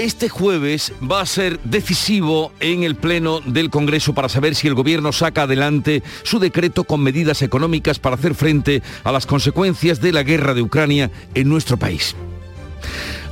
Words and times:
Este 0.00 0.30
jueves 0.30 0.94
va 1.02 1.20
a 1.20 1.26
ser 1.26 1.60
decisivo 1.60 2.52
en 2.60 2.84
el 2.84 2.96
Pleno 2.96 3.40
del 3.40 3.68
Congreso 3.68 4.14
para 4.14 4.30
saber 4.30 4.54
si 4.54 4.66
el 4.66 4.74
Gobierno 4.74 5.12
saca 5.12 5.42
adelante 5.42 6.02
su 6.22 6.38
decreto 6.38 6.84
con 6.84 7.02
medidas 7.02 7.42
económicas 7.42 7.98
para 7.98 8.16
hacer 8.16 8.34
frente 8.34 8.82
a 9.04 9.12
las 9.12 9.26
consecuencias 9.26 10.00
de 10.00 10.12
la 10.12 10.22
guerra 10.22 10.54
de 10.54 10.62
Ucrania 10.62 11.10
en 11.34 11.50
nuestro 11.50 11.76
país. 11.76 12.16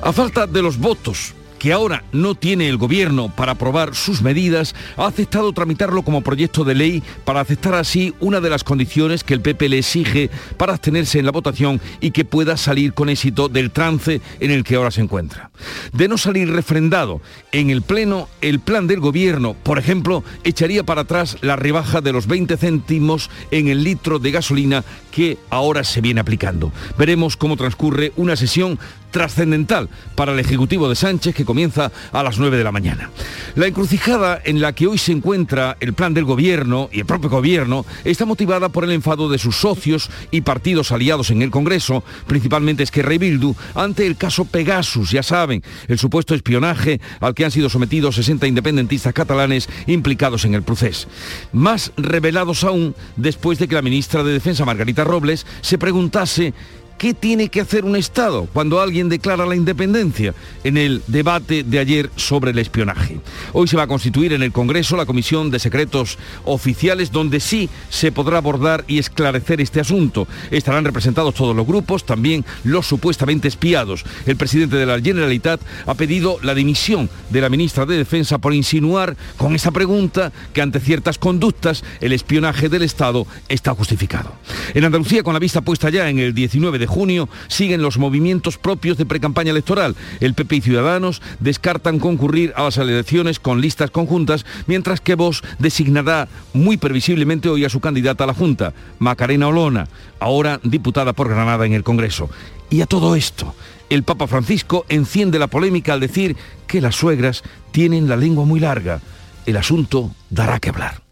A 0.02 0.12
falta 0.12 0.46
de 0.46 0.60
los 0.60 0.76
votos 0.76 1.32
que 1.58 1.72
ahora 1.72 2.04
no 2.12 2.34
tiene 2.34 2.68
el 2.68 2.76
gobierno 2.76 3.34
para 3.34 3.52
aprobar 3.52 3.94
sus 3.94 4.22
medidas, 4.22 4.74
ha 4.96 5.06
aceptado 5.06 5.52
tramitarlo 5.52 6.02
como 6.02 6.22
proyecto 6.22 6.64
de 6.64 6.74
ley 6.74 7.02
para 7.24 7.40
aceptar 7.40 7.74
así 7.74 8.14
una 8.20 8.40
de 8.40 8.50
las 8.50 8.64
condiciones 8.64 9.24
que 9.24 9.34
el 9.34 9.40
PP 9.40 9.68
le 9.68 9.78
exige 9.78 10.30
para 10.56 10.72
abstenerse 10.72 11.18
en 11.18 11.26
la 11.26 11.32
votación 11.32 11.80
y 12.00 12.10
que 12.12 12.24
pueda 12.24 12.56
salir 12.56 12.94
con 12.94 13.08
éxito 13.08 13.48
del 13.48 13.70
trance 13.70 14.20
en 14.40 14.50
el 14.50 14.64
que 14.64 14.76
ahora 14.76 14.90
se 14.90 15.00
encuentra. 15.00 15.50
De 15.92 16.08
no 16.08 16.18
salir 16.18 16.50
refrendado 16.50 17.20
en 17.52 17.70
el 17.70 17.82
Pleno, 17.82 18.28
el 18.40 18.60
plan 18.60 18.86
del 18.86 19.00
gobierno, 19.00 19.54
por 19.54 19.78
ejemplo, 19.78 20.22
echaría 20.44 20.84
para 20.84 21.02
atrás 21.02 21.38
la 21.40 21.56
rebaja 21.56 22.00
de 22.00 22.12
los 22.12 22.26
20 22.26 22.56
céntimos 22.56 23.30
en 23.50 23.68
el 23.68 23.82
litro 23.84 24.18
de 24.18 24.30
gasolina 24.30 24.84
que 25.18 25.36
ahora 25.50 25.82
se 25.82 26.00
viene 26.00 26.20
aplicando. 26.20 26.70
Veremos 26.96 27.36
cómo 27.36 27.56
transcurre 27.56 28.12
una 28.14 28.36
sesión 28.36 28.78
trascendental 29.10 29.88
para 30.14 30.32
el 30.32 30.38
Ejecutivo 30.38 30.88
de 30.88 30.94
Sánchez 30.94 31.34
que 31.34 31.44
comienza 31.44 31.90
a 32.12 32.22
las 32.22 32.38
9 32.38 32.56
de 32.56 32.64
la 32.64 32.72
mañana. 32.72 33.10
La 33.54 33.66
encrucijada 33.66 34.40
en 34.44 34.60
la 34.60 34.74
que 34.74 34.86
hoy 34.86 34.98
se 34.98 35.12
encuentra 35.12 35.76
el 35.80 35.94
plan 35.94 36.14
del 36.14 36.24
gobierno 36.24 36.88
y 36.92 37.00
el 37.00 37.06
propio 37.06 37.30
gobierno 37.30 37.84
está 38.04 38.26
motivada 38.26 38.68
por 38.68 38.84
el 38.84 38.92
enfado 38.92 39.28
de 39.28 39.38
sus 39.38 39.56
socios 39.56 40.10
y 40.30 40.42
partidos 40.42 40.92
aliados 40.92 41.30
en 41.30 41.42
el 41.42 41.50
Congreso, 41.50 42.04
principalmente 42.26 42.82
Esquerra 42.82 43.14
y 43.14 43.18
Bildu, 43.18 43.54
ante 43.74 44.06
el 44.06 44.16
caso 44.16 44.44
Pegasus, 44.44 45.10
ya 45.10 45.22
saben, 45.22 45.62
el 45.88 45.98
supuesto 45.98 46.34
espionaje 46.34 47.00
al 47.20 47.34
que 47.34 47.44
han 47.44 47.50
sido 47.50 47.68
sometidos 47.68 48.14
60 48.14 48.46
independentistas 48.46 49.14
catalanes 49.14 49.68
implicados 49.86 50.44
en 50.44 50.54
el 50.54 50.62
proceso. 50.62 51.08
Más 51.52 51.92
revelados 51.96 52.64
aún 52.64 52.94
después 53.16 53.58
de 53.58 53.68
que 53.68 53.74
la 53.74 53.82
ministra 53.82 54.22
de 54.22 54.32
Defensa, 54.32 54.64
Margarita 54.64 55.04
Robles, 55.08 55.46
se 55.60 55.78
preguntase 55.78 56.54
¿Qué 56.98 57.14
tiene 57.14 57.48
que 57.48 57.60
hacer 57.60 57.84
un 57.84 57.94
Estado 57.94 58.48
cuando 58.52 58.80
alguien 58.80 59.08
declara 59.08 59.46
la 59.46 59.54
independencia? 59.54 60.34
En 60.64 60.76
el 60.76 61.00
debate 61.06 61.62
de 61.62 61.78
ayer 61.78 62.10
sobre 62.16 62.50
el 62.50 62.58
espionaje. 62.58 63.20
Hoy 63.52 63.68
se 63.68 63.76
va 63.76 63.84
a 63.84 63.86
constituir 63.86 64.32
en 64.32 64.42
el 64.42 64.50
Congreso 64.50 64.96
la 64.96 65.06
Comisión 65.06 65.52
de 65.52 65.60
Secretos 65.60 66.18
Oficiales 66.44 67.12
donde 67.12 67.38
sí 67.38 67.70
se 67.88 68.10
podrá 68.10 68.38
abordar 68.38 68.84
y 68.88 68.98
esclarecer 68.98 69.60
este 69.60 69.78
asunto. 69.78 70.26
Estarán 70.50 70.84
representados 70.84 71.36
todos 71.36 71.54
los 71.54 71.68
grupos, 71.68 72.04
también 72.04 72.44
los 72.64 72.88
supuestamente 72.88 73.46
espiados. 73.46 74.04
El 74.26 74.34
presidente 74.34 74.74
de 74.74 74.86
la 74.86 75.00
Generalitat 75.00 75.60
ha 75.86 75.94
pedido 75.94 76.38
la 76.42 76.56
dimisión 76.56 77.08
de 77.30 77.40
la 77.40 77.48
ministra 77.48 77.86
de 77.86 77.96
Defensa 77.96 78.38
por 78.38 78.52
insinuar 78.54 79.16
con 79.36 79.54
esa 79.54 79.70
pregunta 79.70 80.32
que 80.52 80.62
ante 80.62 80.80
ciertas 80.80 81.16
conductas 81.16 81.84
el 82.00 82.12
espionaje 82.12 82.68
del 82.68 82.82
Estado 82.82 83.24
está 83.48 83.72
justificado. 83.72 84.32
En 84.74 84.84
Andalucía, 84.84 85.22
con 85.22 85.34
la 85.34 85.38
vista 85.38 85.60
puesta 85.60 85.90
ya 85.90 86.10
en 86.10 86.18
el 86.18 86.34
19 86.34 86.80
de 86.80 86.87
junio 86.88 87.28
siguen 87.46 87.82
los 87.82 87.98
movimientos 87.98 88.58
propios 88.58 88.96
de 88.96 89.06
precampaña 89.06 89.52
electoral. 89.52 89.94
El 90.20 90.34
PP 90.34 90.56
y 90.56 90.60
Ciudadanos 90.60 91.22
descartan 91.38 92.00
concurrir 92.00 92.52
a 92.56 92.64
las 92.64 92.78
elecciones 92.78 93.38
con 93.38 93.60
listas 93.60 93.90
conjuntas, 93.90 94.44
mientras 94.66 95.00
que 95.00 95.14
Vox 95.14 95.42
designará 95.58 96.28
muy 96.52 96.76
previsiblemente 96.76 97.48
hoy 97.48 97.64
a 97.64 97.70
su 97.70 97.80
candidata 97.80 98.24
a 98.24 98.26
la 98.26 98.34
Junta, 98.34 98.72
Macarena 98.98 99.48
Olona, 99.48 99.88
ahora 100.18 100.60
diputada 100.64 101.12
por 101.12 101.28
Granada 101.28 101.66
en 101.66 101.74
el 101.74 101.84
Congreso. 101.84 102.28
Y 102.70 102.80
a 102.80 102.86
todo 102.86 103.14
esto, 103.14 103.54
el 103.88 104.02
Papa 104.02 104.26
Francisco 104.26 104.84
enciende 104.88 105.38
la 105.38 105.46
polémica 105.46 105.92
al 105.94 106.00
decir 106.00 106.36
que 106.66 106.80
las 106.80 106.96
suegras 106.96 107.42
tienen 107.70 108.08
la 108.08 108.16
lengua 108.16 108.44
muy 108.44 108.60
larga. 108.60 109.00
El 109.46 109.56
asunto 109.56 110.10
dará 110.28 110.60
que 110.60 110.68
hablar. 110.68 111.07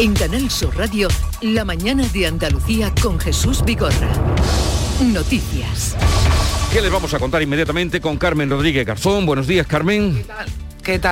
En 0.00 0.14
Canal 0.14 0.48
Sur 0.48 0.76
Radio, 0.76 1.08
la 1.40 1.64
mañana 1.64 2.06
de 2.12 2.24
Andalucía 2.24 2.94
con 3.02 3.18
Jesús 3.18 3.64
Vigorra. 3.64 4.08
Noticias. 5.12 5.96
¿Qué 6.72 6.80
les 6.80 6.92
vamos 6.92 7.12
a 7.14 7.18
contar 7.18 7.42
inmediatamente 7.42 8.00
con 8.00 8.16
Carmen 8.16 8.48
Rodríguez 8.48 8.86
Garzón? 8.86 9.26
Buenos 9.26 9.48
días, 9.48 9.66
Carmen. 9.66 10.14
¿Qué 10.18 10.22
tal? 10.22 10.46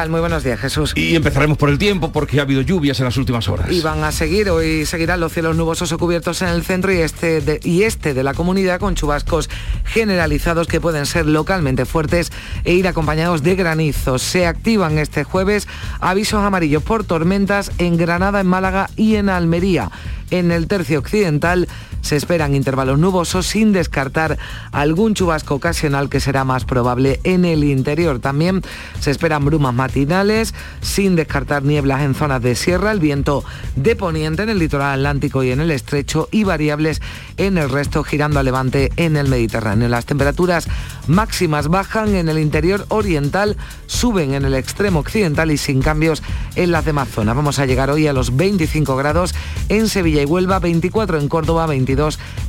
Muy 0.09 0.20
buenos 0.20 0.42
días, 0.42 0.59
Jesús. 0.59 0.94
Y 0.97 1.14
empezaremos 1.16 1.59
por 1.59 1.69
el 1.69 1.76
tiempo 1.76 2.10
porque 2.10 2.38
ha 2.38 2.44
habido 2.44 2.62
lluvias 2.62 2.98
en 3.00 3.04
las 3.04 3.19
últimas 3.19 3.47
horas. 3.47 3.70
Y 3.70 3.82
van 3.82 4.03
a 4.04 4.10
seguir, 4.10 4.48
hoy 4.48 4.87
seguirán 4.87 5.20
los 5.20 5.34
cielos 5.34 5.54
nubosos 5.54 5.92
o 5.92 5.98
cubiertos 5.98 6.41
en 6.41 6.48
el 6.48 6.62
centro 6.62 6.94
y 6.94 7.00
este, 7.00 7.42
de, 7.42 7.60
y 7.62 7.82
este 7.82 8.14
de 8.14 8.22
la 8.22 8.32
comunidad 8.32 8.81
con 8.81 8.94
chubascos 8.94 9.50
generalizados 9.84 10.66
que 10.66 10.81
pueden 10.81 11.04
ser 11.04 11.26
localmente 11.26 11.84
fuertes 11.84 12.32
e 12.64 12.72
ir 12.72 12.88
acompañados 12.88 13.42
de 13.42 13.54
granizos. 13.54 14.22
Se 14.22 14.47
activan 14.47 14.97
este 14.97 15.25
jueves 15.25 15.69
avisos 16.00 16.43
amarillos 16.43 16.82
por 16.82 17.04
tormentas 17.04 17.70
en 17.76 17.98
Granada, 17.98 18.41
en 18.41 18.47
Málaga 18.47 18.88
y 18.97 19.16
en 19.16 19.28
Almería. 19.28 19.91
En 20.31 20.53
el 20.53 20.69
tercio 20.69 20.98
occidental 21.00 21.69
se 22.03 22.17
esperan 22.17 22.55
intervalos 22.55 22.99
nubosos 22.99 23.47
sin 23.47 23.73
descartar 23.73 24.39
algún 24.73 25.15
chubasco 25.15 25.55
ocasional 25.55 26.09
que 26.09 26.21
será 26.21 26.45
más 26.45 26.65
probable 26.65 27.21
en 27.25 27.45
el 27.45 27.65
interior. 27.65 28.21
También 28.21 28.62
se 29.01 29.11
esperan 29.11 29.45
brumas 29.45 29.75
matinales 29.75 30.55
sin 30.81 31.17
descartar 31.17 31.62
nieblas 31.62 32.03
en 32.03 32.15
zonas 32.15 32.43
de 32.43 32.55
sierra, 32.55 32.93
el 32.93 33.01
viento 33.01 33.45
de 33.75 33.97
poniente 33.97 34.43
en 34.43 34.51
el 34.51 34.59
litoral 34.59 34.95
atlántico 34.95 35.43
y 35.43 35.51
en 35.51 35.61
el 35.61 35.71
estrecho 35.71 36.29
y 36.31 36.45
variables 36.45 37.01
en 37.37 37.59
el 37.59 37.71
resto 37.71 38.05
girando 38.05 38.39
a 38.41 38.43
levante 38.43 38.93
en 38.97 39.17
el 39.17 39.29
Mediterráneo. 39.29 39.89
Las 39.89 40.06
temperaturas 40.06 40.69
máximas 41.06 41.69
bajan 41.69 42.15
en 42.15 42.29
el 42.29 42.39
interior 42.39 42.87
oriental, 42.89 43.56
suben 43.87 44.35
en 44.35 44.45
el 44.45 44.55
extremo 44.55 45.01
occidental 45.01 45.51
y 45.51 45.59
sin 45.59 45.83
cambios 45.83 46.23
en 46.55 46.71
las 46.71 46.85
demás 46.85 47.09
zonas. 47.09 47.37
Vamos 47.37 47.59
a 47.59 47.67
llegar 47.67 47.91
hoy 47.91 48.06
a 48.06 48.12
los 48.12 48.37
25 48.37 48.97
grados 48.97 49.35
en 49.69 49.89
Sevilla 49.89 50.23
y 50.23 50.27
Huelva, 50.27 50.59
24 50.59 51.19
en 51.19 51.29
Córdoba, 51.29 51.67
22 51.67 51.87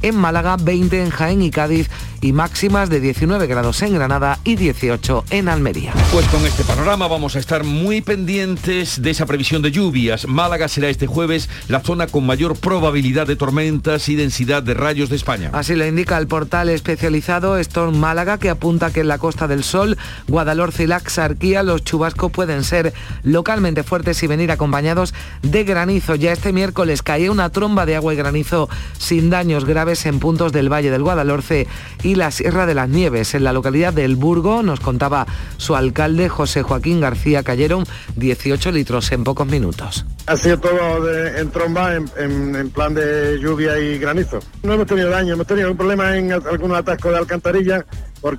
en 0.02 0.16
Málaga, 0.16 0.58
20 0.58 1.03
en 1.03 1.09
Jaén 1.09 1.41
y 1.41 1.52
Cádiz 1.52 1.90
y 2.22 2.34
máximas 2.34 2.90
de 2.90 3.00
19 3.00 3.47
grados 3.47 3.81
en 3.81 3.94
Granada 3.94 4.40
y 4.44 4.56
18 4.56 5.25
en 5.30 5.50
Almería. 5.50 5.94
Pues 6.12 6.25
con 6.28 6.46
este 6.46 6.63
panorama 6.63 7.08
vamos 7.08 7.35
a 7.35 7.40
estar 7.40 7.63
muy 7.63 8.02
pendientes 8.02 9.02
de 9.02 9.12
esa 9.12 9.25
previsión 9.25 9.62
de 9.62 9.72
lluvias. 9.72 10.28
Málaga 10.28 10.68
será 10.68 10.90
este 10.90 11.07
jueves 11.07 11.50
la 11.68 11.81
zona 11.81 12.07
con 12.07 12.25
mayor 12.25 12.57
probabilidad 12.57 13.28
de 13.28 13.36
tormentas 13.36 14.09
y 14.09 14.16
densidad 14.16 14.63
de 14.63 14.74
rayos 14.74 15.09
de 15.09 15.16
España. 15.16 15.52
Así 15.53 15.75
lo 15.75 15.86
indica 15.86 16.18
el 16.18 16.28
portal 16.28 16.69
especializado 16.69 17.57
Storm 17.57 17.97
Málaga 17.97 18.38
que 18.38 18.50
apunta 18.50 18.91
que 18.91 19.02
en 19.02 19.07
la 19.07 19.18
Costa 19.18 19.47
del 19.47 19.63
Sol, 19.63 19.97
Guadalhorce 20.28 20.84
y 20.84 20.88
la 20.88 20.97
Axarquía 20.97 21.63
los 21.63 21.84
chubascos 21.84 22.31
pueden 22.31 22.63
ser 22.63 22.94
localmente 23.24 23.84
fuertes 23.84 24.22
y 24.24 24.28
venir 24.28 24.52
acompañados 24.52 25.13
de 25.41 25.63
granizo. 25.63 26.16
Ya 26.16 26.31
este 26.31 26.53
miércoles 26.53 27.03
cae 27.03 27.30
una 27.30 27.50
tromba 27.50 27.86
de 27.86 27.96
agua 27.96 28.13
y 28.13 28.18
granizo 28.18 28.69
sin 28.97 29.26
daños 29.29 29.65
graves 29.65 30.05
en 30.05 30.19
puntos 30.19 30.51
del 30.51 30.71
Valle 30.71 30.91
del 30.91 31.03
Guadalhorce 31.03 31.67
y 32.03 32.15
la 32.15 32.31
Sierra 32.31 32.65
de 32.65 32.73
las 32.73 32.89
Nieves. 32.89 33.33
En 33.33 33.43
la 33.43 33.53
localidad 33.53 33.93
del 33.93 34.15
Burgo, 34.15 34.63
nos 34.63 34.79
contaba 34.79 35.27
su 35.57 35.75
alcalde 35.75 36.29
José 36.29 36.63
Joaquín 36.63 37.01
García, 37.01 37.43
cayeron 37.43 37.85
18 38.15 38.71
litros 38.71 39.11
en 39.11 39.23
pocos 39.23 39.47
minutos. 39.47 40.05
Ha 40.25 40.35
sido 40.35 40.59
todo 40.59 41.09
en 41.09 41.49
tromba, 41.51 41.95
en, 41.95 42.69
plan 42.71 42.93
de 42.93 43.39
lluvia 43.39 43.79
y 43.79 43.97
granizo. 43.97 44.39
No 44.63 44.73
hemos 44.73 44.88
tenido 44.88 45.09
daño, 45.09 45.33
hemos 45.33 45.47
tenido 45.47 45.71
un 45.71 45.77
problema 45.77 46.18
en 46.18 46.31
algunos 46.33 46.77
atascos 46.77 47.12
de 47.12 47.18
alcantarilla 47.18 47.85
por, 48.22 48.38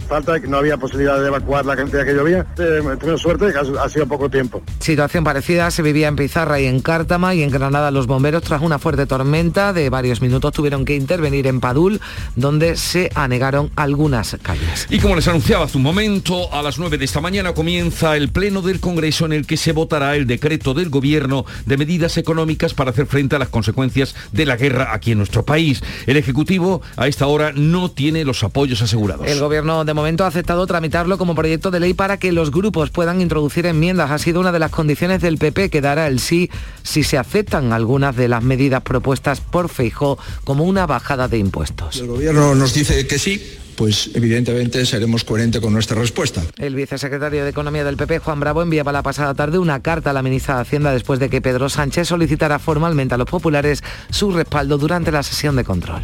falta 0.00 0.32
de 0.32 0.40
que 0.40 0.48
no 0.48 0.58
había 0.58 0.76
posibilidad 0.76 1.20
de 1.20 1.28
evacuar 1.28 1.64
la 1.64 1.76
cantidad 1.76 2.04
que 2.04 2.14
llovía. 2.14 2.46
Eh, 2.58 2.80
tenido 2.98 3.18
suerte 3.18 3.52
que 3.52 3.58
ha, 3.58 3.88
sido 3.88 4.06
poco 4.06 4.28
tiempo. 4.28 4.62
Situación 4.78 5.24
parecida 5.24 5.70
se 5.70 5.82
vivía 5.82 6.08
en 6.08 6.16
Pizarra 6.16 6.60
y 6.60 6.66
en 6.66 6.80
Cártama 6.80 7.34
y 7.34 7.42
en 7.42 7.50
Granada 7.50 7.90
los 7.90 8.06
bomberos 8.06 8.42
tras 8.42 8.62
una 8.62 8.78
fuerte 8.78 9.06
tormenta 9.06 9.72
de 9.72 9.90
varios 9.90 10.20
minutos 10.20 10.52
tuvieron 10.52 10.84
que 10.84 10.96
intervenir 10.96 11.46
en 11.46 11.60
Padul 11.60 12.00
donde 12.36 12.76
se 12.76 13.10
anegaron 13.14 13.70
algunas 13.76 14.36
calles. 14.42 14.86
Y 14.90 14.98
como 14.98 15.16
les 15.16 15.28
anunciaba 15.28 15.64
hace 15.64 15.76
un 15.76 15.82
momento, 15.82 16.52
a 16.52 16.62
las 16.62 16.78
9 16.78 16.98
de 16.98 17.04
esta 17.04 17.20
mañana 17.20 17.52
comienza 17.52 18.16
el 18.16 18.30
pleno 18.30 18.62
del 18.62 18.80
Congreso 18.80 19.26
en 19.26 19.32
el 19.32 19.46
que 19.46 19.56
se 19.56 19.72
votará 19.72 20.16
el 20.16 20.26
decreto 20.26 20.74
del 20.74 20.90
gobierno 20.90 21.44
de 21.66 21.76
medidas 21.76 22.16
económicas 22.16 22.74
para 22.74 22.90
hacer 22.90 23.06
frente 23.06 23.36
a 23.36 23.38
las 23.38 23.48
consecuencias 23.48 24.14
de 24.32 24.46
la 24.46 24.56
guerra 24.56 24.92
aquí 24.92 25.12
en 25.12 25.18
nuestro 25.18 25.44
país. 25.44 25.82
El 26.06 26.16
Ejecutivo 26.16 26.82
a 26.96 27.06
esta 27.06 27.26
hora 27.26 27.52
no 27.54 27.90
tiene 27.90 28.24
los 28.24 28.42
apoyos 28.42 28.82
asegurados. 28.82 29.19
El 29.24 29.38
gobierno 29.38 29.84
de 29.84 29.94
momento 29.94 30.24
ha 30.24 30.28
aceptado 30.28 30.66
tramitarlo 30.66 31.18
como 31.18 31.34
proyecto 31.34 31.70
de 31.70 31.80
ley 31.80 31.94
para 31.94 32.18
que 32.18 32.32
los 32.32 32.50
grupos 32.50 32.90
puedan 32.90 33.20
introducir 33.20 33.66
enmiendas. 33.66 34.10
Ha 34.10 34.18
sido 34.18 34.40
una 34.40 34.52
de 34.52 34.58
las 34.58 34.70
condiciones 34.70 35.20
del 35.20 35.38
PP 35.38 35.70
que 35.70 35.80
dará 35.80 36.06
el 36.06 36.20
sí 36.20 36.50
si 36.82 37.02
se 37.02 37.18
aceptan 37.18 37.72
algunas 37.72 38.16
de 38.16 38.28
las 38.28 38.42
medidas 38.42 38.82
propuestas 38.82 39.40
por 39.40 39.68
Feijó 39.68 40.18
como 40.44 40.64
una 40.64 40.86
bajada 40.86 41.28
de 41.28 41.38
impuestos. 41.38 41.98
El 42.00 42.06
gobierno 42.06 42.54
nos 42.54 42.74
dice 42.74 43.06
que 43.06 43.18
sí, 43.18 43.42
pues 43.76 44.10
evidentemente 44.14 44.84
seremos 44.84 45.24
coherentes 45.24 45.60
con 45.60 45.72
nuestra 45.72 46.00
respuesta. 46.00 46.42
El 46.58 46.74
vicesecretario 46.74 47.44
de 47.44 47.50
Economía 47.50 47.84
del 47.84 47.96
PP, 47.96 48.18
Juan 48.18 48.40
Bravo, 48.40 48.62
enviaba 48.62 48.92
la 48.92 49.02
pasada 49.02 49.34
tarde 49.34 49.58
una 49.58 49.80
carta 49.80 50.10
a 50.10 50.12
la 50.12 50.22
ministra 50.22 50.56
de 50.56 50.62
Hacienda 50.62 50.92
después 50.92 51.20
de 51.20 51.30
que 51.30 51.40
Pedro 51.40 51.68
Sánchez 51.68 52.08
solicitara 52.08 52.58
formalmente 52.58 53.14
a 53.14 53.18
los 53.18 53.28
populares 53.28 53.82
su 54.10 54.32
respaldo 54.32 54.76
durante 54.78 55.12
la 55.12 55.22
sesión 55.22 55.56
de 55.56 55.64
control. 55.64 56.02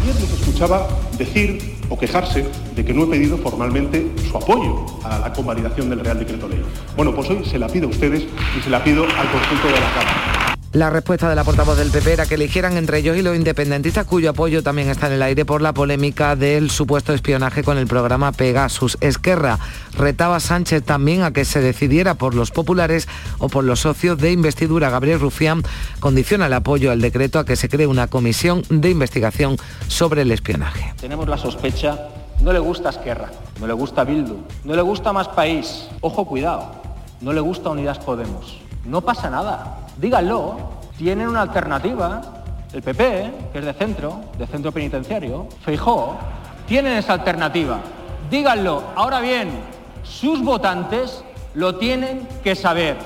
Ayer 0.00 0.14
les 0.14 0.32
escuchaba 0.32 0.88
decir 1.18 1.76
o 1.88 1.98
quejarse 1.98 2.44
de 2.74 2.84
que 2.84 2.92
no 2.92 3.04
he 3.04 3.06
pedido 3.06 3.38
formalmente 3.38 4.10
su 4.28 4.36
apoyo 4.36 4.86
a 5.04 5.18
la 5.18 5.32
convalidación 5.32 5.90
del 5.90 6.00
Real 6.00 6.18
Decreto 6.18 6.48
Ley. 6.48 6.62
Bueno, 6.96 7.14
pues 7.14 7.30
hoy 7.30 7.44
se 7.44 7.58
la 7.58 7.68
pido 7.68 7.86
a 7.86 7.90
ustedes 7.90 8.24
y 8.58 8.62
se 8.62 8.70
la 8.70 8.82
pido 8.82 9.04
al 9.04 9.30
conjunto 9.30 9.66
de 9.66 9.80
la 9.80 9.94
Cámara. 9.94 10.43
La 10.74 10.90
respuesta 10.90 11.28
de 11.28 11.36
la 11.36 11.44
portavoz 11.44 11.78
del 11.78 11.92
PP 11.92 12.14
era 12.14 12.26
que 12.26 12.34
eligieran 12.34 12.76
entre 12.76 12.98
ellos 12.98 13.16
y 13.16 13.22
los 13.22 13.36
independentistas, 13.36 14.06
cuyo 14.06 14.30
apoyo 14.30 14.60
también 14.64 14.90
está 14.90 15.06
en 15.06 15.12
el 15.12 15.22
aire 15.22 15.44
por 15.44 15.62
la 15.62 15.72
polémica 15.72 16.34
del 16.34 16.68
supuesto 16.68 17.12
espionaje 17.12 17.62
con 17.62 17.78
el 17.78 17.86
programa 17.86 18.32
Pegasus. 18.32 18.98
Esquerra 19.00 19.60
retaba 19.96 20.34
a 20.34 20.40
Sánchez 20.40 20.82
también 20.82 21.22
a 21.22 21.32
que 21.32 21.44
se 21.44 21.60
decidiera 21.60 22.14
por 22.14 22.34
los 22.34 22.50
populares 22.50 23.06
o 23.38 23.48
por 23.48 23.62
los 23.62 23.82
socios 23.82 24.18
de 24.18 24.32
investidura. 24.32 24.90
Gabriel 24.90 25.20
Rufián 25.20 25.62
condiciona 26.00 26.46
el 26.46 26.52
apoyo 26.52 26.90
al 26.90 27.00
decreto 27.00 27.38
a 27.38 27.44
que 27.44 27.54
se 27.54 27.68
cree 27.68 27.86
una 27.86 28.08
comisión 28.08 28.64
de 28.68 28.90
investigación 28.90 29.56
sobre 29.86 30.22
el 30.22 30.32
espionaje. 30.32 30.92
Tenemos 31.00 31.28
la 31.28 31.38
sospecha, 31.38 32.08
no 32.40 32.52
le 32.52 32.58
gusta 32.58 32.88
Esquerra, 32.88 33.30
no 33.60 33.68
le 33.68 33.74
gusta 33.74 34.02
Bildu, 34.02 34.38
no 34.64 34.74
le 34.74 34.82
gusta 34.82 35.12
Más 35.12 35.28
País. 35.28 35.86
Ojo, 36.00 36.26
cuidado, 36.26 36.72
no 37.20 37.32
le 37.32 37.40
gusta 37.40 37.70
Unidas 37.70 38.00
Podemos. 38.00 38.58
No 38.84 39.02
pasa 39.02 39.30
nada 39.30 39.83
díganlo, 39.96 40.56
tienen 40.96 41.28
una 41.28 41.42
alternativa. 41.42 42.22
El 42.72 42.82
PP, 42.82 43.32
que 43.52 43.58
es 43.60 43.64
de 43.64 43.72
centro, 43.72 44.20
de 44.36 44.46
centro 44.46 44.72
penitenciario, 44.72 45.46
Feijó, 45.64 46.16
tienen 46.66 46.94
esa 46.94 47.12
alternativa. 47.12 47.78
Díganlo. 48.30 48.82
Ahora 48.96 49.20
bien, 49.20 49.50
sus 50.02 50.42
votantes 50.42 51.22
lo 51.54 51.76
tienen 51.76 52.26
que 52.42 52.56
saber. 52.56 52.96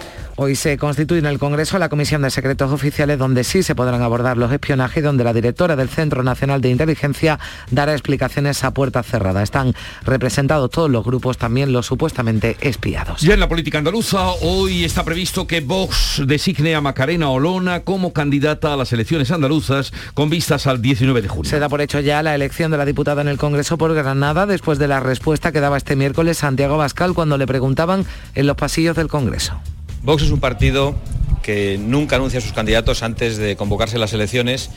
Hoy 0.41 0.55
se 0.55 0.79
constituye 0.79 1.19
en 1.19 1.27
el 1.27 1.41
Congreso 1.41 1.81
la 1.81 1.89
Comisión 1.89 2.23
de 2.23 2.31
Secretos 2.31 2.71
Oficiales 2.71 3.19
donde 3.19 3.43
sí 3.43 3.65
se 3.65 3.75
podrán 3.75 4.03
abordar 4.03 4.37
los 4.37 4.53
espionajes 4.53 4.99
y 4.99 5.01
donde 5.05 5.25
la 5.25 5.33
directora 5.33 5.75
del 5.75 5.89
Centro 5.89 6.23
Nacional 6.23 6.61
de 6.61 6.71
Inteligencia 6.71 7.41
dará 7.73 7.91
explicaciones 7.91 8.63
a 8.63 8.71
puerta 8.73 9.03
cerrada. 9.03 9.43
Están 9.43 9.75
representados 10.05 10.71
todos 10.71 10.89
los 10.89 11.05
grupos, 11.05 11.39
también 11.39 11.73
los 11.73 11.87
supuestamente 11.87 12.57
espiados. 12.61 13.21
Ya 13.21 13.35
en 13.35 13.41
la 13.41 13.49
política 13.49 13.79
andaluza, 13.79 14.29
hoy 14.43 14.85
está 14.85 15.05
previsto 15.05 15.49
que 15.49 15.59
Vox 15.61 16.23
designe 16.25 16.77
a 16.77 16.81
Macarena 16.81 17.31
Olona 17.31 17.81
como 17.81 18.13
candidata 18.13 18.75
a 18.75 18.77
las 18.77 18.93
elecciones 18.93 19.33
andaluzas 19.33 19.93
con 20.15 20.31
vistas 20.31 20.69
al 20.69 20.81
19 20.81 21.21
de 21.21 21.27
junio. 21.27 21.51
Se 21.51 21.59
da 21.59 21.69
por 21.69 21.81
hecho 21.81 21.99
ya 21.99 22.23
la 22.23 22.37
elección 22.37 22.71
de 22.71 22.79
la 22.79 22.85
diputada 22.85 23.23
en 23.23 23.29
el 23.29 23.39
Congreso 23.39 23.77
por 23.77 23.93
Granada 23.93 24.47
después 24.47 24.79
de 24.79 24.87
la 24.87 25.01
respuesta 25.01 25.51
que 25.51 25.59
daba 25.59 25.79
este 25.79 25.97
miércoles 25.97 26.39
Santiago 26.39 26.77
Bascal 26.77 27.13
cuando 27.13 27.39
le 27.39 27.49
preguntaban 27.49 28.07
en 28.37 28.47
los 28.47 28.57
pasillos 28.57 28.95
del 28.95 29.09
Congreso. 29.09 29.61
Vox 30.03 30.23
es 30.23 30.31
un 30.31 30.41
partido 30.41 30.95
que 31.43 31.79
nunca 31.79 32.17
anuncia 32.17 32.39
a 32.39 32.43
sus 32.43 32.53
candidatos 32.53 33.03
antes 33.03 33.37
de 33.37 33.57
convocarse 33.57 33.99
las 33.99 34.13
elecciones 34.13 34.71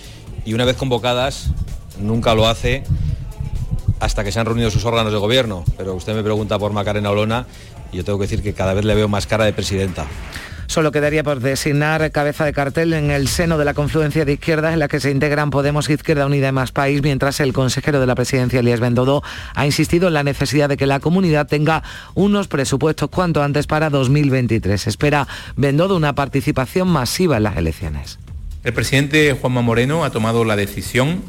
y 0.45 0.53
una 0.53 0.65
vez 0.65 0.77
convocadas 0.77 1.51
nunca 1.99 2.33
lo 2.33 2.47
hace 2.47 2.83
hasta 3.99 4.23
que 4.23 4.31
se 4.31 4.39
han 4.39 4.45
reunido 4.45 4.71
sus 4.71 4.85
órganos 4.85 5.13
de 5.13 5.19
gobierno. 5.19 5.63
Pero 5.77 5.93
usted 5.93 6.15
me 6.15 6.23
pregunta 6.23 6.57
por 6.57 6.73
Macarena 6.73 7.11
Olona 7.11 7.45
y 7.91 7.97
yo 7.97 8.03
tengo 8.03 8.17
que 8.17 8.23
decir 8.23 8.41
que 8.41 8.53
cada 8.53 8.73
vez 8.73 8.83
le 8.83 8.95
veo 8.95 9.07
más 9.07 9.27
cara 9.27 9.45
de 9.45 9.53
presidenta. 9.53 10.07
Solo 10.71 10.93
quedaría 10.93 11.21
por 11.21 11.41
designar 11.41 12.13
cabeza 12.13 12.45
de 12.45 12.53
cartel 12.53 12.93
en 12.93 13.11
el 13.11 13.27
seno 13.27 13.57
de 13.57 13.65
la 13.65 13.73
confluencia 13.73 14.23
de 14.23 14.31
izquierdas 14.31 14.71
en 14.71 14.79
la 14.79 14.87
que 14.87 15.01
se 15.01 15.11
integran 15.11 15.49
Podemos, 15.49 15.89
Izquierda 15.89 16.25
Unida 16.25 16.47
y 16.47 16.51
Más 16.53 16.71
País, 16.71 17.01
mientras 17.03 17.41
el 17.41 17.51
consejero 17.51 17.99
de 17.99 18.07
la 18.07 18.15
presidencia, 18.15 18.61
Elías 18.61 18.79
Bendodo, 18.79 19.21
ha 19.53 19.65
insistido 19.65 20.07
en 20.07 20.13
la 20.13 20.23
necesidad 20.23 20.69
de 20.69 20.77
que 20.77 20.85
la 20.85 21.01
comunidad 21.01 21.45
tenga 21.45 21.83
unos 22.13 22.47
presupuestos 22.47 23.09
cuanto 23.09 23.43
antes 23.43 23.67
para 23.67 23.89
2023. 23.89 24.87
Espera 24.87 25.27
Bendodo 25.57 25.97
una 25.97 26.15
participación 26.15 26.87
masiva 26.87 27.35
en 27.35 27.43
las 27.43 27.57
elecciones. 27.57 28.17
El 28.63 28.71
presidente 28.71 29.33
Juanma 29.33 29.61
Moreno 29.61 30.05
ha 30.05 30.11
tomado 30.11 30.45
la 30.45 30.55
decisión 30.55 31.21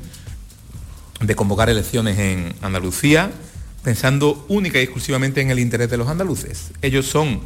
de 1.20 1.34
convocar 1.34 1.68
elecciones 1.68 2.16
en 2.16 2.54
Andalucía 2.62 3.32
pensando 3.82 4.46
única 4.48 4.78
y 4.78 4.82
exclusivamente 4.82 5.40
en 5.40 5.50
el 5.50 5.58
interés 5.58 5.90
de 5.90 5.96
los 5.96 6.06
andaluces. 6.06 6.70
Ellos 6.80 7.06
son 7.06 7.40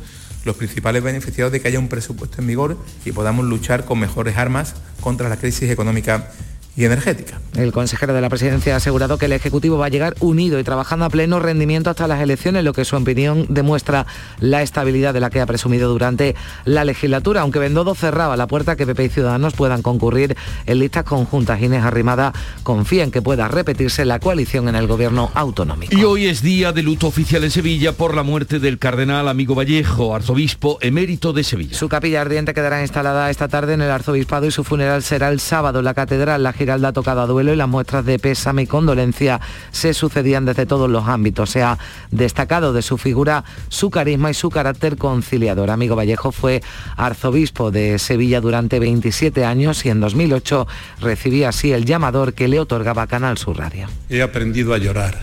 los 0.47 0.57
principales 0.57 1.03
beneficiados 1.03 1.53
de 1.53 1.61
que 1.61 1.69
haya 1.69 1.79
un 1.79 1.89
presupuesto 1.89 2.41
en 2.41 2.47
vigor 2.47 2.79
y 3.05 3.13
podamos 3.13 3.45
luchar 3.45 3.85
con 3.85 3.99
mejores 3.99 4.39
armas 4.39 4.75
contra 5.01 5.29
la 5.29 5.37
crisis 5.37 5.71
económica 5.71 6.31
y 6.77 6.85
energética. 6.85 7.41
El 7.57 7.73
consejero 7.73 8.13
de 8.13 8.21
la 8.21 8.29
presidencia 8.29 8.75
ha 8.75 8.77
asegurado 8.77 9.17
que 9.17 9.25
el 9.25 9.33
Ejecutivo 9.33 9.79
va 9.79 9.87
a 9.87 9.89
llegar 9.89 10.15
unido 10.21 10.61
y 10.61 10.65
trabajando 10.65 11.07
a 11.07 11.11
pleno 11.11 11.41
rendimiento 11.41 11.89
hasta 11.89 12.07
las 12.07 12.21
elecciones, 12.21 12.65
lo 12.65 12.75
que 12.75 12.85
su 12.85 12.97
opinión 12.97 13.47
demuestra 13.49 14.07
la 14.41 14.61
estabilidad 14.61 15.15
de 15.15 15.21
la 15.21 15.31
que 15.31 15.41
ha 15.41 15.47
presumido 15.47 15.89
durante 15.89 16.37
la 16.67 16.85
legislatura, 16.85 17.41
aunque 17.41 17.59
Bendodo 17.59 17.95
cerraba 17.95 18.37
la 18.37 18.47
puerta 18.47 18.77
que 18.77 18.87
PP 18.87 19.05
y 19.05 19.09
Ciudadanos 19.09 19.55
puedan 19.55 19.81
concurrir 19.81 20.37
en 20.67 20.79
listas 20.79 21.05
conjuntas. 21.05 21.63
Inés 21.63 21.83
Arrimada 21.83 22.35
confía 22.63 23.05
en 23.05 23.11
que 23.11 23.23
pueda 23.23 23.49
repetirse 23.49 24.05
la 24.05 24.19
coalición 24.19 24.69
en 24.69 24.75
el 24.75 24.87
gobierno 24.87 25.31
autonómico. 25.33 25.97
Y 25.97 26.05
hoy 26.05 26.27
es 26.27 26.43
día 26.43 26.73
de 26.73 26.83
luto 26.83 27.07
oficial 27.07 27.43
en 27.45 27.51
Sevilla 27.51 27.93
por 27.93 28.15
la 28.15 28.23
muerte 28.23 28.59
del 28.59 28.79
cardenal 28.79 29.29
Amigo 29.29 29.55
Vallejo, 29.55 30.15
arzobispo 30.15 30.77
emérito 30.83 31.33
de 31.33 31.43
Sevilla. 31.43 31.77
Su 31.77 31.89
capilla 31.89 32.21
ardiente 32.21 32.53
quedará 32.53 32.83
instalada 32.83 33.31
esta 33.31 33.49
tarde 33.49 33.73
en 33.73 33.81
el 33.81 33.91
arzobispado 33.91 34.45
y 34.45 34.51
su 34.51 34.63
funeral 34.63 35.03
será 35.03 35.31
el 35.31 35.41
sábado. 35.41 35.81
La 35.81 35.95
catedral, 35.95 36.43
la 36.43 36.53
Giralda 36.67 36.89
ha 36.89 36.93
tocado 36.93 37.21
a 37.21 37.27
duelo 37.27 37.53
y 37.53 37.57
las 37.57 37.69
muestras 37.69 38.05
de 38.05 38.19
pésame 38.19 38.63
y 38.63 38.67
condolencia 38.67 39.41
se 39.71 39.95
sucedían 39.95 40.45
desde 40.47 40.67
todos 40.67 40.91
los 40.91 41.07
ámbitos. 41.07 41.51
Se 41.51 41.63
ha 41.63 41.79
destacado 42.11 42.73
de 42.73 42.83
su 42.83 42.99
figura, 42.99 43.45
su 43.69 43.89
carisma 43.89 44.33
y 44.33 44.35
su 44.35 44.51
carácter 44.51 44.97
conciliador. 44.97 45.71
Amigo 45.71 45.95
Vallejo 45.95 46.33
fue 46.33 46.65
arzobispo 46.97 47.71
de 47.71 48.01
Sevilla 48.01 48.41
durante 48.41 48.81
27 48.81 49.45
años 49.45 49.87
y 49.87 49.91
en 49.91 50.01
2008 50.01 50.67
recibía 51.01 51.51
así 51.51 51.71
el 51.71 51.85
llamador 51.85 52.35
que 52.35 52.49
le 52.49 52.59
otorgaba 52.59 53.07
Canal 53.07 53.39
Sur 53.39 53.59
Radio. 53.59 53.87
He 54.11 54.21
aprendido 54.21 54.75
a 54.75 54.79
llorar 54.79 55.21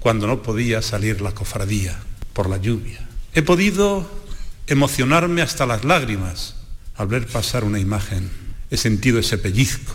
cuando 0.00 0.26
no 0.26 0.42
podía 0.42 0.82
salir 0.82 1.20
la 1.20 1.30
cofradía 1.30 1.96
por 2.32 2.50
la 2.50 2.56
lluvia. 2.56 3.06
He 3.34 3.42
podido 3.42 4.10
emocionarme 4.66 5.42
hasta 5.42 5.64
las 5.64 5.84
lágrimas 5.84 6.56
al 6.96 7.06
ver 7.06 7.28
pasar 7.28 7.62
una 7.62 7.78
imagen. 7.78 8.28
He 8.68 8.76
sentido 8.76 9.20
ese 9.20 9.38
pellizco 9.38 9.94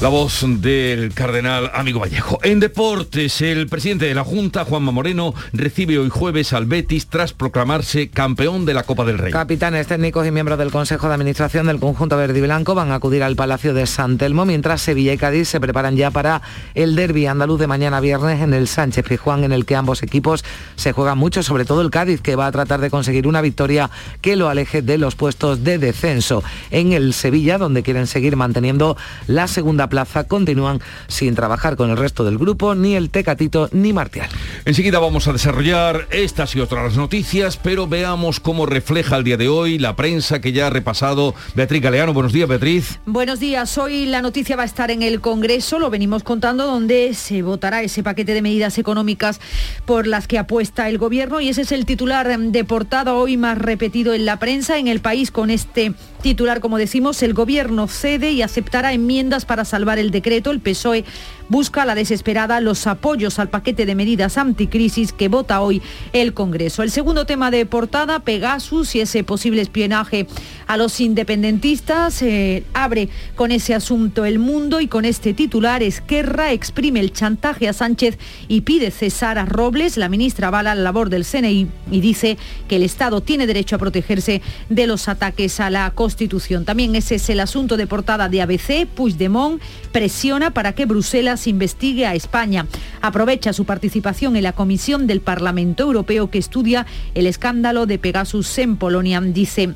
la 0.00 0.08
voz 0.08 0.46
del 0.46 1.12
cardenal 1.12 1.70
Amigo 1.74 2.00
Vallejo. 2.00 2.38
En 2.42 2.58
deportes, 2.58 3.42
el 3.42 3.68
presidente 3.68 4.06
de 4.06 4.14
la 4.14 4.24
Junta, 4.24 4.64
Juanma 4.64 4.92
Moreno, 4.92 5.34
recibe 5.52 5.98
hoy 5.98 6.08
jueves 6.08 6.54
al 6.54 6.64
Betis 6.64 7.08
tras 7.08 7.34
proclamarse 7.34 8.08
campeón 8.08 8.64
de 8.64 8.72
la 8.72 8.84
Copa 8.84 9.04
del 9.04 9.18
Rey. 9.18 9.30
Capitanes 9.30 9.88
técnicos 9.88 10.26
y 10.26 10.30
miembros 10.30 10.58
del 10.58 10.70
Consejo 10.70 11.08
de 11.08 11.14
Administración 11.14 11.66
del 11.66 11.80
conjunto 11.80 12.16
verde 12.16 12.38
y 12.38 12.42
blanco 12.42 12.74
van 12.74 12.92
a 12.92 12.94
acudir 12.94 13.22
al 13.22 13.36
Palacio 13.36 13.74
de 13.74 13.86
San 13.86 14.16
Telmo, 14.16 14.46
mientras 14.46 14.80
Sevilla 14.80 15.12
y 15.12 15.18
Cádiz 15.18 15.48
se 15.48 15.60
preparan 15.60 15.96
ya 15.96 16.10
para 16.10 16.40
el 16.74 16.96
derby 16.96 17.26
andaluz 17.26 17.60
de 17.60 17.66
mañana 17.66 18.00
viernes 18.00 18.40
en 18.40 18.54
el 18.54 18.68
Sánchez 18.68 19.04
Pijuán, 19.06 19.44
en 19.44 19.52
el 19.52 19.66
que 19.66 19.76
ambos 19.76 20.02
equipos 20.02 20.46
se 20.76 20.92
juegan 20.92 21.18
mucho, 21.18 21.42
sobre 21.42 21.66
todo 21.66 21.82
el 21.82 21.90
Cádiz, 21.90 22.22
que 22.22 22.36
va 22.36 22.46
a 22.46 22.52
tratar 22.52 22.80
de 22.80 22.88
conseguir 22.88 23.26
una 23.26 23.42
victoria 23.42 23.90
que 24.22 24.36
lo 24.36 24.48
aleje 24.48 24.80
de 24.80 24.96
los 24.96 25.14
puestos 25.14 25.62
de 25.62 25.76
descenso. 25.76 26.42
En 26.70 26.94
el 26.94 27.12
Sevilla, 27.12 27.58
donde 27.58 27.82
quieren 27.82 28.06
seguir 28.06 28.36
manteniendo 28.36 28.96
la 29.26 29.46
segunda 29.46 29.89
plaza 29.90 30.24
continúan 30.24 30.80
sin 31.08 31.34
trabajar 31.34 31.76
con 31.76 31.90
el 31.90 31.98
resto 31.98 32.24
del 32.24 32.38
grupo, 32.38 32.74
ni 32.74 32.94
el 32.94 33.10
Tecatito 33.10 33.68
ni 33.72 33.92
Martial. 33.92 34.30
Enseguida 34.64 34.98
vamos 34.98 35.28
a 35.28 35.34
desarrollar 35.34 36.06
estas 36.10 36.56
y 36.56 36.60
otras 36.60 36.96
noticias, 36.96 37.58
pero 37.58 37.86
veamos 37.86 38.40
cómo 38.40 38.64
refleja 38.64 39.18
el 39.18 39.24
día 39.24 39.36
de 39.36 39.48
hoy 39.48 39.78
la 39.78 39.96
prensa 39.96 40.40
que 40.40 40.52
ya 40.52 40.68
ha 40.68 40.70
repasado 40.70 41.34
Beatriz 41.54 41.82
Galeano. 41.82 42.14
Buenos 42.14 42.32
días, 42.32 42.48
Beatriz. 42.48 43.00
Buenos 43.04 43.40
días. 43.40 43.76
Hoy 43.76 44.06
la 44.06 44.22
noticia 44.22 44.56
va 44.56 44.62
a 44.62 44.66
estar 44.66 44.90
en 44.90 45.02
el 45.02 45.20
Congreso, 45.20 45.78
lo 45.78 45.90
venimos 45.90 46.22
contando, 46.22 46.64
donde 46.66 47.12
se 47.12 47.42
votará 47.42 47.82
ese 47.82 48.02
paquete 48.02 48.32
de 48.32 48.40
medidas 48.40 48.78
económicas 48.78 49.40
por 49.84 50.06
las 50.06 50.26
que 50.26 50.38
apuesta 50.38 50.88
el 50.88 50.96
gobierno 50.96 51.40
y 51.40 51.48
ese 51.48 51.62
es 51.62 51.72
el 51.72 51.84
titular 51.84 52.38
de 52.38 52.64
portada 52.64 53.14
hoy 53.14 53.36
más 53.36 53.58
repetido 53.58 54.14
en 54.14 54.24
la 54.24 54.38
prensa 54.38 54.78
en 54.78 54.86
el 54.86 55.00
país 55.00 55.30
con 55.30 55.50
este 55.50 55.94
titular, 56.22 56.60
como 56.60 56.78
decimos, 56.78 57.22
el 57.22 57.34
gobierno 57.34 57.88
cede 57.88 58.32
y 58.32 58.42
aceptará 58.42 58.92
enmiendas 58.92 59.44
para 59.44 59.64
salvar 59.64 59.79
el 59.98 60.10
decreto. 60.10 60.50
El 60.50 60.60
PSOE 60.60 61.04
busca 61.50 61.84
la 61.84 61.94
desesperada 61.94 62.60
los 62.60 62.86
apoyos 62.86 63.38
al 63.38 63.50
paquete 63.50 63.84
de 63.84 63.94
medidas 63.94 64.38
anticrisis 64.38 65.12
que 65.12 65.28
vota 65.28 65.60
hoy 65.60 65.82
el 66.14 66.32
Congreso. 66.32 66.82
El 66.82 66.90
segundo 66.90 67.26
tema 67.26 67.50
de 67.50 67.66
portada, 67.66 68.20
Pegasus 68.20 68.94
y 68.94 69.00
ese 69.00 69.24
posible 69.24 69.60
espionaje 69.60 70.26
a 70.66 70.76
los 70.76 71.00
independentistas, 71.00 72.22
eh, 72.22 72.64
abre 72.72 73.08
con 73.34 73.50
ese 73.50 73.74
asunto 73.74 74.24
el 74.24 74.38
mundo 74.38 74.80
y 74.80 74.86
con 74.86 75.04
este 75.04 75.34
titular, 75.34 75.82
Esquerra 75.82 76.52
exprime 76.52 77.00
el 77.00 77.12
chantaje 77.12 77.68
a 77.68 77.72
Sánchez 77.72 78.16
y 78.46 78.60
pide 78.60 78.92
cesar 78.92 79.38
a 79.38 79.44
Robles. 79.44 79.96
La 79.96 80.08
ministra 80.08 80.48
avala 80.48 80.74
la 80.76 80.82
labor 80.82 81.10
del 81.10 81.24
CNI 81.24 81.66
y 81.90 82.00
dice 82.00 82.38
que 82.68 82.76
el 82.76 82.84
Estado 82.84 83.20
tiene 83.20 83.48
derecho 83.48 83.74
a 83.74 83.80
protegerse 83.80 84.40
de 84.68 84.86
los 84.86 85.08
ataques 85.08 85.58
a 85.58 85.68
la 85.68 85.90
Constitución. 85.90 86.64
También 86.64 86.94
ese 86.94 87.16
es 87.16 87.28
el 87.28 87.40
asunto 87.40 87.76
de 87.76 87.88
portada 87.88 88.28
de 88.28 88.40
ABC. 88.40 88.86
Puigdemont 88.86 89.60
presiona 89.90 90.52
para 90.52 90.72
que 90.74 90.86
Bruselas 90.86 91.39
investigue 91.46 92.06
a 92.06 92.14
España. 92.14 92.66
Aprovecha 93.00 93.52
su 93.52 93.64
participación 93.64 94.36
en 94.36 94.42
la 94.42 94.52
comisión 94.52 95.06
del 95.06 95.20
Parlamento 95.20 95.84
Europeo 95.84 96.30
que 96.30 96.38
estudia 96.38 96.86
el 97.14 97.26
escándalo 97.26 97.86
de 97.86 97.98
Pegasus 97.98 98.58
en 98.58 98.76
Polonia. 98.76 99.20
Dice 99.20 99.74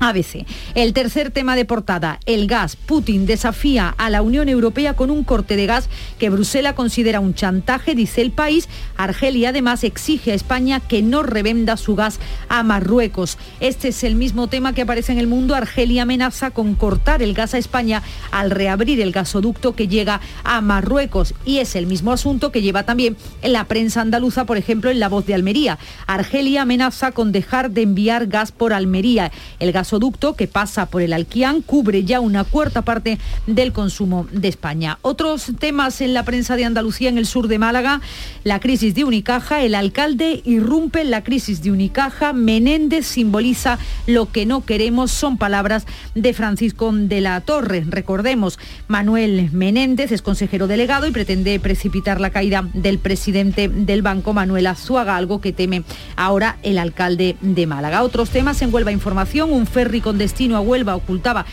ABC. 0.00 0.46
El 0.74 0.92
tercer 0.92 1.30
tema 1.30 1.56
de 1.56 1.64
portada, 1.64 2.20
el 2.26 2.46
gas. 2.46 2.76
Putin 2.76 3.26
desafía 3.26 3.94
a 3.96 4.10
la 4.10 4.22
Unión 4.22 4.48
Europea 4.48 4.94
con 4.94 5.10
un 5.10 5.24
corte 5.24 5.56
de 5.56 5.66
gas 5.66 5.88
que 6.18 6.30
Bruselas 6.30 6.74
considera 6.74 7.20
un 7.20 7.34
chantaje, 7.34 7.94
dice 7.94 8.20
el 8.20 8.30
país. 8.30 8.68
Argelia 8.96 9.50
además 9.50 9.84
exige 9.84 10.32
a 10.32 10.34
España 10.34 10.80
que 10.80 11.02
no 11.02 11.22
revenda 11.22 11.76
su 11.76 11.94
gas 11.94 12.18
a 12.48 12.62
Marruecos. 12.62 13.38
Este 13.60 13.88
es 13.88 14.04
el 14.04 14.14
mismo 14.14 14.48
tema 14.48 14.72
que 14.74 14.82
aparece 14.82 15.12
en 15.12 15.18
el 15.18 15.26
mundo. 15.26 15.54
Argelia 15.54 16.02
amenaza 16.02 16.50
con 16.50 16.74
cortar 16.74 17.22
el 17.22 17.34
gas 17.34 17.54
a 17.54 17.58
España 17.58 18.02
al 18.30 18.50
reabrir 18.50 19.00
el 19.00 19.12
gasoducto 19.12 19.74
que 19.74 19.88
llega 19.88 20.20
a 20.44 20.60
Marruecos. 20.60 21.34
Y 21.44 21.58
es 21.58 21.76
el 21.76 21.86
mismo 21.86 22.12
asunto 22.12 22.52
que 22.52 22.62
lleva 22.62 22.84
también 22.84 23.16
en 23.42 23.52
la 23.52 23.64
prensa 23.64 24.00
andaluza, 24.00 24.44
por 24.44 24.56
ejemplo, 24.56 24.90
en 24.90 25.00
La 25.00 25.08
Voz 25.08 25.26
de 25.26 25.34
Almería. 25.34 25.78
Argelia 26.06 26.62
amenaza 26.62 27.12
con 27.12 27.32
dejar 27.32 27.70
de 27.70 27.82
enviar 27.82 28.26
gas 28.26 28.52
por 28.52 28.72
Almería. 28.72 29.32
El 29.58 29.72
gasoducto 29.84 30.34
que 30.34 30.48
pasa 30.48 30.86
por 30.86 31.02
el 31.02 31.12
Alquián 31.12 31.60
cubre 31.60 32.04
ya 32.04 32.20
una 32.20 32.44
cuarta 32.44 32.80
parte 32.80 33.18
del 33.46 33.74
consumo 33.74 34.26
de 34.32 34.48
España. 34.48 34.98
Otros 35.02 35.52
temas 35.58 36.00
en 36.00 36.14
la 36.14 36.22
prensa 36.22 36.56
de 36.56 36.64
Andalucía, 36.64 37.10
en 37.10 37.18
el 37.18 37.26
sur 37.26 37.48
de 37.48 37.58
Málaga, 37.58 38.00
la 38.44 38.60
crisis 38.60 38.94
de 38.94 39.04
Unicaja, 39.04 39.62
el 39.62 39.74
alcalde 39.74 40.40
irrumpe 40.46 41.04
la 41.04 41.22
crisis 41.22 41.62
de 41.62 41.70
Unicaja, 41.70 42.32
Menéndez 42.32 43.06
simboliza 43.06 43.78
lo 44.06 44.32
que 44.32 44.46
no 44.46 44.64
queremos, 44.64 45.10
son 45.10 45.36
palabras 45.36 45.84
de 46.14 46.32
Francisco 46.32 46.90
de 46.90 47.20
la 47.20 47.42
Torre. 47.42 47.84
Recordemos, 47.86 48.58
Manuel 48.88 49.50
Menéndez 49.52 50.12
es 50.12 50.22
consejero 50.22 50.66
delegado 50.66 51.06
y 51.06 51.10
pretende 51.10 51.60
precipitar 51.60 52.22
la 52.22 52.30
caída 52.30 52.66
del 52.72 52.98
presidente 52.98 53.68
del 53.68 54.00
banco, 54.00 54.32
Manuel 54.32 54.66
Azuaga, 54.66 55.16
algo 55.16 55.42
que 55.42 55.52
teme 55.52 55.84
ahora 56.16 56.56
el 56.62 56.78
alcalde 56.78 57.36
de 57.42 57.66
Málaga. 57.66 58.02
Otros 58.02 58.30
temas 58.30 58.62
en 58.62 58.72
Huelva 58.72 58.92
Información, 58.92 59.52
ferry 59.74 60.00
con 60.00 60.18
destino 60.18 60.56
a 60.56 60.60
Huelva 60.60 60.94
ocultaba 60.94 61.46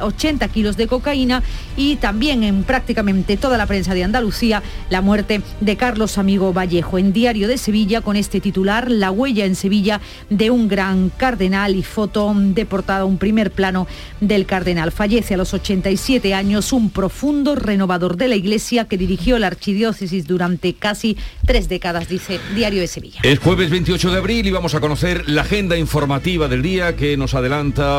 80 0.00 0.48
kilos 0.48 0.76
de 0.76 0.86
cocaína 0.86 1.42
y 1.76 1.96
también 1.96 2.44
en 2.44 2.62
prácticamente 2.62 3.36
toda 3.36 3.58
la 3.58 3.66
prensa 3.66 3.94
de 3.94 4.04
Andalucía 4.04 4.62
la 4.90 5.00
muerte 5.00 5.42
de 5.60 5.76
Carlos 5.76 6.18
Amigo 6.18 6.52
Vallejo. 6.52 6.98
En 6.98 7.12
Diario 7.12 7.48
de 7.48 7.58
Sevilla 7.58 8.00
con 8.00 8.14
este 8.14 8.40
titular, 8.40 8.88
La 8.92 9.10
huella 9.10 9.44
en 9.44 9.56
Sevilla 9.56 10.00
de 10.30 10.50
un 10.50 10.68
gran 10.68 11.10
cardenal 11.10 11.74
y 11.74 11.82
foto 11.82 12.32
de 12.36 12.64
portada, 12.64 13.04
un 13.04 13.18
primer 13.18 13.50
plano 13.50 13.88
del 14.20 14.46
cardenal. 14.46 14.92
Fallece 14.92 15.34
a 15.34 15.36
los 15.36 15.52
87 15.52 16.34
años 16.34 16.72
un 16.72 16.90
profundo 16.90 17.56
renovador 17.56 18.16
de 18.16 18.28
la 18.28 18.36
Iglesia 18.36 18.84
que 18.86 18.96
dirigió 18.96 19.36
la 19.40 19.48
archidiócesis 19.48 20.28
durante 20.28 20.74
casi 20.74 21.16
tres 21.44 21.68
décadas, 21.68 22.08
dice 22.08 22.38
Diario 22.54 22.80
de 22.80 22.86
Sevilla. 22.86 23.20
Es 23.24 23.40
jueves 23.40 23.70
28 23.70 24.12
de 24.12 24.18
abril 24.18 24.46
y 24.46 24.52
vamos 24.52 24.76
a 24.76 24.80
conocer 24.80 25.28
la 25.28 25.42
agenda 25.42 25.76
informativa 25.76 26.46
del 26.46 26.62
día 26.62 26.94
que 26.94 27.16
nos 27.16 27.34
adelanta 27.34 27.47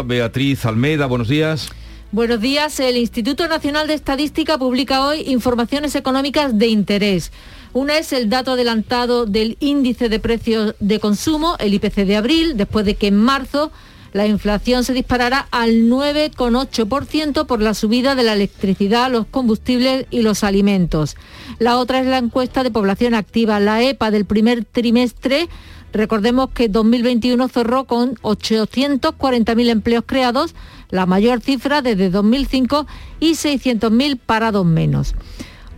Beatriz 0.06 0.64
Almeida. 0.66 1.08
Buenos 1.08 1.28
días. 1.28 1.70
Buenos 2.12 2.40
días. 2.40 2.80
El 2.80 2.98
Instituto 2.98 3.48
Nacional 3.48 3.88
de 3.88 3.96
Estadística 3.96 4.60
publica 4.60 5.04
hoy 5.04 5.24
informaciones 5.26 5.96
económicas 5.96 6.56
de 6.60 6.68
interés. 6.68 7.32
Una 7.74 7.98
es 7.98 8.14
el 8.14 8.30
dato 8.30 8.52
adelantado 8.52 9.26
del 9.26 9.58
índice 9.60 10.08
de 10.08 10.20
precios 10.20 10.76
de 10.80 11.00
consumo, 11.00 11.56
el 11.60 11.74
IPC 11.74 12.06
de 12.06 12.16
abril, 12.16 12.58
después 12.58 12.86
de 12.86 12.94
que 12.94 13.08
en 13.08 13.18
marzo 13.18 13.72
la 14.14 14.28
inflación 14.28 14.84
se 14.84 14.94
disparará 14.94 15.48
al 15.52 15.90
9,8% 15.90 17.46
por 17.46 17.62
la 17.62 17.74
subida 17.74 18.14
de 18.16 18.24
la 18.24 18.34
electricidad, 18.34 19.12
los 19.12 19.26
combustibles 19.28 20.06
y 20.12 20.22
los 20.22 20.44
alimentos. 20.44 21.16
La 21.58 21.78
otra 21.78 22.00
es 22.02 22.06
la 22.06 22.18
encuesta 22.18 22.64
de 22.64 22.72
población 22.72 23.16
activa, 23.16 23.60
la 23.60 23.82
EPA 23.82 24.12
del 24.12 24.26
primer 24.26 24.66
trimestre. 24.66 25.48
Recordemos 25.92 26.50
que 26.52 26.70
2021 26.70 27.48
cerró 27.48 27.86
con 27.86 28.16
840.000 28.16 29.70
empleos 29.70 30.04
creados, 30.06 30.56
la 30.90 31.06
mayor 31.06 31.42
cifra 31.42 31.82
desde 31.82 32.10
2005 32.10 32.88
y 33.20 33.32
600.000 33.32 34.20
parados 34.24 34.66
menos. 34.66 35.16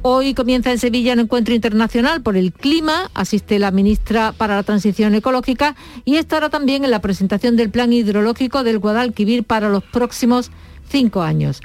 Hoy 0.03 0.33
comienza 0.33 0.71
en 0.71 0.79
Sevilla 0.79 1.13
un 1.13 1.19
encuentro 1.19 1.53
internacional 1.53 2.23
por 2.23 2.35
el 2.35 2.51
clima, 2.51 3.11
asiste 3.13 3.59
la 3.59 3.69
ministra 3.69 4.31
para 4.31 4.55
la 4.55 4.63
Transición 4.63 5.13
Ecológica 5.13 5.75
y 6.05 6.15
estará 6.15 6.49
también 6.49 6.83
en 6.83 6.89
la 6.91 7.01
presentación 7.01 7.55
del 7.55 7.69
plan 7.69 7.93
hidrológico 7.93 8.63
del 8.63 8.79
Guadalquivir 8.79 9.43
para 9.43 9.69
los 9.69 9.83
próximos 9.83 10.49
cinco 10.89 11.21
años. 11.21 11.61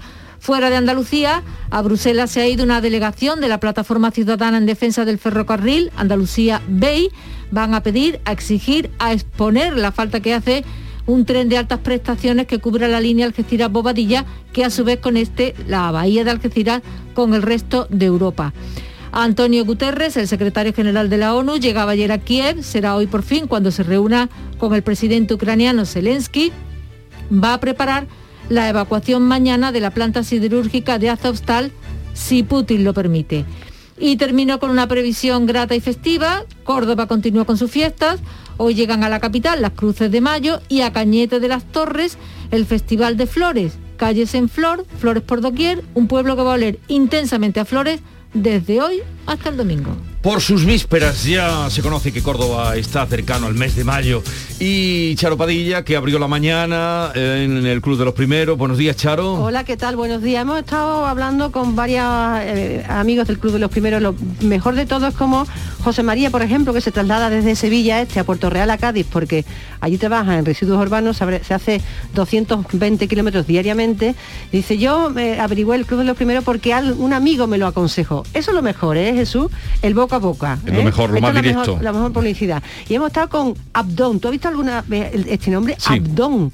Fuera 0.46 0.70
de 0.70 0.76
Andalucía, 0.76 1.42
a 1.70 1.82
Bruselas 1.82 2.30
se 2.30 2.40
ha 2.40 2.46
ido 2.46 2.62
una 2.62 2.80
delegación 2.80 3.40
de 3.40 3.48
la 3.48 3.58
Plataforma 3.58 4.12
Ciudadana 4.12 4.58
en 4.58 4.64
Defensa 4.64 5.04
del 5.04 5.18
Ferrocarril, 5.18 5.90
Andalucía 5.96 6.62
Bay. 6.68 7.08
Van 7.50 7.74
a 7.74 7.82
pedir, 7.82 8.20
a 8.24 8.30
exigir, 8.30 8.92
a 9.00 9.12
exponer 9.12 9.76
la 9.76 9.90
falta 9.90 10.20
que 10.20 10.34
hace 10.34 10.64
un 11.04 11.24
tren 11.24 11.48
de 11.48 11.58
altas 11.58 11.80
prestaciones 11.80 12.46
que 12.46 12.60
cubra 12.60 12.86
la 12.86 13.00
línea 13.00 13.26
Algeciras-Bobadilla, 13.26 14.24
que 14.52 14.64
a 14.64 14.70
su 14.70 14.84
vez 14.84 15.00
conecte 15.00 15.56
la 15.66 15.90
bahía 15.90 16.22
de 16.22 16.30
Algeciras 16.30 16.80
con 17.12 17.34
el 17.34 17.42
resto 17.42 17.88
de 17.90 18.06
Europa. 18.06 18.52
Antonio 19.10 19.64
Guterres, 19.64 20.16
el 20.16 20.28
secretario 20.28 20.72
general 20.72 21.10
de 21.10 21.16
la 21.16 21.34
ONU, 21.34 21.56
llegaba 21.56 21.90
ayer 21.90 22.12
a 22.12 22.18
Kiev, 22.18 22.62
será 22.62 22.94
hoy 22.94 23.08
por 23.08 23.24
fin 23.24 23.48
cuando 23.48 23.72
se 23.72 23.82
reúna 23.82 24.28
con 24.58 24.76
el 24.76 24.82
presidente 24.82 25.34
ucraniano 25.34 25.84
Zelensky. 25.86 26.52
Va 27.32 27.54
a 27.54 27.58
preparar 27.58 28.06
la 28.48 28.68
evacuación 28.68 29.22
mañana 29.22 29.72
de 29.72 29.80
la 29.80 29.90
planta 29.90 30.22
siderúrgica 30.22 30.98
de 30.98 31.10
Azovstal, 31.10 31.72
si 32.14 32.42
Putin 32.42 32.84
lo 32.84 32.94
permite. 32.94 33.44
Y 33.98 34.16
termino 34.16 34.60
con 34.60 34.70
una 34.70 34.86
previsión 34.86 35.46
grata 35.46 35.74
y 35.74 35.80
festiva. 35.80 36.44
Córdoba 36.64 37.06
continúa 37.06 37.44
con 37.44 37.56
sus 37.56 37.70
fiestas. 37.70 38.20
Hoy 38.58 38.74
llegan 38.74 39.04
a 39.04 39.08
la 39.08 39.20
capital 39.20 39.62
las 39.62 39.72
Cruces 39.72 40.10
de 40.10 40.20
Mayo 40.20 40.60
y 40.68 40.82
a 40.82 40.92
Cañete 40.92 41.40
de 41.40 41.48
las 41.48 41.64
Torres 41.64 42.18
el 42.50 42.66
Festival 42.66 43.16
de 43.16 43.26
Flores. 43.26 43.78
Calles 43.96 44.34
en 44.34 44.48
flor, 44.48 44.84
flores 44.98 45.22
por 45.22 45.40
doquier, 45.40 45.82
un 45.94 46.06
pueblo 46.06 46.36
que 46.36 46.42
va 46.42 46.52
a 46.52 46.54
oler 46.54 46.78
intensamente 46.88 47.60
a 47.60 47.64
flores 47.64 48.00
desde 48.34 48.82
hoy 48.82 49.00
hasta 49.26 49.48
el 49.48 49.56
domingo. 49.56 49.96
Por 50.26 50.40
sus 50.40 50.64
vísperas 50.64 51.22
ya 51.22 51.70
se 51.70 51.82
conoce 51.82 52.12
que 52.12 52.20
Córdoba 52.20 52.74
está 52.74 53.06
cercano 53.06 53.46
al 53.46 53.54
mes 53.54 53.76
de 53.76 53.84
mayo. 53.84 54.24
Y 54.58 55.14
Charo 55.14 55.36
Padilla, 55.36 55.84
que 55.84 55.94
abrió 55.94 56.18
la 56.18 56.26
mañana 56.26 57.12
en 57.14 57.64
el 57.64 57.80
Club 57.80 57.96
de 57.96 58.06
los 58.06 58.14
Primeros. 58.14 58.58
Buenos 58.58 58.76
días, 58.76 58.96
Charo. 58.96 59.34
Hola, 59.34 59.62
¿qué 59.62 59.76
tal? 59.76 59.94
Buenos 59.94 60.22
días. 60.22 60.42
Hemos 60.42 60.58
estado 60.58 61.06
hablando 61.06 61.52
con 61.52 61.76
varios 61.76 62.04
eh, 62.40 62.84
amigos 62.88 63.28
del 63.28 63.38
Club 63.38 63.52
de 63.52 63.60
los 63.60 63.70
Primeros. 63.70 64.02
Lo 64.02 64.16
mejor 64.40 64.74
de 64.74 64.84
todo 64.84 65.06
es 65.06 65.14
como 65.14 65.46
José 65.84 66.02
María, 66.02 66.30
por 66.30 66.42
ejemplo, 66.42 66.72
que 66.72 66.80
se 66.80 66.90
traslada 66.90 67.30
desde 67.30 67.54
Sevilla 67.54 68.02
Este 68.02 68.18
a 68.18 68.24
Puerto 68.24 68.50
Real 68.50 68.68
a 68.70 68.78
Cádiz, 68.78 69.06
porque 69.08 69.44
allí 69.80 69.96
te 69.96 70.08
bajan 70.08 70.38
en 70.38 70.44
residuos 70.44 70.82
urbanos, 70.82 71.18
se 71.18 71.54
hace 71.54 71.80
220 72.14 73.06
kilómetros 73.06 73.46
diariamente. 73.46 74.16
Dice, 74.50 74.76
yo 74.76 75.16
eh, 75.16 75.38
averigué 75.38 75.76
el 75.76 75.86
Club 75.86 76.00
de 76.00 76.06
los 76.06 76.16
Primeros 76.16 76.42
porque 76.42 76.74
un 76.74 77.12
amigo 77.12 77.46
me 77.46 77.58
lo 77.58 77.68
aconsejó. 77.68 78.24
Eso 78.34 78.50
es 78.50 78.54
lo 78.56 78.62
mejor, 78.62 78.96
¿eh, 78.96 79.12
Jesús? 79.14 79.52
El 79.82 79.94
boca 79.94 80.15
a 80.16 80.20
boca. 80.20 80.58
Es 80.66 80.72
lo 80.72 80.80
¿eh? 80.80 80.84
mejor, 80.84 81.10
lo 81.10 81.16
Esta 81.16 81.20
más 81.28 81.30
es 81.30 81.34
la 81.34 81.42
directo. 81.42 81.60
mejor- 81.72 81.82
la 81.84 81.92
mejor 81.92 82.12
publicidad. 82.12 82.62
Y 82.88 82.94
hemos 82.94 83.08
estado 83.08 83.28
con 83.28 83.54
Abdón. 83.72 84.20
¿Tú 84.20 84.28
has 84.28 84.32
visto 84.32 84.48
alguna 84.48 84.82
vez 84.86 85.12
este 85.28 85.50
nombre? 85.50 85.76
Sí. 85.78 85.94
Abdón. 85.94 86.52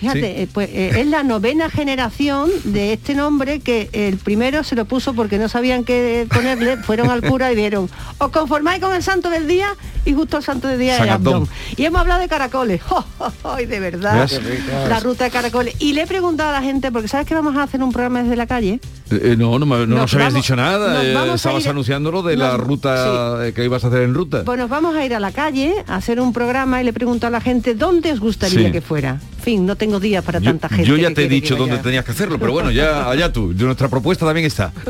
Fíjate, 0.00 0.20
Sí. 0.20 0.26
eh, 0.42 0.48
pues 0.52 0.68
eh, 0.72 1.00
es 1.00 1.06
la 1.06 1.22
novena 1.22 1.70
generación 1.70 2.50
de 2.64 2.92
este 2.92 3.14
nombre 3.14 3.60
que 3.60 3.88
el 3.92 4.18
primero 4.18 4.62
se 4.62 4.74
lo 4.74 4.84
puso 4.84 5.14
porque 5.14 5.38
no 5.38 5.48
sabían 5.48 5.84
qué 5.84 6.26
ponerle, 6.32 6.76
fueron 6.78 7.08
al 7.10 7.22
cura 7.22 7.50
y 7.50 7.56
vieron, 7.56 7.88
os 8.18 8.28
conformáis 8.30 8.80
con 8.82 8.94
el 8.94 9.02
santo 9.02 9.30
del 9.30 9.46
día 9.46 9.68
y 10.04 10.12
justo 10.12 10.36
el 10.36 10.42
santo 10.42 10.68
del 10.68 10.78
día 10.78 10.98
San 10.98 11.06
es 11.08 11.12
Abdón. 11.14 11.48
Y 11.76 11.84
hemos 11.84 12.00
hablado 12.02 12.20
de 12.20 12.28
caracoles, 12.28 12.80
¡ay, 13.44 13.66
de 13.66 13.80
verdad! 13.80 14.20
¿Ves? 14.20 14.32
Qué 14.32 14.38
ricas. 14.40 14.88
La 14.88 15.00
ruta 15.00 15.24
de 15.24 15.30
caracoles. 15.30 15.74
Y 15.78 15.94
le 15.94 16.02
he 16.02 16.06
preguntado 16.06 16.50
a 16.50 16.52
la 16.52 16.62
gente, 16.62 16.92
porque 16.92 17.08
¿sabes 17.08 17.26
que 17.26 17.34
vamos 17.34 17.56
a 17.56 17.62
hacer 17.62 17.82
un 17.82 17.90
programa 17.92 18.22
desde 18.22 18.36
la 18.36 18.46
calle? 18.46 18.80
Eh, 19.10 19.20
eh, 19.22 19.36
no, 19.38 19.58
no, 19.58 19.64
no 19.66 19.76
Nos 19.78 19.88
nos 19.88 20.14
habías 20.14 20.32
vamos- 20.32 20.42
dicho 20.44 20.56
nada. 20.56 21.02
eh, 21.04 21.34
estabas 21.34 21.64
ir- 21.64 21.70
anunciando 21.70 22.10
lo 22.12 22.22
de 22.22 22.36
la 22.36 22.56
ruta 22.56 23.38
que 23.54 23.64
ibas 23.64 23.82
a 23.84 23.88
hacer 23.88 24.02
en 24.02 24.14
ruta. 24.14 24.44
Pues 24.44 24.58
nos 24.58 24.68
vamos 24.68 24.94
a 24.94 25.04
ir 25.04 25.14
a 25.14 25.20
la 25.20 25.32
calle 25.32 25.74
a 25.88 25.96
hacer 25.96 26.20
un 26.20 26.32
programa 26.32 26.80
y 26.82 26.84
le 26.84 26.92
pregunto 26.92 27.26
a 27.26 27.30
la 27.30 27.40
gente 27.40 27.74
dónde 27.74 28.12
os 28.12 28.20
gustaría 28.20 28.66
Sí. 28.66 28.72
que 28.72 28.80
fuera. 28.82 29.20
Fin, 29.46 29.64
no 29.64 29.76
tengo 29.76 30.00
días 30.00 30.24
para 30.24 30.40
tanta 30.40 30.68
gente. 30.68 30.84
Yo 30.90 30.96
ya 30.96 31.14
te 31.14 31.24
he 31.24 31.28
dicho 31.28 31.54
dónde 31.54 31.78
tenías 31.78 32.04
que 32.04 32.10
hacerlo, 32.10 32.36
pero 32.36 32.50
bueno, 32.50 32.72
ya 32.72 33.08
allá 33.10 33.32
tú. 33.32 33.54
Nuestra 33.56 33.88
propuesta 33.88 34.26
también 34.26 34.46
está. 34.46 34.72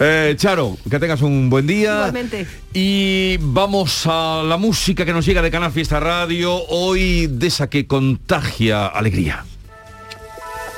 Eh, 0.00 0.34
Charo, 0.36 0.76
que 0.90 0.98
tengas 0.98 1.22
un 1.22 1.48
buen 1.48 1.68
día. 1.68 1.94
Igualmente. 1.94 2.46
Y 2.72 3.36
vamos 3.40 4.06
a 4.06 4.42
la 4.44 4.56
música 4.56 5.04
que 5.04 5.12
nos 5.12 5.24
llega 5.24 5.40
de 5.40 5.52
Canal 5.52 5.70
Fiesta 5.70 6.00
Radio, 6.00 6.52
hoy 6.68 7.28
de 7.28 7.46
esa 7.46 7.70
que 7.70 7.86
contagia 7.86 8.86
alegría. 8.86 9.44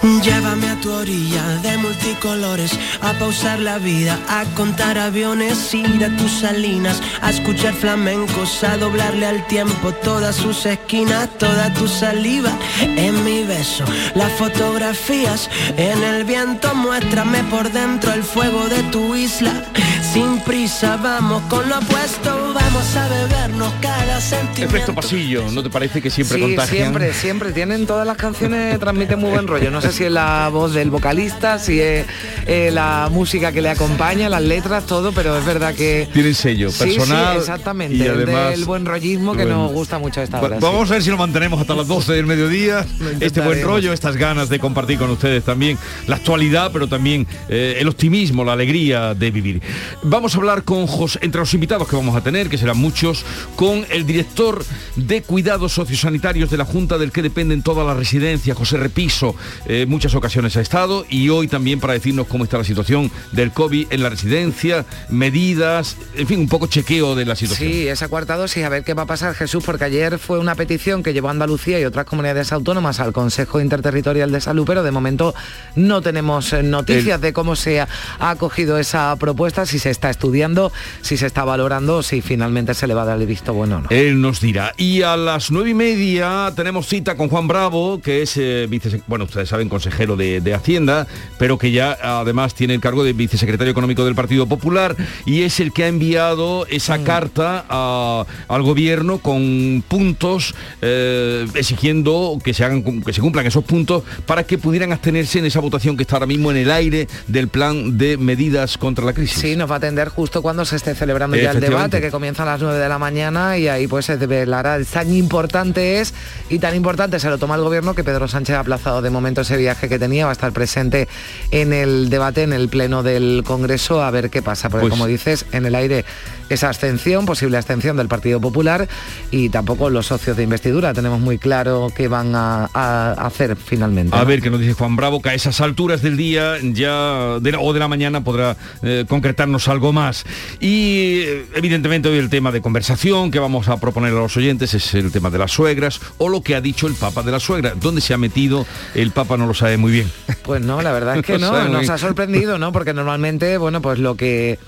Llévame 0.02 0.68
a 0.68 0.80
tu 0.80 0.92
orilla 0.92 1.42
de 1.62 1.76
multicolores, 1.78 2.72
a 3.00 3.12
pausar 3.14 3.58
la 3.60 3.78
vida, 3.78 4.18
a 4.28 4.44
contar 4.54 4.98
aviones, 4.98 5.74
ir 5.74 6.04
a 6.04 6.16
tus 6.16 6.30
salinas, 6.40 7.00
a 7.22 7.30
escuchar 7.30 7.74
flamencos, 7.74 8.62
a 8.62 8.76
doblarle 8.76 9.26
al 9.26 9.46
tiempo 9.46 9.92
todas 9.92 10.36
sus 10.36 10.66
esquinas, 10.66 11.28
toda 11.38 11.72
tu 11.74 11.88
saliva 11.88 12.52
en 12.80 13.24
mi 13.24 13.44
beso, 13.44 13.84
las 14.14 14.32
fotografías 14.32 15.50
en 15.76 16.02
el 16.02 16.24
viento, 16.24 16.74
muéstrame 16.74 17.42
por 17.44 17.72
dentro 17.72 18.12
el 18.12 18.22
fuego 18.22 18.68
de 18.68 18.82
tu 18.84 19.14
isla. 19.14 19.64
Sin 20.12 20.40
prisa, 20.40 20.96
vamos 20.96 21.42
con 21.42 21.68
lo 21.68 21.78
opuesto, 21.78 22.54
vamos 22.54 22.96
a 22.96 23.08
bebernos 23.08 23.72
cada 23.82 24.20
sentimiento. 24.20 24.74
Efecto 24.76 24.94
pasillo, 24.94 25.50
¿no 25.50 25.62
te 25.62 25.68
parece 25.68 26.00
que 26.00 26.10
siempre 26.10 26.38
sí, 26.38 26.42
contagian? 26.42 26.84
siempre, 26.84 27.12
siempre. 27.12 27.52
Tienen 27.52 27.86
todas 27.86 28.06
las 28.06 28.16
canciones, 28.16 28.78
transmiten 28.78 29.18
muy 29.18 29.30
buen 29.30 29.46
rollo. 29.46 29.70
No 29.70 29.80
sé 29.86 29.92
si 29.92 30.04
es 30.04 30.12
la 30.12 30.48
voz 30.52 30.72
del 30.74 30.90
vocalista, 30.90 31.58
si 31.58 31.80
es 31.80 32.06
eh, 32.46 32.70
la 32.72 33.08
música 33.10 33.52
que 33.52 33.62
le 33.62 33.70
acompaña, 33.70 34.28
las 34.28 34.42
letras, 34.42 34.86
todo, 34.86 35.12
pero 35.12 35.36
es 35.36 35.44
verdad 35.44 35.74
que... 35.74 36.08
Tienen 36.12 36.34
sello 36.34 36.70
Sí, 36.70 36.90
sí, 36.90 36.96
personal. 36.98 37.36
exactamente. 37.36 37.96
y 37.96 38.02
el 38.02 38.10
además, 38.12 38.50
del 38.50 38.64
buen 38.64 38.84
rollismo 38.86 39.32
que 39.32 39.44
bueno. 39.44 39.64
nos 39.64 39.72
gusta 39.72 39.98
mucho 39.98 40.20
a 40.20 40.24
esta 40.24 40.40
hora. 40.40 40.56
sí. 40.56 40.62
Vamos 40.62 40.90
a 40.90 40.94
ver 40.94 41.02
si 41.02 41.10
lo 41.10 41.16
mantenemos 41.16 41.60
hasta 41.60 41.74
las 41.74 41.86
12 41.88 42.12
del 42.12 42.26
mediodía. 42.26 42.84
este 43.20 43.40
buen 43.40 43.62
rollo, 43.62 43.92
estas 43.92 44.16
ganas 44.16 44.48
de 44.48 44.58
compartir 44.58 44.98
con 44.98 45.10
ustedes 45.10 45.44
también 45.44 45.78
la 46.06 46.16
actualidad, 46.16 46.70
pero 46.72 46.88
también 46.88 47.26
eh, 47.48 47.76
el 47.80 47.88
optimismo, 47.88 48.44
la 48.44 48.52
alegría 48.52 49.14
de 49.14 49.30
vivir. 49.30 49.60
Vamos 50.02 50.34
a 50.34 50.38
hablar 50.38 50.62
con 50.64 50.86
José, 50.86 51.18
entre 51.22 51.40
los 51.40 51.52
invitados 51.54 51.88
que 51.88 51.96
vamos 51.96 52.16
a 52.16 52.20
tener, 52.22 52.48
que 52.48 52.58
serán 52.58 52.78
muchos, 52.78 53.24
con 53.56 53.84
el 53.90 54.06
director 54.06 54.64
de 54.96 55.22
cuidados 55.22 55.72
sociosanitarios 55.72 56.50
de 56.50 56.56
la 56.56 56.64
Junta 56.64 56.96
del 56.98 57.12
que 57.12 57.22
dependen 57.22 57.62
todas 57.62 57.86
las 57.86 57.96
residencias, 57.96 58.56
José 58.56 58.76
Repiso. 58.78 59.34
Eh, 59.66 59.75
muchas 59.84 60.14
ocasiones 60.14 60.56
ha 60.56 60.60
estado 60.60 61.04
y 61.10 61.28
hoy 61.28 61.48
también 61.48 61.80
para 61.80 61.92
decirnos 61.92 62.26
cómo 62.26 62.44
está 62.44 62.56
la 62.56 62.64
situación 62.64 63.10
del 63.32 63.52
COVID 63.52 63.88
en 63.90 64.02
la 64.02 64.08
residencia, 64.08 64.86
medidas, 65.10 65.96
en 66.14 66.26
fin, 66.26 66.40
un 66.40 66.48
poco 66.48 66.66
chequeo 66.66 67.14
de 67.14 67.24
la 67.24 67.36
situación. 67.36 67.68
Sí, 67.68 67.88
esa 67.88 68.08
cuarta 68.08 68.36
dosis, 68.36 68.64
a 68.64 68.68
ver 68.68 68.84
qué 68.84 68.94
va 68.94 69.02
a 69.02 69.06
pasar 69.06 69.34
Jesús, 69.34 69.64
porque 69.64 69.84
ayer 69.84 70.18
fue 70.18 70.38
una 70.38 70.54
petición 70.54 71.02
que 71.02 71.12
llevó 71.12 71.28
Andalucía 71.28 71.80
y 71.80 71.84
otras 71.84 72.06
comunidades 72.06 72.52
autónomas 72.52 73.00
al 73.00 73.12
Consejo 73.12 73.60
Interterritorial 73.60 74.30
de 74.32 74.40
Salud, 74.40 74.64
pero 74.66 74.82
de 74.82 74.90
momento 74.90 75.34
no 75.74 76.00
tenemos 76.00 76.52
eh, 76.52 76.62
noticias 76.62 77.20
de 77.20 77.32
cómo 77.32 77.56
se 77.56 77.80
ha 77.80 77.88
acogido 78.18 78.78
esa 78.78 79.14
propuesta, 79.16 79.66
si 79.66 79.78
se 79.78 79.90
está 79.90 80.10
estudiando, 80.10 80.72
si 81.02 81.16
se 81.16 81.26
está 81.26 81.44
valorando, 81.44 82.02
si 82.02 82.20
finalmente 82.20 82.74
se 82.74 82.86
le 82.86 82.94
va 82.94 83.02
a 83.02 83.06
dar 83.06 83.20
el 83.20 83.26
visto 83.26 83.52
bueno 83.52 83.76
o 83.76 83.80
no. 83.80 83.88
Él 83.90 84.20
nos 84.20 84.40
dirá. 84.40 84.72
Y 84.76 85.02
a 85.02 85.16
las 85.16 85.50
nueve 85.50 85.70
y 85.70 85.74
media 85.74 86.52
tenemos 86.54 86.86
cita 86.86 87.16
con 87.16 87.28
Juan 87.28 87.48
Bravo, 87.48 88.00
que 88.00 88.22
es, 88.22 88.36
eh, 88.36 88.66
vice, 88.68 89.02
bueno, 89.06 89.24
ustedes 89.24 89.48
saben, 89.48 89.65
consejero 89.68 90.16
de, 90.16 90.40
de 90.40 90.54
Hacienda, 90.54 91.06
pero 91.38 91.58
que 91.58 91.70
ya 91.70 91.96
además 92.02 92.54
tiene 92.54 92.74
el 92.74 92.80
cargo 92.80 93.04
de 93.04 93.12
vicesecretario 93.12 93.70
económico 93.70 94.04
del 94.04 94.14
Partido 94.14 94.46
Popular 94.46 94.96
y 95.24 95.42
es 95.42 95.60
el 95.60 95.72
que 95.72 95.84
ha 95.84 95.88
enviado 95.88 96.66
esa 96.68 96.98
carta 97.04 97.64
a- 97.68 98.24
al 98.48 98.62
gobierno 98.62 99.18
con 99.18 99.82
puntos 99.88 100.54
eh, 100.82 101.46
exigiendo 101.54 102.38
que 102.42 102.54
se 102.54 102.64
hagan 102.64 102.82
que 103.02 103.12
se 103.12 103.20
cumplan 103.20 103.46
esos 103.46 103.64
puntos 103.64 104.02
para 104.26 104.44
que 104.44 104.58
pudieran 104.58 104.92
abstenerse 104.92 105.38
en 105.38 105.46
esa 105.46 105.60
votación 105.60 105.96
que 105.96 106.02
está 106.02 106.16
ahora 106.16 106.26
mismo 106.26 106.50
en 106.50 106.56
el 106.58 106.70
aire 106.70 107.08
del 107.26 107.48
plan 107.48 107.96
de 107.98 108.16
medidas 108.16 108.78
contra 108.78 109.04
la 109.04 109.12
crisis. 109.12 109.38
Sí, 109.40 109.56
nos 109.56 109.70
va 109.70 109.74
a 109.74 109.78
atender 109.78 110.08
justo 110.08 110.42
cuando 110.42 110.64
se 110.64 110.76
esté 110.76 110.94
celebrando 110.94 111.36
ya 111.36 111.50
el 111.50 111.60
debate, 111.60 112.00
que 112.00 112.10
comienza 112.10 112.42
a 112.42 112.46
las 112.46 112.60
9 112.60 112.78
de 112.78 112.88
la 112.88 112.98
mañana 112.98 113.58
y 113.58 113.68
ahí 113.68 113.86
pues 113.86 114.06
se 114.06 114.16
develará. 114.16 114.78
Tan 114.84 115.12
importante 115.14 116.00
es 116.00 116.14
y 116.48 116.58
tan 116.58 116.74
importante 116.74 117.18
se 117.20 117.28
lo 117.28 117.38
toma 117.38 117.54
el 117.56 117.62
gobierno 117.62 117.94
que 117.94 118.04
Pedro 118.04 118.28
Sánchez 118.28 118.56
ha 118.56 118.60
aplazado 118.60 119.02
de 119.02 119.10
momento 119.10 119.40
ese 119.40 119.55
viaje 119.56 119.88
que 119.88 119.98
tenía, 119.98 120.24
va 120.24 120.30
a 120.30 120.32
estar 120.32 120.52
presente 120.52 121.08
en 121.50 121.72
el 121.72 122.10
debate, 122.10 122.42
en 122.42 122.52
el 122.52 122.68
pleno 122.68 123.02
del 123.02 123.42
Congreso, 123.44 124.02
a 124.02 124.10
ver 124.10 124.30
qué 124.30 124.42
pasa. 124.42 124.68
Porque 124.68 124.82
Pues- 124.88 124.90
como 124.92 125.06
dices, 125.06 125.46
en 125.52 125.66
el 125.66 125.74
aire 125.74 126.04
esa 126.48 126.68
abstención, 126.68 127.26
posible 127.26 127.56
abstención 127.56 127.96
del 127.96 128.08
Partido 128.08 128.40
Popular 128.40 128.88
y 129.30 129.48
tampoco 129.48 129.90
los 129.90 130.06
socios 130.06 130.36
de 130.36 130.42
investidura. 130.44 130.94
Tenemos 130.94 131.20
muy 131.20 131.38
claro 131.38 131.88
qué 131.94 132.08
van 132.08 132.34
a, 132.34 132.68
a 132.72 133.12
hacer 133.12 133.56
finalmente. 133.56 134.16
A 134.16 134.24
ver 134.24 134.40
qué 134.40 134.50
nos 134.50 134.60
dice 134.60 134.74
Juan 134.74 134.96
Bravo, 134.96 135.20
que 135.20 135.30
a 135.30 135.34
esas 135.34 135.60
alturas 135.60 136.02
del 136.02 136.16
día 136.16 136.54
ya 136.62 137.38
de 137.40 137.52
la- 137.52 137.58
o 137.60 137.72
de 137.72 137.80
la 137.80 137.88
mañana 137.88 138.22
podrá 138.22 138.56
eh, 138.82 139.04
concretarnos 139.08 139.68
algo 139.68 139.92
más. 139.92 140.24
Y 140.60 141.20
eh, 141.24 141.46
evidentemente 141.54 142.08
hoy 142.08 142.18
el 142.18 142.30
tema 142.30 142.52
de 142.52 142.60
conversación 142.62 143.30
que 143.30 143.38
vamos 143.38 143.68
a 143.68 143.78
proponer 143.78 144.12
a 144.12 144.16
los 144.16 144.36
oyentes 144.36 144.74
es 144.74 144.94
el 144.94 145.10
tema 145.12 145.30
de 145.30 145.38
las 145.38 145.52
suegras 145.52 146.00
o 146.18 146.28
lo 146.28 146.42
que 146.42 146.54
ha 146.54 146.60
dicho 146.60 146.86
el 146.86 146.94
Papa 146.94 147.22
de 147.22 147.32
la 147.32 147.40
suegra. 147.40 147.74
¿Dónde 147.74 148.00
se 148.00 148.14
ha 148.14 148.18
metido? 148.18 148.66
El 148.94 149.10
Papa 149.10 149.36
no 149.36 149.46
lo 149.46 149.54
sabe 149.54 149.76
muy 149.76 149.92
bien. 149.92 150.10
Pues 150.42 150.62
no, 150.62 150.80
la 150.82 150.92
verdad 150.92 151.16
es 151.16 151.24
que 151.24 151.38
No 151.46 151.68
nos 151.68 151.88
ha 151.90 151.98
sorprendido, 151.98 152.58
¿no? 152.58 152.72
Porque 152.72 152.92
normalmente, 152.94 153.58
bueno, 153.58 153.80
pues 153.82 153.98
lo 153.98 154.16
que 154.16 154.58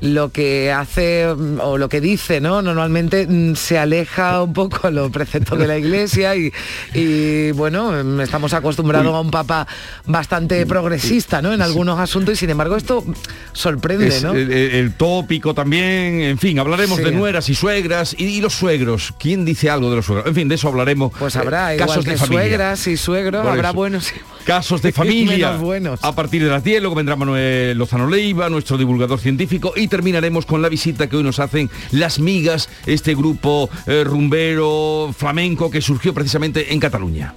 lo 0.00 0.30
que 0.30 0.70
hace 0.72 1.26
mm, 1.36 1.58
o 1.60 1.76
lo 1.78 1.88
que 1.88 2.00
dice, 2.00 2.40
¿no? 2.40 2.62
Normalmente 2.62 3.26
mm, 3.28 3.54
se 3.56 3.78
aleja 3.78 4.42
un 4.42 4.52
poco 4.52 4.86
a 4.86 4.90
los 4.90 5.10
preceptos 5.10 5.58
de 5.58 5.66
la 5.66 5.76
iglesia 5.78 6.36
y, 6.36 6.52
y, 6.94 7.50
bueno, 7.52 7.90
mm, 8.04 8.20
estamos 8.20 8.52
acostumbrados 8.54 9.12
a 9.14 9.20
un 9.20 9.30
papa 9.30 9.66
bastante 10.06 10.64
progresista, 10.66 11.42
¿no? 11.42 11.52
En 11.52 11.62
algunos 11.62 11.98
asuntos 11.98 12.34
y 12.34 12.36
sin 12.36 12.50
embargo 12.50 12.76
esto 12.76 13.04
sorprende, 13.52 14.08
Es 14.08 14.22
¿no? 14.22 14.32
el, 14.34 14.92
tópico 14.94 15.54
también, 15.54 16.20
en 16.20 16.38
fin, 16.38 16.58
hablaremos 16.58 16.98
Sí. 16.98 17.04
de 17.04 17.12
nueras 17.12 17.48
y 17.48 17.54
suegras 17.54 18.14
y, 18.16 18.24
y 18.24 18.40
los 18.40 18.54
suegros. 18.54 19.14
¿Quién 19.18 19.44
dice 19.44 19.68
algo 19.70 19.90
de 19.90 19.96
los 19.96 20.06
suegros? 20.06 20.26
En 20.28 20.34
fin, 20.34 20.48
de 20.48 20.54
eso 20.54 20.68
hablaremos. 20.68 21.12
Pues 21.18 21.34
Eh, 21.36 21.38
habrá, 21.40 21.74
igual 21.74 21.88
casos 21.88 22.04
que 22.04 22.10
de 22.12 22.16
familia. 22.18 22.42
suegras 22.42 22.86
y 22.86 22.96
suegros, 22.96 23.42
Por 23.42 23.50
habrá 23.52 23.68
eso. 23.70 23.76
buenos 23.76 24.12
Casos 24.48 24.80
de 24.80 24.92
familia. 25.00 25.58
buenos. 25.58 26.02
A 26.02 26.14
partir 26.14 26.42
de 26.42 26.48
las 26.48 26.64
10 26.64 26.80
luego 26.80 26.94
vendrá 26.96 27.16
Manuel 27.16 27.76
Lozano 27.76 28.08
Leiva, 28.08 28.48
nuestro 28.48 28.78
divulgador 28.78 29.20
científico, 29.20 29.74
y 29.76 29.88
terminaremos 29.88 30.46
con 30.46 30.62
la 30.62 30.70
visita 30.70 31.06
que 31.06 31.16
hoy 31.16 31.22
nos 31.22 31.38
hacen 31.38 31.68
Las 31.90 32.18
Migas, 32.18 32.70
este 32.86 33.14
grupo 33.14 33.68
eh, 33.86 34.04
rumbero 34.04 35.14
flamenco 35.14 35.70
que 35.70 35.82
surgió 35.82 36.14
precisamente 36.14 36.72
en 36.72 36.80
Cataluña. 36.80 37.34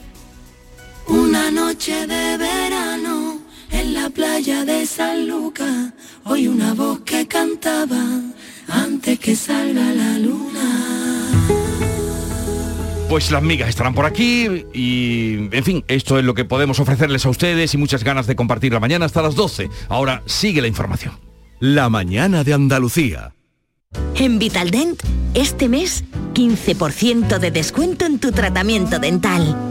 Una 1.07 1.51
noche 1.51 2.07
de 2.07 2.37
verano 2.37 3.39
en 3.71 3.93
la 3.93 4.09
playa 4.09 4.63
de 4.63 4.85
San 4.85 5.27
Lucas, 5.27 5.91
oí 6.23 6.47
una 6.47 6.73
voz 6.73 7.01
que 7.01 7.27
cantaba 7.27 8.21
antes 8.69 9.19
que 9.19 9.35
salga 9.35 9.91
la 9.93 10.17
luna. 10.17 11.70
Pues 13.11 13.29
las 13.29 13.43
migas 13.43 13.67
estarán 13.67 13.93
por 13.93 14.05
aquí 14.05 14.65
y, 14.73 15.49
en 15.51 15.63
fin, 15.65 15.83
esto 15.89 16.17
es 16.17 16.23
lo 16.23 16.33
que 16.33 16.45
podemos 16.45 16.79
ofrecerles 16.79 17.25
a 17.25 17.29
ustedes 17.29 17.73
y 17.73 17.77
muchas 17.77 18.05
ganas 18.05 18.25
de 18.25 18.37
compartir 18.37 18.71
la 18.71 18.79
mañana 18.79 19.05
hasta 19.05 19.21
las 19.21 19.35
12. 19.35 19.69
Ahora 19.89 20.23
sigue 20.25 20.61
la 20.61 20.69
información. 20.69 21.19
La 21.59 21.89
mañana 21.89 22.45
de 22.45 22.53
Andalucía. 22.53 23.33
En 24.15 24.39
Vitaldent, 24.39 25.03
este 25.33 25.67
mes, 25.67 26.05
15% 26.35 27.37
de 27.37 27.51
descuento 27.51 28.05
en 28.05 28.17
tu 28.17 28.31
tratamiento 28.31 28.97
dental. 28.97 29.70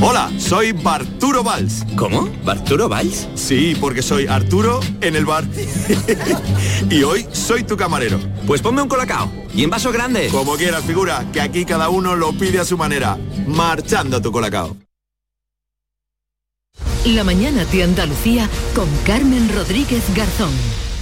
Hola, 0.00 0.30
soy 0.38 0.72
Barturo 0.72 1.42
Valls. 1.42 1.84
¿Cómo? 1.96 2.28
¿Barturo 2.44 2.88
Valls? 2.88 3.28
Sí, 3.34 3.76
porque 3.80 4.02
soy 4.02 4.26
Arturo 4.26 4.80
en 5.00 5.14
el 5.14 5.26
bar. 5.26 5.44
y 6.90 7.02
hoy 7.02 7.26
soy 7.32 7.64
tu 7.64 7.76
camarero. 7.76 8.18
Pues 8.46 8.62
ponme 8.62 8.82
un 8.82 8.88
colacao. 8.88 9.30
Y 9.54 9.62
en 9.62 9.70
vaso 9.70 9.92
grande. 9.92 10.28
Como 10.28 10.56
quieras, 10.56 10.84
figura, 10.84 11.24
que 11.32 11.40
aquí 11.40 11.64
cada 11.64 11.90
uno 11.90 12.16
lo 12.16 12.32
pide 12.32 12.60
a 12.60 12.64
su 12.64 12.78
manera. 12.78 13.18
Marchando 13.46 14.20
tu 14.20 14.32
colacao. 14.32 14.76
La 17.06 17.22
mañana 17.22 17.64
de 17.66 17.82
Andalucía 17.82 18.48
con 18.74 18.88
Carmen 19.06 19.50
Rodríguez 19.54 20.02
Garzón. 20.14 20.52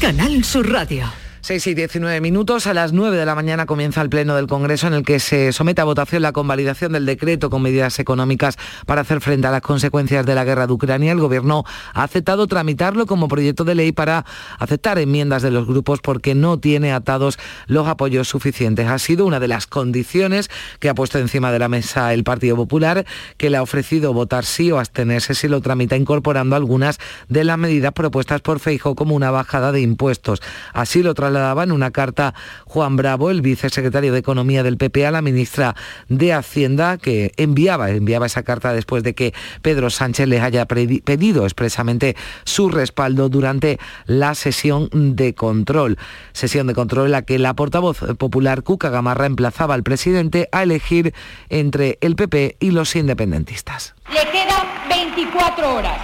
Canal 0.00 0.44
Sur 0.44 0.70
Radio. 0.70 1.21
6 1.44 1.66
y 1.66 1.74
19 1.74 2.20
minutos. 2.20 2.68
A 2.68 2.72
las 2.72 2.92
9 2.92 3.16
de 3.16 3.26
la 3.26 3.34
mañana 3.34 3.66
comienza 3.66 4.00
el 4.00 4.08
Pleno 4.08 4.36
del 4.36 4.46
Congreso 4.46 4.86
en 4.86 4.94
el 4.94 5.02
que 5.02 5.18
se 5.18 5.52
somete 5.52 5.80
a 5.80 5.84
votación 5.84 6.22
la 6.22 6.30
convalidación 6.30 6.92
del 6.92 7.04
decreto 7.04 7.50
con 7.50 7.62
medidas 7.62 7.98
económicas 7.98 8.56
para 8.86 9.00
hacer 9.00 9.20
frente 9.20 9.48
a 9.48 9.50
las 9.50 9.60
consecuencias 9.60 10.24
de 10.24 10.36
la 10.36 10.44
guerra 10.44 10.68
de 10.68 10.72
Ucrania. 10.72 11.10
El 11.10 11.18
Gobierno 11.18 11.64
ha 11.94 12.04
aceptado 12.04 12.46
tramitarlo 12.46 13.06
como 13.06 13.26
proyecto 13.26 13.64
de 13.64 13.74
ley 13.74 13.90
para 13.90 14.24
aceptar 14.60 15.00
enmiendas 15.00 15.42
de 15.42 15.50
los 15.50 15.66
grupos 15.66 15.98
porque 16.00 16.36
no 16.36 16.60
tiene 16.60 16.92
atados 16.92 17.40
los 17.66 17.88
apoyos 17.88 18.28
suficientes. 18.28 18.86
Ha 18.86 19.00
sido 19.00 19.26
una 19.26 19.40
de 19.40 19.48
las 19.48 19.66
condiciones 19.66 20.48
que 20.78 20.90
ha 20.90 20.94
puesto 20.94 21.18
encima 21.18 21.50
de 21.50 21.58
la 21.58 21.68
mesa 21.68 22.14
el 22.14 22.22
Partido 22.22 22.54
Popular, 22.54 23.04
que 23.36 23.50
le 23.50 23.56
ha 23.56 23.62
ofrecido 23.62 24.12
votar 24.12 24.44
sí 24.44 24.70
o 24.70 24.78
abstenerse 24.78 25.34
si 25.34 25.48
lo 25.48 25.60
tramita 25.60 25.96
incorporando 25.96 26.54
algunas 26.54 27.00
de 27.28 27.42
las 27.42 27.58
medidas 27.58 27.92
propuestas 27.94 28.42
por 28.42 28.60
Feijo 28.60 28.94
como 28.94 29.16
una 29.16 29.32
bajada 29.32 29.72
de 29.72 29.80
impuestos. 29.80 30.40
Así 30.72 31.02
lo 31.02 31.14
trasladaba 31.32 31.62
en 31.62 31.72
una 31.72 31.90
carta 31.90 32.34
Juan 32.66 32.96
Bravo, 32.96 33.30
el 33.30 33.40
vicesecretario 33.40 34.12
de 34.12 34.18
Economía 34.18 34.62
del 34.62 34.76
PP, 34.76 35.06
a 35.06 35.10
la 35.10 35.22
ministra 35.22 35.74
de 36.08 36.34
Hacienda, 36.34 36.98
que 36.98 37.32
enviaba, 37.38 37.88
enviaba 37.90 38.26
esa 38.26 38.42
carta 38.42 38.74
después 38.74 39.02
de 39.02 39.14
que 39.14 39.32
Pedro 39.62 39.88
Sánchez 39.88 40.28
les 40.28 40.42
haya 40.42 40.66
pedido 40.66 41.44
expresamente 41.44 42.16
su 42.44 42.68
respaldo 42.68 43.30
durante 43.30 43.78
la 44.04 44.34
sesión 44.34 44.90
de 44.92 45.34
control. 45.34 45.96
Sesión 46.32 46.66
de 46.66 46.74
control 46.74 47.06
en 47.06 47.12
la 47.12 47.22
que 47.22 47.38
la 47.38 47.54
portavoz 47.54 48.00
popular 48.18 48.62
Cuca 48.62 48.90
Gamarra 48.90 49.24
emplazaba 49.24 49.72
al 49.72 49.82
presidente 49.82 50.50
a 50.52 50.62
elegir 50.62 51.14
entre 51.48 51.96
el 52.02 52.14
PP 52.14 52.56
y 52.60 52.72
los 52.72 52.94
independentistas. 52.94 53.94
Le 54.12 54.30
quedan 54.30 54.66
24 54.90 55.76
horas. 55.76 55.98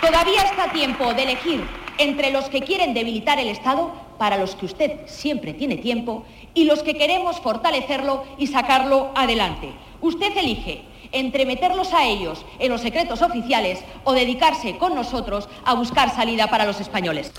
Todavía 0.00 0.42
está 0.42 0.72
tiempo 0.72 1.12
de 1.12 1.24
elegir 1.24 1.60
entre 1.98 2.30
los 2.30 2.48
que 2.48 2.62
quieren 2.62 2.94
debilitar 2.94 3.38
el 3.38 3.48
Estado, 3.48 4.09
para 4.20 4.36
los 4.36 4.54
que 4.54 4.66
usted 4.66 5.00
siempre 5.06 5.54
tiene 5.54 5.78
tiempo, 5.78 6.26
y 6.52 6.64
los 6.64 6.82
que 6.82 6.92
queremos 6.92 7.40
fortalecerlo 7.40 8.24
y 8.36 8.48
sacarlo 8.48 9.12
adelante. 9.14 9.72
Usted 10.02 10.36
elige 10.36 10.82
entre 11.10 11.46
meterlos 11.46 11.94
a 11.94 12.04
ellos 12.04 12.44
en 12.58 12.70
los 12.70 12.82
secretos 12.82 13.22
oficiales 13.22 13.82
o 14.04 14.12
dedicarse 14.12 14.76
con 14.76 14.94
nosotros 14.94 15.48
a 15.64 15.72
buscar 15.72 16.14
salida 16.14 16.48
para 16.48 16.66
los 16.66 16.82
españoles. 16.82 17.32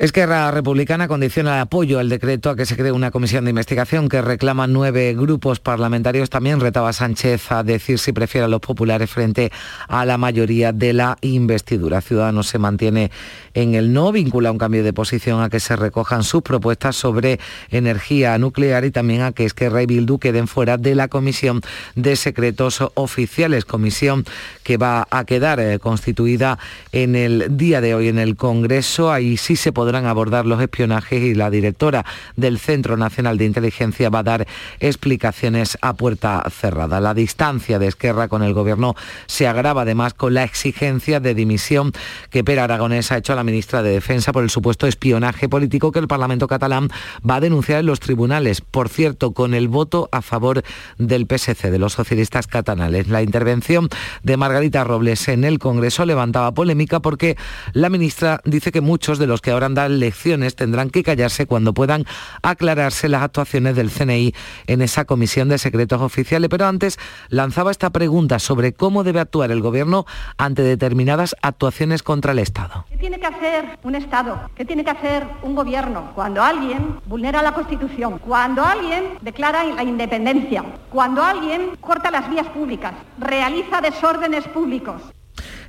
Esquerra 0.00 0.50
Republicana 0.50 1.08
condiciona 1.08 1.56
el 1.56 1.60
apoyo 1.60 1.98
al 1.98 2.08
decreto 2.08 2.48
a 2.48 2.56
que 2.56 2.64
se 2.64 2.74
cree 2.74 2.90
una 2.90 3.10
comisión 3.10 3.44
de 3.44 3.50
investigación 3.50 4.08
que 4.08 4.22
reclama 4.22 4.66
nueve 4.66 5.12
grupos 5.12 5.60
parlamentarios. 5.60 6.30
También 6.30 6.58
retaba 6.58 6.94
Sánchez 6.94 7.52
a 7.52 7.62
decir 7.62 7.98
si 7.98 8.12
prefiere 8.12 8.46
a 8.46 8.48
los 8.48 8.60
populares 8.60 9.10
frente 9.10 9.52
a 9.88 10.06
la 10.06 10.16
mayoría 10.16 10.72
de 10.72 10.94
la 10.94 11.18
investidura. 11.20 12.00
Ciudadanos 12.00 12.46
se 12.46 12.58
mantiene 12.58 13.10
en 13.52 13.74
el 13.74 13.92
no, 13.92 14.10
vincula 14.10 14.50
un 14.50 14.56
cambio 14.56 14.82
de 14.82 14.94
posición 14.94 15.42
a 15.42 15.50
que 15.50 15.60
se 15.60 15.76
recojan 15.76 16.22
sus 16.22 16.40
propuestas 16.40 16.96
sobre 16.96 17.38
energía 17.70 18.38
nuclear 18.38 18.86
y 18.86 18.90
también 18.92 19.20
a 19.20 19.32
que 19.32 19.44
Esquerra 19.44 19.82
y 19.82 19.86
Bildu 19.86 20.18
queden 20.18 20.48
fuera 20.48 20.78
de 20.78 20.94
la 20.94 21.08
comisión 21.08 21.60
de 21.94 22.16
secretos 22.16 22.82
oficiales, 22.94 23.66
comisión 23.66 24.24
que 24.62 24.78
va 24.78 25.06
a 25.10 25.26
quedar 25.26 25.60
eh, 25.60 25.78
constituida 25.78 26.58
en 26.92 27.16
el 27.16 27.58
día 27.58 27.82
de 27.82 27.94
hoy 27.94 28.08
en 28.08 28.18
el 28.18 28.36
Congreso. 28.36 29.12
Se 29.36 29.72
podrán 29.90 30.06
abordar 30.06 30.46
los 30.46 30.62
espionajes 30.62 31.20
y 31.20 31.34
la 31.34 31.50
directora 31.50 32.06
del 32.36 32.60
Centro 32.60 32.96
Nacional 32.96 33.38
de 33.38 33.44
Inteligencia 33.44 34.08
va 34.08 34.20
a 34.20 34.22
dar 34.22 34.46
explicaciones 34.78 35.76
a 35.80 35.94
puerta 35.94 36.44
cerrada. 36.48 37.00
La 37.00 37.12
distancia 37.12 37.80
de 37.80 37.88
Esquerra 37.88 38.28
con 38.28 38.44
el 38.44 38.54
Gobierno 38.54 38.94
se 39.26 39.48
agrava 39.48 39.82
además 39.82 40.14
con 40.14 40.32
la 40.32 40.44
exigencia 40.44 41.18
de 41.18 41.34
dimisión 41.34 41.90
que 42.30 42.44
Pera 42.44 42.62
Aragonés 42.62 43.10
ha 43.10 43.16
hecho 43.16 43.32
a 43.32 43.36
la 43.36 43.42
ministra 43.42 43.82
de 43.82 43.90
Defensa 43.90 44.30
por 44.30 44.44
el 44.44 44.50
supuesto 44.50 44.86
espionaje 44.86 45.48
político 45.48 45.90
que 45.90 45.98
el 45.98 46.06
Parlamento 46.06 46.46
catalán 46.46 46.88
va 47.28 47.34
a 47.34 47.40
denunciar 47.40 47.80
en 47.80 47.86
los 47.86 47.98
tribunales, 47.98 48.60
por 48.60 48.88
cierto, 48.88 49.32
con 49.32 49.54
el 49.54 49.66
voto 49.66 50.08
a 50.12 50.22
favor 50.22 50.62
del 50.98 51.26
PSC, 51.26 51.68
de 51.68 51.80
los 51.80 51.94
socialistas 51.94 52.46
catalanes. 52.46 53.08
La 53.08 53.22
intervención 53.22 53.88
de 54.22 54.36
Margarita 54.36 54.84
Robles 54.84 55.26
en 55.26 55.42
el 55.42 55.58
Congreso 55.58 56.06
levantaba 56.06 56.54
polémica 56.54 57.00
porque 57.00 57.36
la 57.72 57.90
ministra 57.90 58.40
dice 58.44 58.70
que 58.70 58.80
muchos 58.80 59.18
de 59.18 59.26
los 59.26 59.40
que 59.40 59.50
ahora 59.50 59.66
han 59.66 59.79
lecciones 59.88 60.56
tendrán 60.56 60.90
que 60.90 61.02
callarse 61.02 61.46
cuando 61.46 61.72
puedan 61.72 62.04
aclararse 62.42 63.08
las 63.08 63.22
actuaciones 63.22 63.76
del 63.76 63.90
CNI 63.90 64.34
en 64.66 64.82
esa 64.82 65.04
comisión 65.04 65.48
de 65.48 65.58
secretos 65.58 66.00
oficiales. 66.02 66.50
Pero 66.50 66.66
antes 66.66 66.98
lanzaba 67.28 67.70
esta 67.70 67.90
pregunta 67.90 68.38
sobre 68.38 68.72
cómo 68.72 69.04
debe 69.04 69.20
actuar 69.20 69.50
el 69.50 69.62
Gobierno 69.62 70.06
ante 70.36 70.62
determinadas 70.62 71.36
actuaciones 71.42 72.02
contra 72.02 72.32
el 72.32 72.40
Estado. 72.40 72.86
¿Qué 72.90 72.96
tiene 72.96 73.20
que 73.20 73.26
hacer 73.26 73.78
un 73.82 73.94
Estado? 73.94 74.50
¿Qué 74.54 74.64
tiene 74.64 74.84
que 74.84 74.90
hacer 74.90 75.24
un 75.42 75.54
Gobierno 75.54 76.12
cuando 76.14 76.42
alguien 76.42 76.98
vulnera 77.06 77.42
la 77.42 77.52
Constitución? 77.52 78.18
Cuando 78.18 78.64
alguien 78.64 79.04
declara 79.20 79.64
la 79.64 79.82
independencia? 79.82 80.64
Cuando 80.90 81.22
alguien 81.22 81.76
corta 81.80 82.10
las 82.10 82.28
vías 82.28 82.46
públicas? 82.48 82.94
¿Realiza 83.18 83.80
desórdenes 83.80 84.46
públicos? 84.48 85.02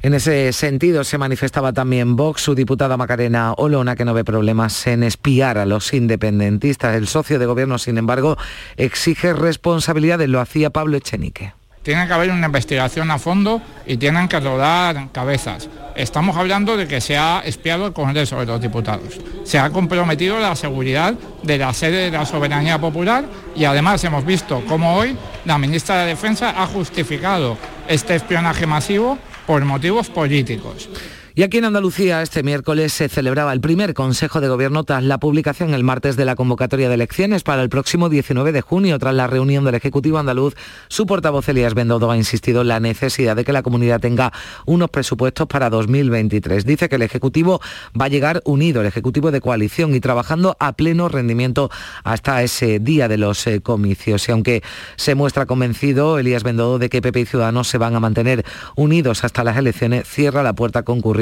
En 0.03 0.15
ese 0.15 0.51
sentido 0.51 1.03
se 1.03 1.19
manifestaba 1.19 1.73
también 1.73 2.15
Vox, 2.15 2.41
su 2.41 2.55
diputada 2.55 2.97
Macarena 2.97 3.53
Olona, 3.53 3.95
que 3.95 4.03
no 4.03 4.15
ve 4.15 4.23
problemas 4.23 4.87
en 4.87 5.03
espiar 5.03 5.59
a 5.59 5.67
los 5.67 5.93
independentistas. 5.93 6.95
El 6.95 7.07
socio 7.07 7.37
de 7.37 7.45
gobierno, 7.45 7.77
sin 7.77 7.99
embargo, 7.99 8.35
exige 8.77 9.33
responsabilidades. 9.33 10.27
Lo 10.27 10.39
hacía 10.39 10.71
Pablo 10.71 10.97
Echenique. 10.97 11.53
Tiene 11.83 12.07
que 12.07 12.13
haber 12.13 12.31
una 12.31 12.47
investigación 12.47 13.11
a 13.11 13.19
fondo 13.19 13.61
y 13.85 13.97
tienen 13.97 14.27
que 14.27 14.39
rodar 14.39 15.11
cabezas. 15.11 15.69
Estamos 15.95 16.35
hablando 16.35 16.77
de 16.77 16.87
que 16.87 16.99
se 16.99 17.17
ha 17.17 17.41
espiado 17.45 17.85
el 17.85 17.93
Congreso 17.93 18.39
de 18.39 18.47
los 18.47 18.59
Diputados. 18.59 19.19
Se 19.43 19.59
ha 19.59 19.69
comprometido 19.69 20.39
la 20.39 20.55
seguridad 20.55 21.13
de 21.43 21.57
la 21.59 21.73
sede 21.73 22.09
de 22.09 22.11
la 22.11 22.25
soberanía 22.25 22.79
popular 22.79 23.25
y 23.55 23.65
además 23.65 24.03
hemos 24.03 24.25
visto 24.25 24.63
cómo 24.67 24.95
hoy 24.95 25.15
la 25.45 25.59
ministra 25.59 26.01
de 26.01 26.07
Defensa 26.07 26.55
ha 26.55 26.65
justificado 26.65 27.57
este 27.87 28.15
espionaje 28.15 28.65
masivo 28.65 29.17
por 29.51 29.65
motivos 29.65 30.07
políticos. 30.09 30.87
Y 31.33 31.43
aquí 31.43 31.59
en 31.59 31.65
Andalucía 31.65 32.21
este 32.21 32.43
miércoles 32.43 32.91
se 32.91 33.07
celebraba 33.07 33.53
el 33.53 33.61
primer 33.61 33.93
Consejo 33.93 34.41
de 34.41 34.49
Gobierno 34.49 34.83
tras 34.83 35.01
la 35.01 35.17
publicación 35.17 35.73
el 35.73 35.81
martes 35.81 36.17
de 36.17 36.25
la 36.25 36.35
convocatoria 36.35 36.89
de 36.89 36.95
elecciones 36.95 37.43
para 37.43 37.61
el 37.61 37.69
próximo 37.69 38.09
19 38.09 38.51
de 38.51 38.59
junio. 38.59 38.99
Tras 38.99 39.15
la 39.15 39.27
reunión 39.27 39.63
del 39.63 39.75
Ejecutivo 39.75 40.17
andaluz, 40.17 40.55
su 40.89 41.05
portavoz 41.05 41.47
Elías 41.47 41.73
Bendodo 41.73 42.11
ha 42.11 42.17
insistido 42.17 42.63
en 42.63 42.67
la 42.67 42.81
necesidad 42.81 43.37
de 43.37 43.45
que 43.45 43.53
la 43.53 43.63
comunidad 43.63 44.01
tenga 44.01 44.33
unos 44.65 44.89
presupuestos 44.89 45.47
para 45.47 45.69
2023. 45.69 46.65
Dice 46.65 46.89
que 46.89 46.97
el 46.97 47.01
Ejecutivo 47.01 47.61
va 47.99 48.05
a 48.05 48.09
llegar 48.09 48.41
unido, 48.43 48.81
el 48.81 48.87
Ejecutivo 48.87 49.31
de 49.31 49.39
coalición 49.39 49.95
y 49.95 50.01
trabajando 50.01 50.57
a 50.59 50.73
pleno 50.73 51.07
rendimiento 51.07 51.71
hasta 52.03 52.43
ese 52.43 52.79
día 52.79 53.07
de 53.07 53.17
los 53.17 53.47
eh, 53.47 53.61
comicios. 53.61 54.27
Y 54.27 54.33
aunque 54.33 54.63
se 54.97 55.15
muestra 55.15 55.45
convencido 55.45 56.19
Elías 56.19 56.43
Bendodo 56.43 56.77
de 56.77 56.89
que 56.89 57.01
PP 57.01 57.21
y 57.21 57.25
Ciudadanos 57.25 57.69
se 57.69 57.77
van 57.77 57.95
a 57.95 58.01
mantener 58.01 58.43
unidos 58.75 59.23
hasta 59.23 59.45
las 59.45 59.55
elecciones, 59.55 60.05
cierra 60.09 60.43
la 60.43 60.51
puerta 60.51 60.79
a 60.79 60.83
concurrir 60.83 61.21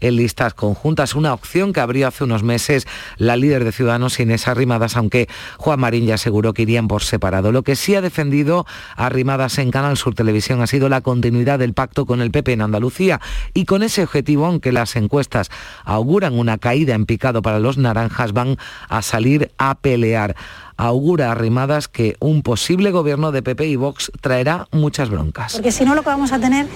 en 0.00 0.16
listas 0.16 0.54
conjuntas, 0.54 1.14
una 1.14 1.32
opción 1.32 1.72
que 1.72 1.80
abrió 1.80 2.08
hace 2.08 2.24
unos 2.24 2.42
meses 2.42 2.86
la 3.16 3.36
líder 3.36 3.64
de 3.64 3.72
Ciudadanos 3.72 4.18
Inés 4.20 4.48
Arrimadas, 4.48 4.96
aunque 4.96 5.28
Juan 5.56 5.80
Marín 5.80 6.06
ya 6.06 6.14
aseguró 6.14 6.52
que 6.52 6.62
irían 6.62 6.88
por 6.88 7.02
separado. 7.02 7.52
Lo 7.52 7.62
que 7.62 7.76
sí 7.76 7.94
ha 7.94 8.00
defendido 8.00 8.66
Arrimadas 8.96 9.58
en 9.58 9.70
Canal 9.70 9.96
Sur 9.96 10.14
Televisión 10.14 10.60
ha 10.60 10.66
sido 10.66 10.88
la 10.88 11.00
continuidad 11.00 11.58
del 11.58 11.74
pacto 11.74 12.06
con 12.06 12.20
el 12.20 12.30
PP 12.30 12.52
en 12.52 12.62
Andalucía 12.62 13.20
y 13.54 13.64
con 13.64 13.82
ese 13.82 14.02
objetivo, 14.02 14.46
aunque 14.46 14.72
las 14.72 14.96
encuestas 14.96 15.50
auguran 15.84 16.38
una 16.38 16.58
caída 16.58 16.94
en 16.94 17.06
picado 17.06 17.42
para 17.42 17.58
los 17.58 17.78
naranjas, 17.78 18.32
van 18.32 18.56
a 18.88 19.02
salir 19.02 19.50
a 19.58 19.76
pelear 19.76 20.36
augura 20.78 21.30
Arrimadas 21.30 21.88
que 21.88 22.16
un 22.20 22.42
posible 22.42 22.90
gobierno 22.92 23.32
de 23.32 23.42
PP 23.42 23.66
y 23.66 23.76
Vox 23.76 24.10
traerá 24.20 24.68
muchas 24.70 25.10
broncas. 25.10 25.52
Porque 25.52 25.72
si 25.72 25.84
no 25.84 25.94
lo 25.94 26.02
que 26.02 26.08
vamos 26.08 26.32
a 26.32 26.38
tener 26.38 26.66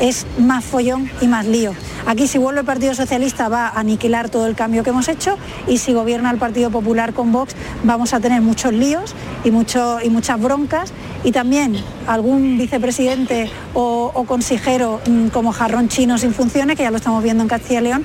es 0.00 0.26
más 0.38 0.64
follón 0.64 1.08
y 1.20 1.28
más 1.28 1.46
lío. 1.46 1.72
Aquí 2.06 2.26
si 2.26 2.38
vuelve 2.38 2.60
el 2.60 2.66
Partido 2.66 2.94
Socialista 2.94 3.48
va 3.48 3.68
a 3.68 3.80
aniquilar 3.80 4.28
todo 4.28 4.46
el 4.46 4.56
cambio 4.56 4.82
que 4.82 4.90
hemos 4.90 5.08
hecho 5.08 5.38
y 5.68 5.78
si 5.78 5.92
gobierna 5.94 6.30
el 6.30 6.38
Partido 6.38 6.70
Popular 6.70 7.14
con 7.14 7.32
Vox 7.32 7.54
vamos 7.84 8.12
a 8.12 8.20
tener 8.20 8.42
muchos 8.42 8.72
líos 8.72 9.14
y, 9.44 9.52
mucho, 9.52 9.98
y 10.02 10.10
muchas 10.10 10.40
broncas 10.40 10.92
y 11.22 11.30
también 11.30 11.76
algún 12.08 12.58
vicepresidente 12.58 13.48
o, 13.74 14.10
o 14.12 14.24
consejero 14.24 15.00
mm, 15.08 15.28
como 15.28 15.52
jarrón 15.52 15.88
chino 15.88 16.18
sin 16.18 16.34
funciones, 16.34 16.76
que 16.76 16.82
ya 16.82 16.90
lo 16.90 16.96
estamos 16.96 17.22
viendo 17.22 17.44
en 17.44 17.48
Castilla 17.48 17.80
y 17.80 17.84
León, 17.84 18.04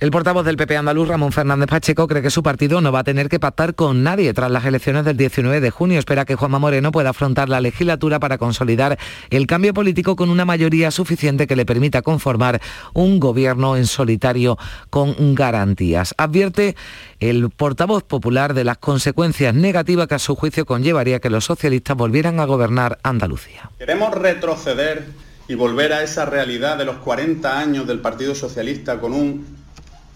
el 0.00 0.10
portavoz 0.10 0.44
del 0.44 0.56
PP 0.56 0.76
andaluz, 0.76 1.08
Ramón 1.08 1.32
Fernández 1.32 1.68
Pacheco, 1.68 2.06
cree 2.06 2.22
que 2.22 2.30
su 2.30 2.42
partido 2.42 2.80
no 2.80 2.92
va 2.92 3.00
a 3.00 3.04
tener 3.04 3.28
que 3.28 3.40
pactar 3.40 3.74
con 3.74 4.02
nadie 4.02 4.32
tras 4.32 4.50
las 4.50 4.64
elecciones 4.64 5.04
del 5.04 5.16
19 5.16 5.60
de 5.60 5.70
junio. 5.70 5.98
Espera 5.98 6.24
que 6.24 6.36
Juanma 6.36 6.58
Moreno 6.58 6.92
pueda 6.92 7.10
afrontar 7.10 7.48
la 7.48 7.60
legislatura 7.60 8.20
para 8.20 8.38
consolidar 8.38 8.98
el 9.30 9.46
cambio 9.46 9.74
político 9.74 10.16
con 10.16 10.30
una 10.30 10.44
mayoría 10.44 10.90
suficiente 10.90 11.46
que 11.46 11.56
le 11.56 11.66
permita 11.66 12.02
conformar 12.02 12.60
un 12.94 13.18
gobierno 13.18 13.76
en 13.76 13.86
solitario 13.86 14.58
con 14.90 15.34
garantías. 15.34 16.14
Advierte 16.16 16.76
el 17.20 17.50
portavoz 17.50 18.04
popular 18.04 18.54
de 18.54 18.64
las 18.64 18.78
consecuencias 18.78 19.54
negativas 19.54 20.06
que 20.06 20.14
a 20.14 20.18
su 20.18 20.36
juicio 20.36 20.64
conllevaría 20.64 21.20
que 21.20 21.30
los 21.30 21.44
socialistas 21.44 21.96
volvieran 21.96 22.40
a 22.40 22.44
gobernar 22.44 22.98
Andalucía. 23.02 23.70
Queremos 23.78 24.14
retroceder 24.14 25.06
y 25.48 25.54
volver 25.54 25.92
a 25.92 26.02
esa 26.02 26.26
realidad 26.26 26.76
de 26.76 26.84
los 26.84 26.96
40 26.98 27.58
años 27.58 27.86
del 27.86 28.00
Partido 28.00 28.34
Socialista 28.34 29.00
con 29.00 29.14
un 29.14 29.57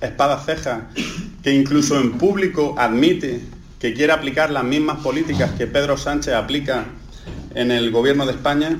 espada 0.03 0.39
ceja 0.39 0.89
que 1.43 1.53
incluso 1.53 1.99
en 2.01 2.13
público 2.13 2.75
admite 2.79 3.41
que 3.79 3.95
quiere 3.95 4.13
aplicar 4.13 4.51
las 4.51 4.65
mismas 4.65 4.99
políticas 4.99 5.51
que 5.53 5.67
Pedro 5.67 5.97
Sánchez 5.97 6.35
aplica 6.35 6.85
en 7.55 7.71
el 7.71 7.91
gobierno 7.91 8.27
de 8.27 8.33
España? 8.33 8.79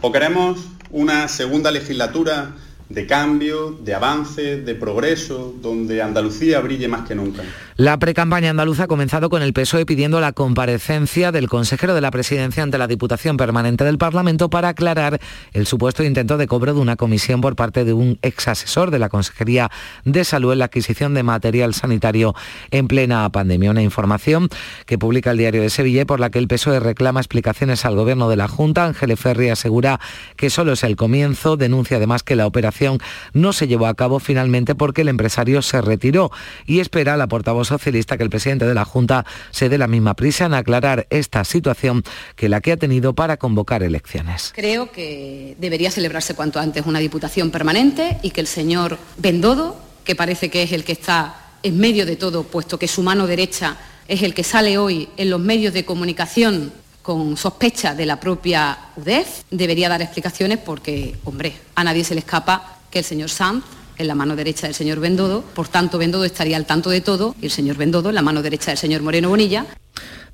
¿O 0.00 0.12
queremos 0.12 0.58
una 0.90 1.28
segunda 1.28 1.70
legislatura 1.70 2.54
de 2.88 3.06
cambio, 3.06 3.72
de 3.82 3.94
avance, 3.94 4.58
de 4.58 4.74
progreso, 4.74 5.54
donde 5.60 6.02
Andalucía 6.02 6.60
brille 6.60 6.88
más 6.88 7.06
que 7.06 7.14
nunca. 7.14 7.42
La 7.76 7.98
precampaña 7.98 8.50
andaluza 8.50 8.84
ha 8.84 8.86
comenzado 8.86 9.28
con 9.28 9.42
el 9.42 9.52
PSOE 9.52 9.84
pidiendo 9.84 10.20
la 10.20 10.30
comparecencia 10.30 11.32
del 11.32 11.48
consejero 11.48 11.92
de 11.92 12.00
la 12.00 12.12
presidencia 12.12 12.62
ante 12.62 12.78
la 12.78 12.86
Diputación 12.86 13.36
Permanente 13.36 13.82
del 13.82 13.98
Parlamento 13.98 14.48
para 14.48 14.68
aclarar 14.68 15.20
el 15.52 15.66
supuesto 15.66 16.04
intento 16.04 16.36
de 16.36 16.46
cobro 16.46 16.72
de 16.72 16.78
una 16.78 16.94
comisión 16.94 17.40
por 17.40 17.56
parte 17.56 17.84
de 17.84 17.92
un 17.92 18.20
ex 18.22 18.46
asesor 18.46 18.92
de 18.92 19.00
la 19.00 19.08
Consejería 19.08 19.72
de 20.04 20.22
Salud 20.22 20.52
en 20.52 20.60
la 20.60 20.66
adquisición 20.66 21.14
de 21.14 21.24
material 21.24 21.74
sanitario 21.74 22.36
en 22.70 22.86
plena 22.86 23.28
pandemia. 23.30 23.72
Una 23.72 23.82
información 23.82 24.50
que 24.86 24.96
publica 24.96 25.32
el 25.32 25.38
diario 25.38 25.60
de 25.60 25.68
Sevilla 25.68 26.06
por 26.06 26.20
la 26.20 26.30
que 26.30 26.38
el 26.38 26.46
PSOE 26.46 26.78
reclama 26.78 27.18
explicaciones 27.18 27.84
al 27.84 27.96
gobierno 27.96 28.28
de 28.28 28.36
la 28.36 28.46
Junta. 28.46 28.84
Ángeles 28.84 29.18
Ferri 29.18 29.48
asegura 29.48 29.98
que 30.36 30.48
solo 30.48 30.74
es 30.74 30.84
el 30.84 30.94
comienzo, 30.94 31.56
denuncia 31.56 31.96
además 31.96 32.22
que 32.22 32.36
la 32.36 32.46
operación 32.46 33.00
no 33.32 33.52
se 33.52 33.66
llevó 33.66 33.88
a 33.88 33.94
cabo 33.94 34.20
finalmente 34.20 34.76
porque 34.76 35.00
el 35.00 35.08
empresario 35.08 35.60
se 35.60 35.80
retiró 35.80 36.30
y 36.66 36.78
espera 36.78 37.16
la 37.16 37.26
portavoz 37.26 37.63
socialista 37.64 38.16
que 38.16 38.22
el 38.22 38.30
presidente 38.30 38.64
de 38.66 38.74
la 38.74 38.84
Junta 38.84 39.24
se 39.50 39.68
dé 39.68 39.78
la 39.78 39.86
misma 39.86 40.14
prisa 40.14 40.46
en 40.46 40.54
aclarar 40.54 41.06
esta 41.10 41.44
situación 41.44 42.02
que 42.36 42.48
la 42.48 42.60
que 42.60 42.72
ha 42.72 42.76
tenido 42.76 43.14
para 43.14 43.36
convocar 43.36 43.82
elecciones. 43.82 44.52
Creo 44.54 44.90
que 44.90 45.56
debería 45.58 45.90
celebrarse 45.90 46.34
cuanto 46.34 46.60
antes 46.60 46.86
una 46.86 46.98
diputación 46.98 47.50
permanente 47.50 48.18
y 48.22 48.30
que 48.30 48.40
el 48.40 48.46
señor 48.46 48.98
Bendodo, 49.16 49.76
que 50.04 50.14
parece 50.14 50.50
que 50.50 50.62
es 50.62 50.72
el 50.72 50.84
que 50.84 50.92
está 50.92 51.36
en 51.62 51.78
medio 51.78 52.06
de 52.06 52.16
todo, 52.16 52.44
puesto 52.44 52.78
que 52.78 52.88
su 52.88 53.02
mano 53.02 53.26
derecha 53.26 53.76
es 54.06 54.22
el 54.22 54.34
que 54.34 54.44
sale 54.44 54.76
hoy 54.78 55.08
en 55.16 55.30
los 55.30 55.40
medios 55.40 55.72
de 55.72 55.84
comunicación 55.84 56.72
con 57.02 57.36
sospecha 57.36 57.94
de 57.94 58.06
la 58.06 58.18
propia 58.18 58.78
UDEF, 58.96 59.42
debería 59.50 59.88
dar 59.88 60.00
explicaciones 60.00 60.58
porque, 60.58 61.16
hombre, 61.24 61.54
a 61.74 61.84
nadie 61.84 62.02
se 62.02 62.14
le 62.14 62.20
escapa 62.20 62.78
que 62.90 63.00
el 63.00 63.04
señor 63.04 63.28
Sanz 63.28 63.64
en 63.96 64.06
la 64.06 64.14
mano 64.14 64.36
derecha 64.36 64.66
del 64.66 64.74
señor 64.74 65.00
Bendodo, 65.00 65.42
por 65.42 65.68
tanto 65.68 65.98
Bendodo 65.98 66.24
estaría 66.24 66.56
al 66.56 66.66
tanto 66.66 66.90
de 66.90 67.00
todo 67.00 67.34
y 67.40 67.46
el 67.46 67.50
señor 67.50 67.76
Bendodo 67.76 68.08
en 68.08 68.14
la 68.14 68.22
mano 68.22 68.42
derecha 68.42 68.70
del 68.70 68.78
señor 68.78 69.02
Moreno 69.02 69.28
Bonilla. 69.28 69.66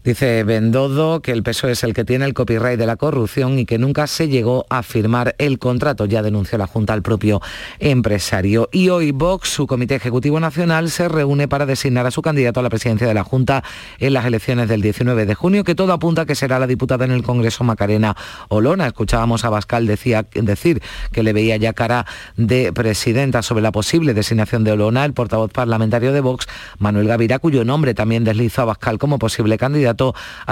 Dice 0.03 0.45
Bendodo 0.45 1.21
que 1.21 1.31
el 1.31 1.43
PSOE 1.43 1.73
es 1.73 1.85
el 1.85 1.93
que 1.93 2.07
tiene 2.07 2.25
el 2.25 2.33
copyright 2.33 2.79
de 2.79 2.87
la 2.87 2.97
corrupción 2.97 3.59
y 3.59 3.67
que 3.67 3.77
nunca 3.77 4.07
se 4.07 4.29
llegó 4.29 4.65
a 4.71 4.83
firmar 4.83 5.35
el 5.37 5.59
contrato. 5.59 6.07
Ya 6.07 6.23
denunció 6.23 6.57
la 6.57 6.67
Junta 6.67 6.95
al 6.95 7.03
propio 7.03 7.43
empresario. 7.81 8.71
Y 8.73 8.89
hoy 8.89 9.13
Vox, 9.13 9.51
su 9.51 9.67
Comité 9.67 9.97
Ejecutivo 9.97 10.41
Nacional, 10.41 10.91
se 10.91 11.07
reúne 11.07 11.49
para 11.49 11.67
designar 11.67 12.07
a 12.07 12.11
su 12.11 12.23
candidato 12.23 12.61
a 12.61 12.63
la 12.63 12.71
presidencia 12.71 13.07
de 13.07 13.13
la 13.13 13.25
Junta 13.25 13.63
en 13.99 14.15
las 14.15 14.25
elecciones 14.25 14.71
del 14.71 14.81
19 14.81 15.27
de 15.27 15.35
junio, 15.35 15.65
que 15.65 15.75
todo 15.75 15.93
apunta 15.93 16.23
a 16.23 16.25
que 16.25 16.35
será 16.35 16.59
la 16.59 16.67
diputada 16.67 17.05
en 17.05 17.11
el 17.11 17.23
Congreso 17.23 17.63
Macarena 17.63 18.17
Olona. 18.49 18.87
Escuchábamos 18.87 19.45
a 19.45 19.51
Bascal 19.51 19.87
decía, 19.87 20.25
decir 20.33 20.81
que 21.13 21.23
le 21.23 21.35
veía 21.35 21.59
ya 21.59 21.75
cara 21.75 22.07
de 22.39 22.73
presidenta 22.73 23.43
sobre 23.43 23.61
la 23.61 23.71
posible 23.71 24.15
designación 24.15 24.65
de 24.65 24.73
Olona. 24.73 25.05
El 25.05 25.13
portavoz 25.13 25.53
parlamentario 25.53 26.15
de 26.15 26.23
Vox, 26.23 26.47
Manuel 26.79 27.07
Gavira, 27.07 27.39
cuyo 27.39 27.67
nombre 27.67 27.93
también 27.93 28.25
deslizó 28.25 28.63
a 28.63 28.65
Bascal 28.65 28.99
como 28.99 29.19
posible 29.19 29.59
candidato 29.59 29.90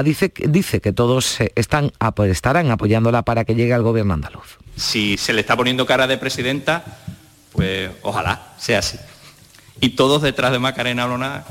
dice, 0.02 0.32
dice 0.48 0.80
que 0.80 0.92
todos 0.92 1.38
están, 1.54 1.92
estarán 2.28 2.70
apoyándola 2.70 3.22
para 3.22 3.44
que 3.44 3.54
llegue 3.54 3.74
al 3.74 3.82
gobierno 3.82 4.14
andaluz. 4.14 4.58
Si 4.76 5.16
se 5.16 5.32
le 5.32 5.40
está 5.40 5.56
poniendo 5.56 5.86
cara 5.86 6.06
de 6.06 6.18
presidenta, 6.18 6.84
pues 7.52 7.90
ojalá 8.02 8.54
sea 8.58 8.78
así. 8.78 8.98
Y 9.80 9.90
todos 9.90 10.22
detrás 10.22 10.52
de 10.52 10.58
Macarena 10.58 11.06
Olona, 11.06 11.44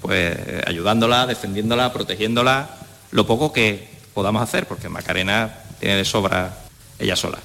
pues 0.00 0.36
ayudándola, 0.66 1.26
defendiéndola, 1.26 1.92
protegiéndola, 1.92 2.70
lo 3.10 3.26
poco 3.26 3.52
que 3.52 3.88
podamos 4.12 4.42
hacer, 4.42 4.66
porque 4.66 4.88
Macarena 4.88 5.54
tiene 5.80 5.96
de 5.96 6.04
sobra 6.04 6.58
ella 6.98 7.16
sola. 7.16 7.38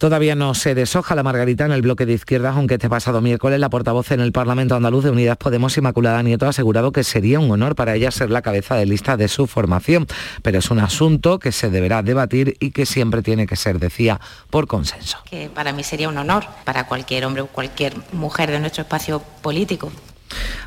Todavía 0.00 0.34
no 0.34 0.54
se 0.54 0.74
deshoja 0.74 1.14
la 1.14 1.22
margarita 1.22 1.66
en 1.66 1.72
el 1.72 1.82
bloque 1.82 2.06
de 2.06 2.14
izquierdas, 2.14 2.56
aunque 2.56 2.76
este 2.76 2.88
pasado 2.88 3.20
miércoles 3.20 3.60
la 3.60 3.68
portavoz 3.68 4.12
en 4.12 4.20
el 4.20 4.32
Parlamento 4.32 4.74
andaluz 4.74 5.04
de 5.04 5.10
Unidas 5.10 5.36
Podemos, 5.36 5.76
Inmaculada 5.76 6.22
Nieto, 6.22 6.46
ha 6.46 6.48
asegurado 6.48 6.90
que 6.90 7.04
sería 7.04 7.38
un 7.38 7.50
honor 7.50 7.74
para 7.74 7.94
ella 7.94 8.10
ser 8.10 8.30
la 8.30 8.40
cabeza 8.40 8.76
de 8.76 8.86
lista 8.86 9.18
de 9.18 9.28
su 9.28 9.46
formación. 9.46 10.06
Pero 10.40 10.58
es 10.58 10.70
un 10.70 10.78
asunto 10.78 11.38
que 11.38 11.52
se 11.52 11.68
deberá 11.68 12.02
debatir 12.02 12.56
y 12.60 12.70
que 12.70 12.86
siempre 12.86 13.20
tiene 13.20 13.46
que 13.46 13.56
ser, 13.56 13.78
decía, 13.78 14.18
por 14.48 14.66
consenso. 14.66 15.18
Que 15.28 15.50
para 15.50 15.74
mí 15.74 15.84
sería 15.84 16.08
un 16.08 16.16
honor, 16.16 16.44
para 16.64 16.86
cualquier 16.86 17.26
hombre 17.26 17.42
o 17.42 17.48
cualquier 17.48 17.92
mujer 18.14 18.50
de 18.50 18.58
nuestro 18.58 18.84
espacio 18.84 19.20
político. 19.42 19.92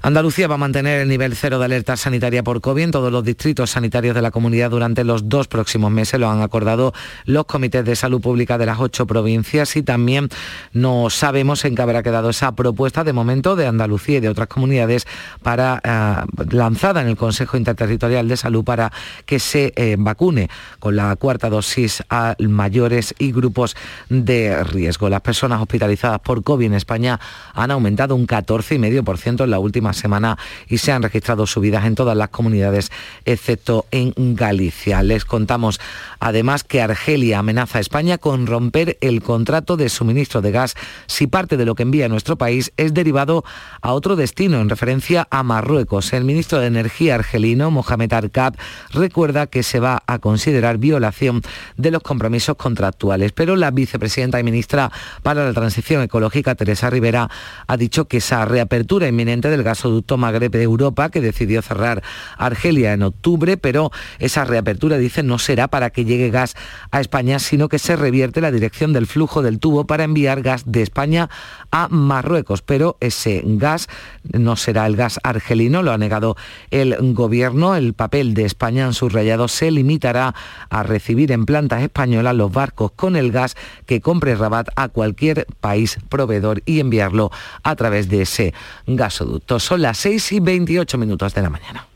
Andalucía 0.01 0.47
va 0.47 0.55
a 0.55 0.57
mantener 0.57 0.99
el 0.99 1.07
nivel 1.07 1.35
cero 1.35 1.59
de 1.59 1.65
alerta 1.65 1.95
sanitaria 1.95 2.43
por 2.43 2.61
COVID 2.61 2.83
en 2.83 2.91
todos 2.91 3.11
los 3.11 3.23
distritos 3.23 3.71
sanitarios 3.71 4.15
de 4.15 4.21
la 4.21 4.31
comunidad 4.31 4.69
durante 4.69 5.03
los 5.03 5.29
dos 5.29 5.47
próximos 5.47 5.91
meses. 5.91 6.19
Lo 6.19 6.29
han 6.29 6.41
acordado 6.41 6.93
los 7.25 7.45
comités 7.45 7.85
de 7.85 7.95
salud 7.95 8.21
pública 8.21 8.57
de 8.57 8.65
las 8.65 8.79
ocho 8.79 9.07
provincias 9.07 9.75
y 9.75 9.83
también 9.83 10.29
no 10.73 11.09
sabemos 11.09 11.63
en 11.65 11.75
qué 11.75 11.81
habrá 11.81 12.03
quedado 12.03 12.29
esa 12.29 12.53
propuesta 12.53 13.03
de 13.03 13.13
momento 13.13 13.55
de 13.55 13.67
Andalucía 13.67 14.17
y 14.17 14.19
de 14.19 14.29
otras 14.29 14.47
comunidades 14.47 15.07
para 15.41 15.81
eh, 15.83 16.45
lanzada 16.51 17.01
en 17.01 17.07
el 17.07 17.17
Consejo 17.17 17.57
Interterritorial 17.57 18.27
de 18.27 18.37
Salud 18.37 18.63
para 18.63 18.91
que 19.25 19.39
se 19.39 19.73
eh, 19.75 19.95
vacune 19.97 20.49
con 20.79 20.95
la 20.95 21.15
cuarta 21.15 21.49
dosis 21.49 22.03
a 22.09 22.35
mayores 22.39 23.15
y 23.19 23.31
grupos 23.31 23.75
de 24.09 24.63
riesgo. 24.63 25.09
Las 25.09 25.21
personas 25.21 25.61
hospitalizadas 25.61 26.19
por 26.19 26.43
COVID 26.43 26.65
en 26.65 26.73
España 26.73 27.19
han 27.53 27.71
aumentado 27.71 28.15
un 28.15 28.27
14,5% 28.27 29.43
en 29.43 29.52
la 29.53 29.59
última 29.59 29.93
semana 29.93 30.37
y 30.67 30.79
se 30.79 30.91
han 30.91 31.03
registrado 31.03 31.47
subidas 31.47 31.85
en 31.85 31.95
todas 31.95 32.17
las 32.17 32.29
comunidades, 32.29 32.91
excepto 33.25 33.85
en 33.91 34.13
Galicia. 34.35 35.03
Les 35.03 35.25
contamos 35.25 35.79
además 36.19 36.63
que 36.63 36.81
Argelia 36.81 37.39
amenaza 37.39 37.77
a 37.77 37.81
España 37.81 38.17
con 38.17 38.47
romper 38.47 38.97
el 39.01 39.21
contrato 39.21 39.77
de 39.77 39.89
suministro 39.89 40.41
de 40.41 40.51
gas 40.51 40.75
si 41.05 41.27
parte 41.27 41.57
de 41.57 41.65
lo 41.65 41.75
que 41.75 41.83
envía 41.83 42.09
nuestro 42.09 42.37
país 42.37 42.73
es 42.77 42.93
derivado 42.93 43.43
a 43.81 43.93
otro 43.93 44.15
destino, 44.15 44.59
en 44.59 44.69
referencia 44.69 45.27
a 45.29 45.43
Marruecos. 45.43 46.13
El 46.13 46.23
ministro 46.23 46.59
de 46.59 46.67
Energía 46.67 47.15
argelino, 47.15 47.69
Mohamed 47.71 48.13
Arkab, 48.13 48.55
recuerda 48.91 49.47
que 49.47 49.63
se 49.63 49.79
va 49.79 50.03
a 50.07 50.19
considerar 50.19 50.77
violación 50.77 51.41
de 51.77 51.91
los 51.91 52.01
compromisos 52.01 52.55
contractuales, 52.55 53.31
pero 53.31 53.55
la 53.55 53.71
vicepresidenta 53.71 54.39
y 54.39 54.43
ministra 54.43 54.91
para 55.21 55.45
la 55.45 55.53
Transición 55.53 56.01
Ecológica, 56.01 56.55
Teresa 56.55 56.89
Rivera, 56.89 57.29
ha 57.67 57.77
dicho 57.77 58.05
que 58.05 58.17
esa 58.17 58.45
reapertura 58.45 59.07
inminente 59.07 59.42
del 59.49 59.63
gasoducto 59.63 60.17
Magreb 60.17 60.51
de 60.51 60.63
Europa, 60.63 61.09
que 61.09 61.21
decidió 61.21 61.61
cerrar 61.61 62.03
Argelia 62.37 62.93
en 62.93 63.03
octubre, 63.03 63.57
pero 63.57 63.91
esa 64.19 64.45
reapertura, 64.45 64.97
dice, 64.97 65.23
no 65.23 65.39
será 65.39 65.67
para 65.67 65.89
que 65.89 66.05
llegue 66.05 66.29
gas 66.29 66.55
a 66.91 67.01
España, 67.01 67.39
sino 67.39 67.69
que 67.69 67.79
se 67.79 67.95
revierte 67.95 68.41
la 68.41 68.51
dirección 68.51 68.93
del 68.93 69.07
flujo 69.07 69.41
del 69.41 69.59
tubo 69.59 69.85
para 69.85 70.03
enviar 70.03 70.41
gas 70.41 70.63
de 70.65 70.81
España 70.81 71.29
a 71.73 71.89
Marruecos. 71.89 72.61
Pero 72.61 72.95
ese 73.01 73.41
gas 73.43 73.89
no 74.31 74.55
será 74.55 74.85
el 74.85 74.95
gas 74.95 75.19
argelino, 75.23 75.81
lo 75.81 75.91
ha 75.91 75.97
negado 75.97 76.37
el 76.71 76.95
gobierno. 77.13 77.75
El 77.75 77.93
papel 77.93 78.33
de 78.33 78.45
España 78.45 78.85
en 78.85 78.93
subrayado 78.93 79.49
se 79.49 79.71
limitará 79.71 80.33
a 80.69 80.83
recibir 80.83 81.33
en 81.33 81.45
plantas 81.45 81.81
españolas 81.81 82.35
los 82.35 82.51
barcos 82.51 82.91
con 82.91 83.17
el 83.17 83.31
gas 83.31 83.57
que 83.85 83.99
compre 83.99 84.35
Rabat 84.35 84.69
a 84.75 84.87
cualquier 84.87 85.47
país 85.59 85.97
proveedor 86.07 86.61
y 86.65 86.79
enviarlo 86.79 87.31
a 87.63 87.75
través 87.75 88.07
de 88.07 88.21
ese 88.21 88.53
gasoducto. 88.85 89.59
Son 89.59 89.81
las 89.81 89.97
6 89.97 90.31
y 90.33 90.39
28 90.39 90.97
minutos 90.97 91.33
de 91.33 91.41
la 91.41 91.49
mañana. 91.49 91.87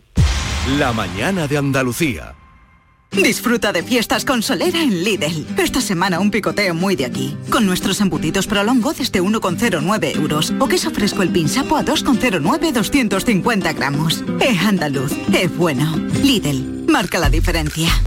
La 0.79 0.91
mañana 0.91 1.47
de 1.47 1.57
Andalucía. 1.57 2.33
Disfruta 3.11 3.71
de 3.71 3.83
fiestas 3.83 4.25
con 4.25 4.41
solera 4.41 4.81
en 4.81 5.03
Lidl. 5.03 5.45
Esta 5.57 5.81
semana 5.81 6.19
un 6.19 6.31
picoteo 6.31 6.73
muy 6.73 6.95
de 6.95 7.05
aquí. 7.05 7.37
Con 7.49 7.65
nuestros 7.65 7.99
embutidos 7.99 8.47
prolongo 8.47 8.93
desde 8.93 9.21
1,09 9.21 10.15
euros. 10.15 10.53
O 10.59 10.67
queso 10.67 10.91
fresco 10.91 11.23
el 11.23 11.29
pinsapo 11.29 11.77
a 11.77 11.83
2,09 11.83 12.71
250 12.71 13.73
gramos. 13.73 14.23
Es 14.39 14.59
andaluz, 14.59 15.11
es 15.33 15.55
bueno. 15.57 15.95
Lidl, 16.23 16.85
marca 16.87 17.19
la 17.19 17.29
diferencia. 17.29 18.06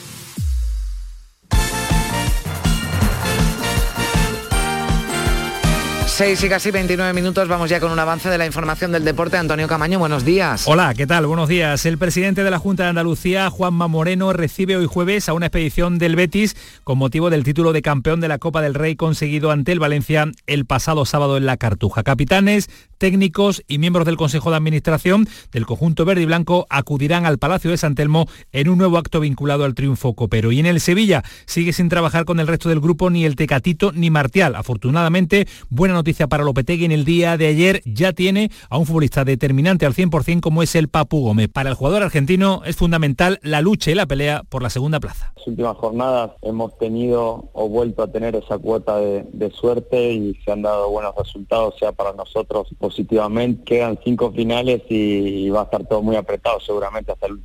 6 6.21 6.43
y 6.43 6.49
casi 6.49 6.69
29 6.69 7.13
minutos 7.13 7.47
vamos 7.47 7.67
ya 7.67 7.79
con 7.79 7.91
un 7.91 7.97
avance 7.97 8.29
de 8.29 8.37
la 8.37 8.45
información 8.45 8.91
del 8.91 9.03
deporte. 9.03 9.37
Antonio 9.37 9.67
Camaño, 9.67 9.97
buenos 9.97 10.23
días. 10.23 10.65
Hola, 10.67 10.93
¿qué 10.93 11.07
tal? 11.07 11.25
Buenos 11.25 11.49
días. 11.49 11.83
El 11.87 11.97
presidente 11.97 12.43
de 12.43 12.51
la 12.51 12.59
Junta 12.59 12.83
de 12.83 12.89
Andalucía, 12.89 13.49
Juanma 13.49 13.87
Moreno, 13.87 14.31
recibe 14.31 14.77
hoy 14.77 14.85
jueves 14.85 15.29
a 15.29 15.33
una 15.33 15.47
expedición 15.47 15.97
del 15.97 16.15
Betis 16.15 16.55
con 16.83 16.99
motivo 16.99 17.31
del 17.31 17.43
título 17.43 17.73
de 17.73 17.81
campeón 17.81 18.21
de 18.21 18.27
la 18.27 18.37
Copa 18.37 18.61
del 18.61 18.75
Rey 18.75 18.95
conseguido 18.95 19.49
ante 19.49 19.71
el 19.71 19.79
Valencia 19.79 20.27
el 20.45 20.65
pasado 20.65 21.05
sábado 21.05 21.37
en 21.37 21.47
la 21.47 21.57
Cartuja. 21.57 22.03
Capitanes, 22.03 22.69
técnicos 22.99 23.63
y 23.67 23.79
miembros 23.79 24.05
del 24.05 24.15
Consejo 24.15 24.51
de 24.51 24.57
Administración 24.57 25.27
del 25.51 25.65
conjunto 25.65 26.05
verde 26.05 26.21
y 26.21 26.25
blanco 26.25 26.67
acudirán 26.69 27.25
al 27.25 27.39
Palacio 27.39 27.71
de 27.71 27.77
San 27.77 27.95
Telmo 27.95 28.27
en 28.51 28.69
un 28.69 28.77
nuevo 28.77 28.99
acto 28.99 29.21
vinculado 29.21 29.63
al 29.63 29.73
triunfo 29.73 30.13
copero. 30.13 30.51
Y 30.51 30.59
en 30.59 30.67
el 30.67 30.79
Sevilla 30.81 31.23
sigue 31.47 31.73
sin 31.73 31.89
trabajar 31.89 32.25
con 32.25 32.39
el 32.39 32.45
resto 32.45 32.69
del 32.69 32.79
grupo 32.79 33.09
ni 33.09 33.25
el 33.25 33.35
Tecatito 33.35 33.91
ni 33.91 34.11
Martial. 34.11 34.55
Afortunadamente, 34.55 35.47
buena 35.71 35.95
noticia 35.95 36.10
para 36.27 36.43
Lopetegui 36.43 36.85
en 36.85 36.91
el 36.91 37.05
día 37.05 37.37
de 37.37 37.47
ayer 37.47 37.81
ya 37.85 38.13
tiene 38.13 38.51
a 38.69 38.77
un 38.77 38.85
futbolista 38.85 39.23
determinante 39.25 39.85
al 39.85 39.93
100% 39.93 40.41
como 40.41 40.63
es 40.63 40.75
el 40.75 40.87
Papu 40.87 41.21
Gómez. 41.21 41.49
Para 41.49 41.69
el 41.69 41.75
jugador 41.75 42.03
argentino 42.03 42.61
es 42.65 42.75
fundamental 42.75 43.39
la 43.41 43.61
lucha 43.61 43.91
y 43.91 43.95
la 43.95 44.05
pelea 44.05 44.43
por 44.47 44.61
la 44.61 44.69
segunda 44.69 44.99
plaza. 44.99 45.33
Las 45.37 45.47
últimas 45.47 45.77
jornadas 45.77 46.31
hemos 46.41 46.77
tenido 46.77 47.49
o 47.53 47.67
vuelto 47.67 48.03
a 48.03 48.11
tener 48.11 48.35
esa 48.35 48.57
cuota 48.57 48.97
de, 48.97 49.25
de 49.31 49.49
suerte 49.51 50.11
y 50.11 50.35
se 50.45 50.51
han 50.51 50.61
dado 50.61 50.89
buenos 50.89 51.15
resultados, 51.15 51.75
sea 51.79 51.91
para 51.91 52.13
nosotros 52.13 52.67
positivamente. 52.77 53.63
Quedan 53.63 53.99
cinco 54.03 54.31
finales 54.31 54.81
y, 54.89 55.49
va 55.49 55.61
a 55.61 55.63
estar 55.63 55.85
todo 55.85 56.01
muy 56.01 56.15
apretado 56.15 56.59
seguramente 56.59 57.11
hasta, 57.11 57.27
el, 57.27 57.41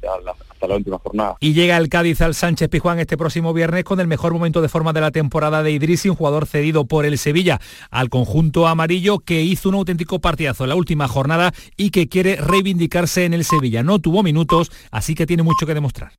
hasta 0.50 0.66
la 0.66 0.76
última 0.76 0.98
jornada. 0.98 1.36
Y 1.40 1.54
llega 1.54 1.76
el 1.76 1.88
Cádiz 1.88 2.20
al 2.20 2.34
Sánchez 2.34 2.68
Pijuán 2.68 2.98
este 2.98 3.16
próximo 3.16 3.52
viernes 3.52 3.84
con 3.84 4.00
el 4.00 4.06
mejor 4.06 4.32
momento 4.32 4.62
de 4.62 4.68
forma 4.68 4.92
de 4.92 5.00
la 5.00 5.10
temporada 5.10 5.62
de 5.62 5.72
Idrisi, 5.72 6.08
un 6.08 6.16
jugador 6.16 6.46
cedido 6.46 6.84
por 6.86 7.04
el 7.04 7.18
Sevilla 7.18 7.60
al 7.90 8.08
conjunto 8.08 8.55
amarillo 8.64 9.18
que 9.18 9.42
hizo 9.42 9.68
un 9.68 9.74
auténtico 9.74 10.20
partidazo 10.20 10.64
en 10.64 10.70
la 10.70 10.76
última 10.76 11.08
jornada 11.08 11.52
y 11.76 11.90
que 11.90 12.08
quiere 12.08 12.36
reivindicarse 12.36 13.24
en 13.24 13.34
el 13.34 13.44
Sevilla. 13.44 13.82
No 13.82 13.98
tuvo 13.98 14.22
minutos, 14.22 14.70
así 14.90 15.14
que 15.16 15.26
tiene 15.26 15.42
mucho 15.42 15.66
que 15.66 15.74
demostrar. 15.74 16.12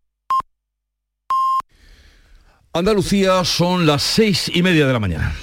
Andalucía 2.73 3.43
son 3.45 3.87
las 3.87 4.03
seis 4.03 4.51
y 4.53 4.61
media 4.61 4.85
de 4.85 4.93
la 4.93 4.99
mañana. 4.99 5.33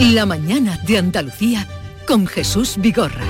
La 0.00 0.26
mañana 0.26 0.78
de 0.86 0.98
Andalucía 0.98 1.68
con 2.06 2.26
Jesús 2.26 2.76
Vigorra. 2.78 3.24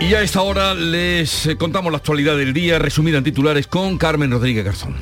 Y 0.00 0.12
a 0.12 0.22
esta 0.22 0.42
hora 0.42 0.74
les 0.74 1.48
contamos 1.58 1.90
la 1.90 1.96
actualidad 1.96 2.36
del 2.36 2.52
día 2.52 2.78
resumida 2.78 3.18
en 3.18 3.24
titulares 3.24 3.66
con 3.66 3.96
Carmen 3.96 4.30
Rodríguez 4.30 4.64
Garzón. 4.64 4.94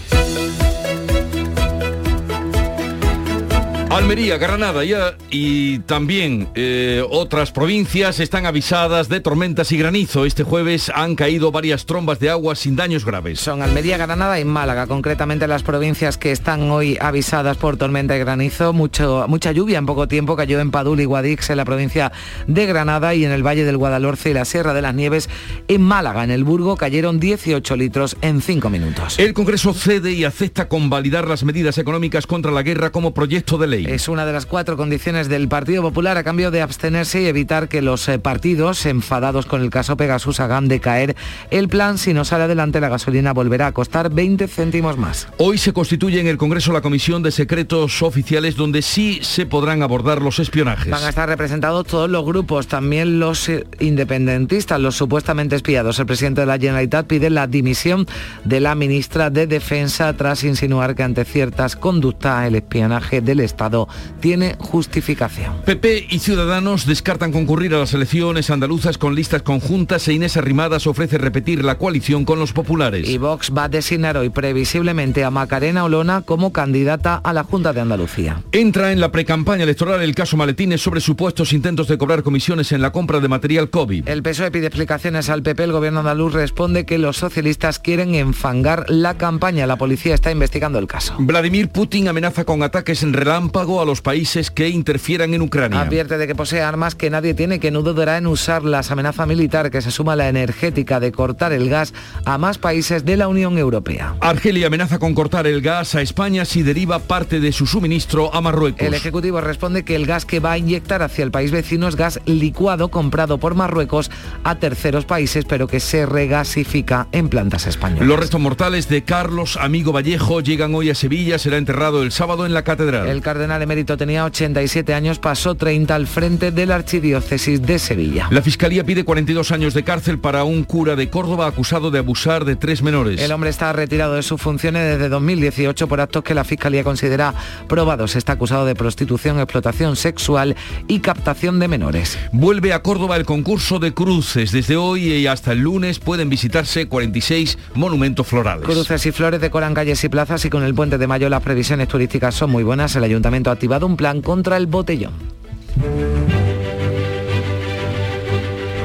Almería, 3.96 4.38
Granada 4.38 4.84
ya, 4.84 5.16
y 5.30 5.80
también 5.80 6.48
eh, 6.54 7.04
otras 7.10 7.52
provincias 7.52 8.20
están 8.20 8.46
avisadas 8.46 9.10
de 9.10 9.20
tormentas 9.20 9.70
y 9.70 9.76
granizo. 9.76 10.24
Este 10.24 10.44
jueves 10.44 10.90
han 10.94 11.14
caído 11.14 11.52
varias 11.52 11.84
trombas 11.84 12.18
de 12.18 12.30
agua 12.30 12.54
sin 12.54 12.74
daños 12.74 13.04
graves. 13.04 13.38
Son 13.38 13.60
Almería, 13.60 13.98
Granada 13.98 14.40
y 14.40 14.46
Málaga, 14.46 14.86
concretamente 14.86 15.46
las 15.46 15.62
provincias 15.62 16.16
que 16.16 16.32
están 16.32 16.70
hoy 16.70 16.96
avisadas 17.02 17.58
por 17.58 17.76
tormenta 17.76 18.16
y 18.16 18.20
granizo. 18.20 18.72
Mucho, 18.72 19.26
mucha 19.28 19.52
lluvia 19.52 19.76
en 19.76 19.84
poco 19.84 20.08
tiempo 20.08 20.36
cayó 20.36 20.58
en 20.60 20.70
Padul 20.70 21.00
y 21.00 21.04
Guadix 21.04 21.50
en 21.50 21.58
la 21.58 21.66
provincia 21.66 22.12
de 22.46 22.64
Granada 22.64 23.14
y 23.14 23.26
en 23.26 23.30
el 23.30 23.46
Valle 23.46 23.64
del 23.64 23.76
Guadalhorce 23.76 24.30
y 24.30 24.34
la 24.34 24.46
Sierra 24.46 24.72
de 24.72 24.80
las 24.80 24.94
Nieves. 24.94 25.28
En 25.68 25.82
Málaga, 25.82 26.24
en 26.24 26.30
el 26.30 26.44
Burgo, 26.44 26.76
cayeron 26.76 27.20
18 27.20 27.76
litros 27.76 28.16
en 28.22 28.40
5 28.40 28.70
minutos. 28.70 29.18
El 29.18 29.34
Congreso 29.34 29.74
cede 29.74 30.12
y 30.12 30.24
acepta 30.24 30.68
convalidar 30.68 31.28
las 31.28 31.44
medidas 31.44 31.76
económicas 31.76 32.26
contra 32.26 32.52
la 32.52 32.62
guerra 32.62 32.90
como 32.90 33.12
proyecto 33.12 33.58
de 33.58 33.66
ley. 33.66 33.81
Es 33.86 34.08
una 34.08 34.24
de 34.24 34.32
las 34.32 34.46
cuatro 34.46 34.76
condiciones 34.76 35.28
del 35.28 35.48
Partido 35.48 35.82
Popular 35.82 36.16
a 36.16 36.24
cambio 36.24 36.50
de 36.50 36.62
abstenerse 36.62 37.22
y 37.22 37.26
evitar 37.26 37.68
que 37.68 37.82
los 37.82 38.08
eh, 38.08 38.18
partidos, 38.18 38.86
enfadados 38.86 39.46
con 39.46 39.62
el 39.62 39.70
caso 39.70 39.96
Pegasus, 39.96 40.40
hagan 40.40 40.68
decaer 40.68 41.16
el 41.50 41.68
plan. 41.68 41.98
Si 41.98 42.14
no 42.14 42.24
sale 42.24 42.44
adelante, 42.44 42.80
la 42.80 42.88
gasolina 42.88 43.32
volverá 43.32 43.68
a 43.68 43.72
costar 43.72 44.10
20 44.10 44.46
céntimos 44.48 44.96
más. 44.96 45.28
Hoy 45.38 45.58
se 45.58 45.72
constituye 45.72 46.20
en 46.20 46.26
el 46.26 46.36
Congreso 46.36 46.72
la 46.72 46.80
Comisión 46.80 47.22
de 47.22 47.30
Secretos 47.30 48.02
Oficiales 48.02 48.56
donde 48.56 48.82
sí 48.82 49.18
se 49.22 49.46
podrán 49.46 49.82
abordar 49.82 50.22
los 50.22 50.38
espionajes. 50.38 50.90
Van 50.90 51.04
a 51.04 51.08
estar 51.08 51.28
representados 51.28 51.86
todos 51.86 52.08
los 52.08 52.24
grupos, 52.24 52.66
también 52.66 53.18
los 53.18 53.48
eh, 53.48 53.66
independentistas, 53.80 54.80
los 54.80 54.96
supuestamente 54.96 55.56
espiados. 55.56 55.98
El 55.98 56.06
presidente 56.06 56.42
de 56.42 56.46
la 56.46 56.58
Generalitat 56.58 57.06
pide 57.06 57.30
la 57.30 57.46
dimisión 57.46 58.06
de 58.44 58.60
la 58.60 58.74
ministra 58.74 59.30
de 59.30 59.46
Defensa 59.46 60.12
tras 60.16 60.44
insinuar 60.44 60.94
que 60.94 61.02
ante 61.02 61.24
ciertas 61.24 61.76
conductas 61.76 62.46
el 62.46 62.54
espionaje 62.54 63.20
del 63.20 63.40
Estado 63.40 63.71
tiene 64.20 64.56
justificación. 64.58 65.62
PP 65.64 66.06
y 66.10 66.18
Ciudadanos 66.18 66.86
descartan 66.86 67.32
concurrir 67.32 67.74
a 67.74 67.78
las 67.78 67.94
elecciones 67.94 68.50
andaluzas 68.50 68.98
con 68.98 69.14
listas 69.14 69.42
conjuntas 69.42 70.06
e 70.08 70.12
Inés 70.12 70.36
Arrimadas 70.36 70.86
ofrece 70.86 71.18
repetir 71.18 71.64
la 71.64 71.78
coalición 71.78 72.24
con 72.24 72.38
los 72.38 72.52
populares. 72.52 73.08
Y 73.08 73.18
Vox 73.18 73.52
va 73.56 73.64
a 73.64 73.68
designar 73.68 74.16
hoy 74.16 74.30
previsiblemente 74.30 75.24
a 75.24 75.30
Macarena 75.30 75.84
Olona 75.84 76.22
como 76.22 76.52
candidata 76.52 77.16
a 77.16 77.32
la 77.32 77.44
Junta 77.44 77.72
de 77.72 77.80
Andalucía. 77.80 78.42
Entra 78.52 78.92
en 78.92 79.00
la 79.00 79.12
precampaña 79.12 79.64
electoral 79.64 80.02
el 80.02 80.14
caso 80.14 80.36
Maletines 80.36 80.80
sobre 80.80 81.00
supuestos 81.00 81.52
intentos 81.52 81.88
de 81.88 81.98
cobrar 81.98 82.22
comisiones 82.22 82.72
en 82.72 82.82
la 82.82 82.92
compra 82.92 83.20
de 83.20 83.28
material 83.28 83.70
COVID. 83.70 84.08
El 84.08 84.22
PSOE 84.22 84.50
pide 84.50 84.66
explicaciones 84.66 85.28
al 85.30 85.42
PP, 85.42 85.64
el 85.64 85.72
gobierno 85.72 86.00
andaluz 86.00 86.32
responde 86.32 86.84
que 86.84 86.98
los 86.98 87.16
socialistas 87.16 87.78
quieren 87.78 88.14
enfangar 88.14 88.84
la 88.88 89.16
campaña. 89.16 89.66
La 89.66 89.76
policía 89.76 90.14
está 90.14 90.30
investigando 90.30 90.78
el 90.78 90.86
caso. 90.86 91.14
Vladimir 91.18 91.68
Putin 91.68 92.08
amenaza 92.08 92.44
con 92.44 92.62
ataques 92.62 93.02
en 93.02 93.12
relámpago 93.12 93.61
a 93.62 93.84
los 93.84 94.02
países 94.02 94.50
que 94.50 94.68
interfieran 94.68 95.34
en 95.34 95.42
Ucrania. 95.42 95.80
Advierte 95.80 96.18
de 96.18 96.26
que 96.26 96.34
posee 96.34 96.62
armas 96.62 96.96
que 96.96 97.10
nadie 97.10 97.32
tiene, 97.32 97.60
que 97.60 97.70
no 97.70 97.82
dudará 97.82 98.18
en 98.18 98.26
usarlas. 98.26 98.90
Amenaza 98.90 99.24
militar 99.24 99.70
que 99.70 99.80
se 99.80 99.92
suma 99.92 100.14
a 100.14 100.16
la 100.16 100.28
energética 100.28 100.98
de 100.98 101.12
cortar 101.12 101.52
el 101.52 101.68
gas 101.68 101.94
a 102.24 102.38
más 102.38 102.58
países 102.58 103.04
de 103.04 103.16
la 103.16 103.28
Unión 103.28 103.58
Europea. 103.58 104.16
Argelia 104.20 104.66
amenaza 104.66 104.98
con 104.98 105.14
cortar 105.14 105.46
el 105.46 105.60
gas 105.60 105.94
a 105.94 106.02
España 106.02 106.44
si 106.44 106.62
deriva 106.62 106.98
parte 106.98 107.38
de 107.38 107.52
su 107.52 107.66
suministro 107.66 108.34
a 108.34 108.40
Marruecos. 108.40 108.82
El 108.82 108.94
Ejecutivo 108.94 109.40
responde 109.40 109.84
que 109.84 109.94
el 109.94 110.06
gas 110.06 110.24
que 110.24 110.40
va 110.40 110.52
a 110.52 110.58
inyectar 110.58 111.02
hacia 111.02 111.22
el 111.22 111.30
país 111.30 111.52
vecino 111.52 111.86
es 111.86 111.94
gas 111.94 112.20
licuado 112.26 112.88
comprado 112.88 113.38
por 113.38 113.54
Marruecos 113.54 114.10
a 114.42 114.56
terceros 114.56 115.04
países, 115.04 115.44
pero 115.44 115.68
que 115.68 115.78
se 115.78 116.04
regasifica 116.06 117.06
en 117.12 117.28
plantas 117.28 117.66
españolas. 117.66 118.08
Los 118.08 118.18
restos 118.18 118.40
mortales 118.40 118.88
de 118.88 119.04
Carlos 119.04 119.56
Amigo 119.56 119.92
Vallejo 119.92 120.40
llegan 120.40 120.74
hoy 120.74 120.90
a 120.90 120.94
Sevilla, 120.94 121.38
será 121.38 121.58
enterrado 121.58 122.02
el 122.02 122.12
sábado 122.12 122.46
en 122.46 122.54
la 122.54 122.64
catedral. 122.64 123.08
El 123.08 123.20
cardenal 123.20 123.51
emérito 123.60 123.98
tenía 123.98 124.24
87 124.24 124.94
años, 124.94 125.18
pasó 125.18 125.54
30 125.54 125.94
al 125.94 126.06
frente 126.06 126.50
de 126.50 126.64
la 126.64 126.76
archidiócesis 126.76 127.60
de 127.60 127.78
Sevilla. 127.78 128.28
La 128.30 128.40
Fiscalía 128.40 128.84
pide 128.84 129.04
42 129.04 129.52
años 129.52 129.74
de 129.74 129.84
cárcel 129.84 130.18
para 130.18 130.44
un 130.44 130.64
cura 130.64 130.96
de 130.96 131.10
Córdoba 131.10 131.46
acusado 131.46 131.90
de 131.90 131.98
abusar 131.98 132.44
de 132.44 132.56
tres 132.56 132.82
menores. 132.82 133.20
El 133.20 133.32
hombre 133.32 133.50
está 133.50 133.72
retirado 133.72 134.14
de 134.14 134.22
sus 134.22 134.40
funciones 134.40 134.84
desde 134.86 135.08
2018 135.10 135.88
por 135.88 136.00
actos 136.00 136.24
que 136.24 136.34
la 136.34 136.44
Fiscalía 136.44 136.84
considera 136.84 137.34
probados. 137.68 138.16
Está 138.16 138.32
acusado 138.32 138.64
de 138.64 138.74
prostitución, 138.74 139.38
explotación 139.38 139.96
sexual 139.96 140.56
y 140.88 141.00
captación 141.00 141.58
de 141.58 141.68
menores. 141.68 142.18
Vuelve 142.32 142.72
a 142.72 142.82
Córdoba 142.82 143.16
el 143.16 143.24
concurso 143.24 143.78
de 143.78 143.92
cruces. 143.92 144.52
Desde 144.52 144.76
hoy 144.76 145.12
y 145.12 145.26
hasta 145.26 145.52
el 145.52 145.58
lunes 145.58 145.98
pueden 145.98 146.28
visitarse 146.28 146.86
46 146.86 147.58
monumentos 147.74 148.26
florales. 148.26 148.64
Cruces 148.64 149.04
y 149.06 149.12
flores 149.12 149.40
decoran 149.40 149.74
calles 149.74 150.02
y 150.04 150.08
plazas 150.08 150.44
y 150.44 150.50
con 150.50 150.62
el 150.62 150.74
puente 150.74 150.98
de 150.98 151.06
mayo 151.06 151.28
las 151.28 151.42
previsiones 151.42 151.88
turísticas 151.88 152.34
son 152.34 152.50
muy 152.50 152.62
buenas. 152.62 152.94
El 152.96 153.04
ayuntamiento 153.04 153.41
ha 153.50 153.54
activado 153.54 153.86
un 153.86 153.96
plan 153.96 154.22
contra 154.22 154.56
el 154.56 154.66
botellón. 154.66 155.12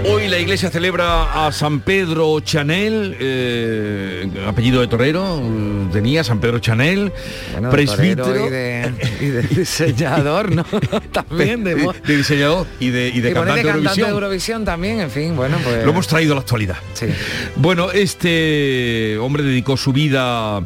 Hoy 0.10 0.30
la 0.30 0.40
iglesia 0.40 0.70
celebra 0.70 1.46
a 1.46 1.52
San 1.52 1.82
Pedro 1.82 2.40
Chanel, 2.40 3.18
eh, 3.20 4.30
apellido 4.48 4.80
de 4.80 4.88
torero, 4.88 5.42
tenía 5.92 6.24
San 6.24 6.40
Pedro 6.40 6.60
Chanel, 6.60 7.12
Bueno, 7.52 7.70
presbítero. 7.70 8.48
Y 8.48 8.50
de, 8.50 8.94
y 9.20 9.26
de 9.26 9.42
diseñador, 9.42 10.56
¿no? 10.56 10.64
también 11.12 11.66
de, 11.66 11.76
de 11.76 12.18
diseñador 12.18 12.68
y 12.80 12.90
de, 12.90 13.10
y 13.10 13.20
de 13.20 13.32
y 13.32 13.34
cantante 13.34 13.64
de. 13.64 14.08
Eurovisión 14.08 14.64
también, 14.64 15.02
en 15.02 15.12
fin, 15.12 15.36
bueno, 15.36 15.58
pues... 15.62 15.84
Lo 15.84 15.92
hemos 15.92 16.08
traído 16.08 16.34
a 16.34 16.36
la 16.36 16.42
actualidad. 16.42 16.78
Bueno, 17.58 17.92
este 17.92 19.18
hombre 19.18 19.44
dedicó 19.44 19.76
su 19.76 19.92
vida 19.92 20.64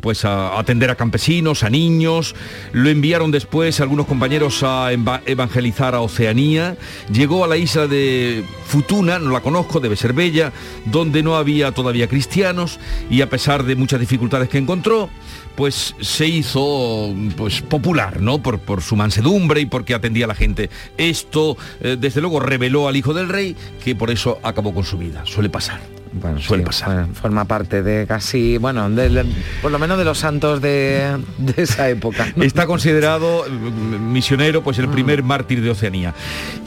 pues 0.00 0.24
a 0.24 0.58
atender 0.58 0.90
a 0.90 0.94
campesinos, 0.94 1.62
a 1.62 1.70
niños, 1.70 2.34
lo 2.72 2.88
enviaron 2.88 3.30
después 3.30 3.80
algunos 3.80 4.06
compañeros 4.06 4.62
a 4.62 4.92
eva- 4.92 5.20
evangelizar 5.26 5.94
a 5.94 6.00
Oceanía, 6.00 6.76
llegó 7.12 7.44
a 7.44 7.48
la 7.48 7.56
isla 7.56 7.86
de 7.86 8.44
Futuna, 8.66 9.18
no 9.18 9.30
la 9.30 9.40
conozco, 9.40 9.80
debe 9.80 9.96
ser 9.96 10.12
bella, 10.14 10.52
donde 10.86 11.22
no 11.22 11.36
había 11.36 11.72
todavía 11.72 12.08
cristianos 12.08 12.80
y 13.10 13.20
a 13.20 13.28
pesar 13.28 13.64
de 13.64 13.76
muchas 13.76 14.00
dificultades 14.00 14.48
que 14.48 14.58
encontró, 14.58 15.10
pues 15.54 15.94
se 16.00 16.26
hizo 16.26 17.14
pues 17.36 17.60
popular, 17.60 18.20
¿no? 18.20 18.38
Por, 18.42 18.58
por 18.58 18.82
su 18.82 18.96
mansedumbre 18.96 19.60
y 19.60 19.66
porque 19.66 19.94
atendía 19.94 20.24
a 20.24 20.28
la 20.28 20.34
gente. 20.34 20.70
Esto, 20.96 21.56
eh, 21.80 21.96
desde 22.00 22.20
luego, 22.20 22.40
reveló 22.40 22.88
al 22.88 22.96
hijo 22.96 23.12
del 23.14 23.28
rey, 23.28 23.54
que 23.84 23.94
por 23.94 24.10
eso 24.10 24.38
acabó 24.42 24.74
con 24.74 24.84
su 24.84 24.98
vida. 24.98 25.22
Suele 25.26 25.50
pasar. 25.50 25.80
Bueno, 26.20 26.40
Suele 26.40 26.62
sí, 26.62 26.66
pasar. 26.66 26.88
bueno, 26.94 27.08
forma 27.14 27.44
parte 27.44 27.82
de 27.82 28.06
casi, 28.06 28.56
bueno, 28.58 28.88
de- 28.88 29.08
de- 29.08 29.24
por 29.60 29.72
lo 29.72 29.78
menos 29.78 29.98
de 29.98 30.04
los 30.04 30.16
santos 30.18 30.60
de, 30.62 31.16
de 31.38 31.62
esa 31.62 31.88
época. 31.90 32.28
¿no? 32.36 32.44
Está 32.44 32.66
considerado 32.66 33.44
mm, 33.50 34.12
misionero, 34.12 34.62
pues 34.62 34.78
el 34.78 34.88
primer 34.88 35.22
mártir 35.24 35.60
de 35.60 35.70
Oceanía. 35.70 36.14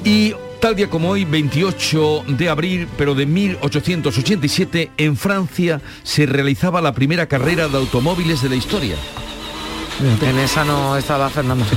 Y 0.04 0.34
tal 0.60 0.76
día 0.76 0.90
como 0.90 1.10
hoy, 1.12 1.24
28 1.26 2.26
de 2.28 2.50
abril, 2.50 2.88
pero 2.98 3.16
de 3.16 3.26
1887, 3.26 4.92
en 4.98 5.16
Francia 5.16 5.80
se 6.04 6.26
realizaba 6.26 6.82
la 6.82 6.92
primera 6.94 7.28
carrera 7.28 7.68
de 7.70 7.78
automóviles 7.78 8.42
de 8.42 8.50
la 8.50 8.56
historia. 8.56 8.96
En 10.22 10.38
esa 10.40 10.64
no 10.66 10.96
estaba 10.98 11.30
Fernando. 11.30 11.66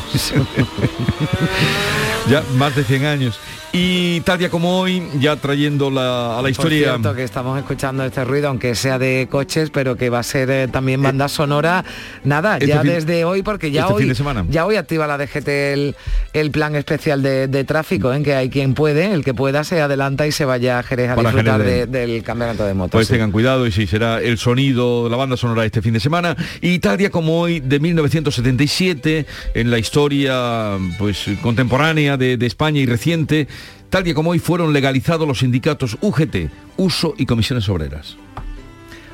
Ya 2.28 2.44
más 2.56 2.76
de 2.76 2.84
100 2.84 3.04
años. 3.06 3.38
Y 3.72 4.20
tal 4.22 4.38
día 4.38 4.50
como 4.50 4.80
hoy, 4.80 5.00
ya 5.20 5.36
trayendo 5.36 5.90
la- 5.92 6.32
a 6.32 6.36
la 6.36 6.40
Por 6.42 6.50
historia... 6.50 6.88
cierto, 6.88 7.14
que 7.14 7.22
estamos 7.22 7.56
escuchando 7.56 8.04
este 8.04 8.24
ruido, 8.24 8.48
aunque 8.48 8.74
sea 8.74 8.98
de 8.98 9.28
coches, 9.30 9.70
pero 9.70 9.96
que 9.96 10.10
va 10.10 10.18
a 10.18 10.22
ser 10.24 10.50
eh, 10.50 10.66
también 10.68 11.00
banda 11.00 11.28
sonora. 11.28 11.84
Nada, 12.24 12.54
este 12.56 12.66
ya 12.66 12.82
fin- 12.82 12.90
desde 12.90 13.24
hoy, 13.24 13.42
porque 13.44 13.70
ya 13.70 13.82
este 13.82 13.92
hoy 13.92 14.00
fin 14.02 14.08
de 14.08 14.14
semana. 14.16 14.44
ya 14.48 14.66
hoy 14.66 14.74
activa 14.74 15.06
la 15.06 15.18
DGT 15.18 15.48
el, 15.48 15.94
el 16.32 16.50
plan 16.50 16.74
especial 16.74 17.22
de, 17.22 17.46
de 17.46 17.62
tráfico, 17.64 18.12
en 18.12 18.24
que 18.24 18.34
hay 18.34 18.50
quien 18.50 18.74
puede, 18.74 19.12
el 19.12 19.24
que 19.24 19.34
pueda 19.34 19.62
se 19.62 19.80
adelanta 19.80 20.26
y 20.26 20.32
se 20.32 20.44
vaya 20.44 20.80
a 20.80 20.82
Jerez 20.82 21.10
a 21.10 21.14
Para 21.14 21.30
disfrutar 21.30 21.60
Jerez 21.62 21.88
de- 21.90 22.06
del 22.06 22.22
campeonato 22.24 22.64
de 22.66 22.74
motos. 22.74 22.90
Pues 22.92 23.06
sí. 23.06 23.12
tengan 23.12 23.30
cuidado 23.30 23.68
y 23.68 23.72
sí, 23.72 23.86
será 23.86 24.20
el 24.20 24.36
sonido, 24.38 25.08
la 25.08 25.16
banda 25.16 25.36
sonora 25.36 25.64
este 25.64 25.80
fin 25.80 25.92
de 25.94 26.00
semana. 26.00 26.36
Y 26.60 26.80
tal 26.80 26.96
día 26.98 27.10
como 27.10 27.40
hoy, 27.40 27.60
de 27.60 27.78
1977, 27.78 29.26
en 29.54 29.70
la 29.70 29.78
historia 29.78 30.76
pues 30.98 31.26
contemporánea 31.40 32.09
de, 32.16 32.36
de 32.36 32.46
España 32.46 32.80
y 32.80 32.86
reciente, 32.86 33.48
tal 33.88 34.04
día 34.04 34.14
como 34.14 34.30
hoy 34.30 34.38
fueron 34.38 34.72
legalizados 34.72 35.26
los 35.26 35.40
sindicatos 35.40 35.96
UGT, 36.00 36.50
Uso 36.76 37.14
y 37.18 37.26
Comisiones 37.26 37.68
Obreras. 37.68 38.16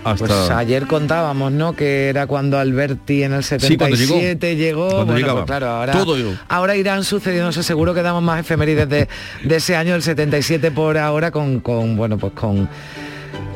Hasta... 0.05 0.27
Pues 0.27 0.51
ayer 0.51 0.87
contábamos, 0.87 1.51
¿no? 1.51 1.75
Que 1.75 2.09
era 2.09 2.29
cuando 2.29 2.59
Alberti 2.61 3.25
en 3.25 3.33
el 3.33 3.43
Sí, 3.43 3.77
cuando 3.77 3.97
llegó. 3.97 4.15
77 4.15 4.55
llegó. 4.57 4.89
Cuando 4.89 5.13
Bueno, 5.15 5.33
pues 5.35 5.45
claro, 5.47 5.67
ahora, 5.69 5.93
Todo 5.93 6.17
llegó. 6.17 6.33
ahora 6.49 6.77
irán 6.77 7.03
sucediéndose, 7.03 7.65
seguro 7.65 7.93
que 7.93 8.03
damos 8.03 8.23
más 8.23 8.39
efemérides 8.39 8.89
de, 8.89 9.09
de 9.43 9.57
ese 9.57 9.75
año, 9.75 9.97
el 9.97 10.03
77 10.03 10.71
por 10.71 10.97
ahora, 10.97 11.33
con, 11.33 11.59
con 11.59 11.97
bueno, 11.97 12.19
pues 12.19 12.35
con 12.35 12.69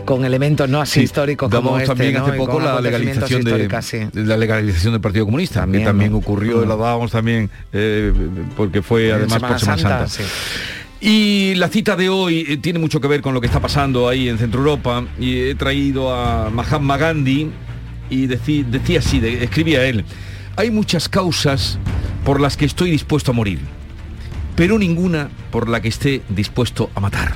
con 0.05 0.25
elementos 0.25 0.69
no 0.69 0.81
así 0.81 1.01
Sí, 1.01 1.05
históricos 1.05 1.51
como 1.55 1.77
este, 1.77 1.89
también 1.89 2.15
¿no? 2.15 2.27
hace 2.27 2.33
poco 2.37 2.59
la 2.61 2.81
legalización 2.81 3.45
de, 3.45 3.69
sí. 3.83 3.99
la 4.15 4.37
legalización 4.37 4.93
del 4.95 5.01
Partido 5.01 5.25
Comunista, 5.25 5.61
También, 5.61 5.83
que 5.85 5.87
también 5.89 6.11
¿no? 6.13 6.19
ocurrió, 6.19 6.59
Mm. 6.65 6.69
la 6.69 6.77
dábamos 6.77 7.13
también 7.13 7.49
eh, 7.73 8.13
porque 8.57 8.83
fue 8.83 9.13
además 9.13 9.35
Semana 9.35 9.49
por 9.55 9.61
Semana 9.61 9.79
Santa, 9.83 10.09
Santa. 10.09 10.31
sí. 10.31 10.67
Y 11.03 11.55
la 11.55 11.69
cita 11.69 11.97
de 11.97 12.09
hoy 12.09 12.45
eh, 12.49 12.57
tiene 12.59 12.79
mucho 12.79 13.01
que 13.01 13.09
ver 13.09 13.21
con 13.23 13.33
lo 13.35 13.41
que 13.41 13.47
está 13.47 13.61
pasando 13.61 14.09
ahí 14.09 14.29
en 14.29 14.37
Centro 14.39 14.59
Europa 14.61 15.05
y 15.19 15.39
he 15.39 15.55
traído 15.55 16.13
a 16.15 16.51
Mahatma 16.51 16.97
Gandhi 16.99 17.51
y 18.11 18.27
decí- 18.27 18.65
decía 18.65 18.99
así, 18.99 19.21
de- 19.21 19.45
escribía 19.45 19.85
él, 19.87 20.05
hay 20.57 20.71
muchas 20.71 21.09
causas 21.09 21.79
por 22.25 22.41
las 22.41 22.57
que 22.57 22.65
estoy 22.67 22.91
dispuesto 22.91 23.31
a 23.31 23.35
morir, 23.35 23.61
pero 24.57 24.79
ninguna 24.79 25.29
por 25.53 25.69
la 25.69 25.81
que 25.81 25.89
esté 25.89 26.21
dispuesto 26.29 26.91
a 26.95 27.01
matar. 27.01 27.35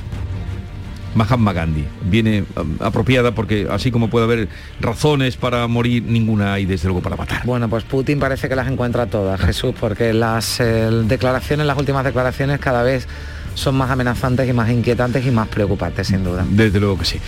Mahatma 1.15 1.53
Gandhi 1.53 1.85
viene 2.03 2.43
um, 2.55 2.77
apropiada 2.79 3.33
porque 3.33 3.67
así 3.69 3.89
como 3.89 4.09
puede 4.09 4.25
haber 4.25 4.49
razones 4.79 5.37
para 5.37 5.67
morir, 5.67 6.03
ninguna 6.03 6.53
hay 6.53 6.65
desde 6.65 6.87
luego 6.87 7.01
para 7.01 7.15
matar. 7.15 7.45
Bueno, 7.45 7.69
pues 7.69 7.83
Putin 7.85 8.19
parece 8.19 8.47
que 8.47 8.55
las 8.55 8.67
encuentra 8.67 9.07
todas, 9.07 9.39
Jesús, 9.41 9.73
porque 9.79 10.13
las 10.13 10.59
eh, 10.59 10.89
declaraciones, 11.05 11.65
las 11.65 11.77
últimas 11.77 12.03
declaraciones 12.03 12.59
cada 12.59 12.83
vez 12.83 13.07
son 13.55 13.75
más 13.75 13.89
amenazantes 13.89 14.47
y 14.47 14.53
más 14.53 14.69
inquietantes 14.69 15.25
y 15.25 15.31
más 15.31 15.47
preocupantes, 15.47 16.07
sin 16.07 16.23
duda. 16.23 16.45
Desde 16.47 16.79
luego 16.79 16.99
que 16.99 17.05
sí. 17.05 17.19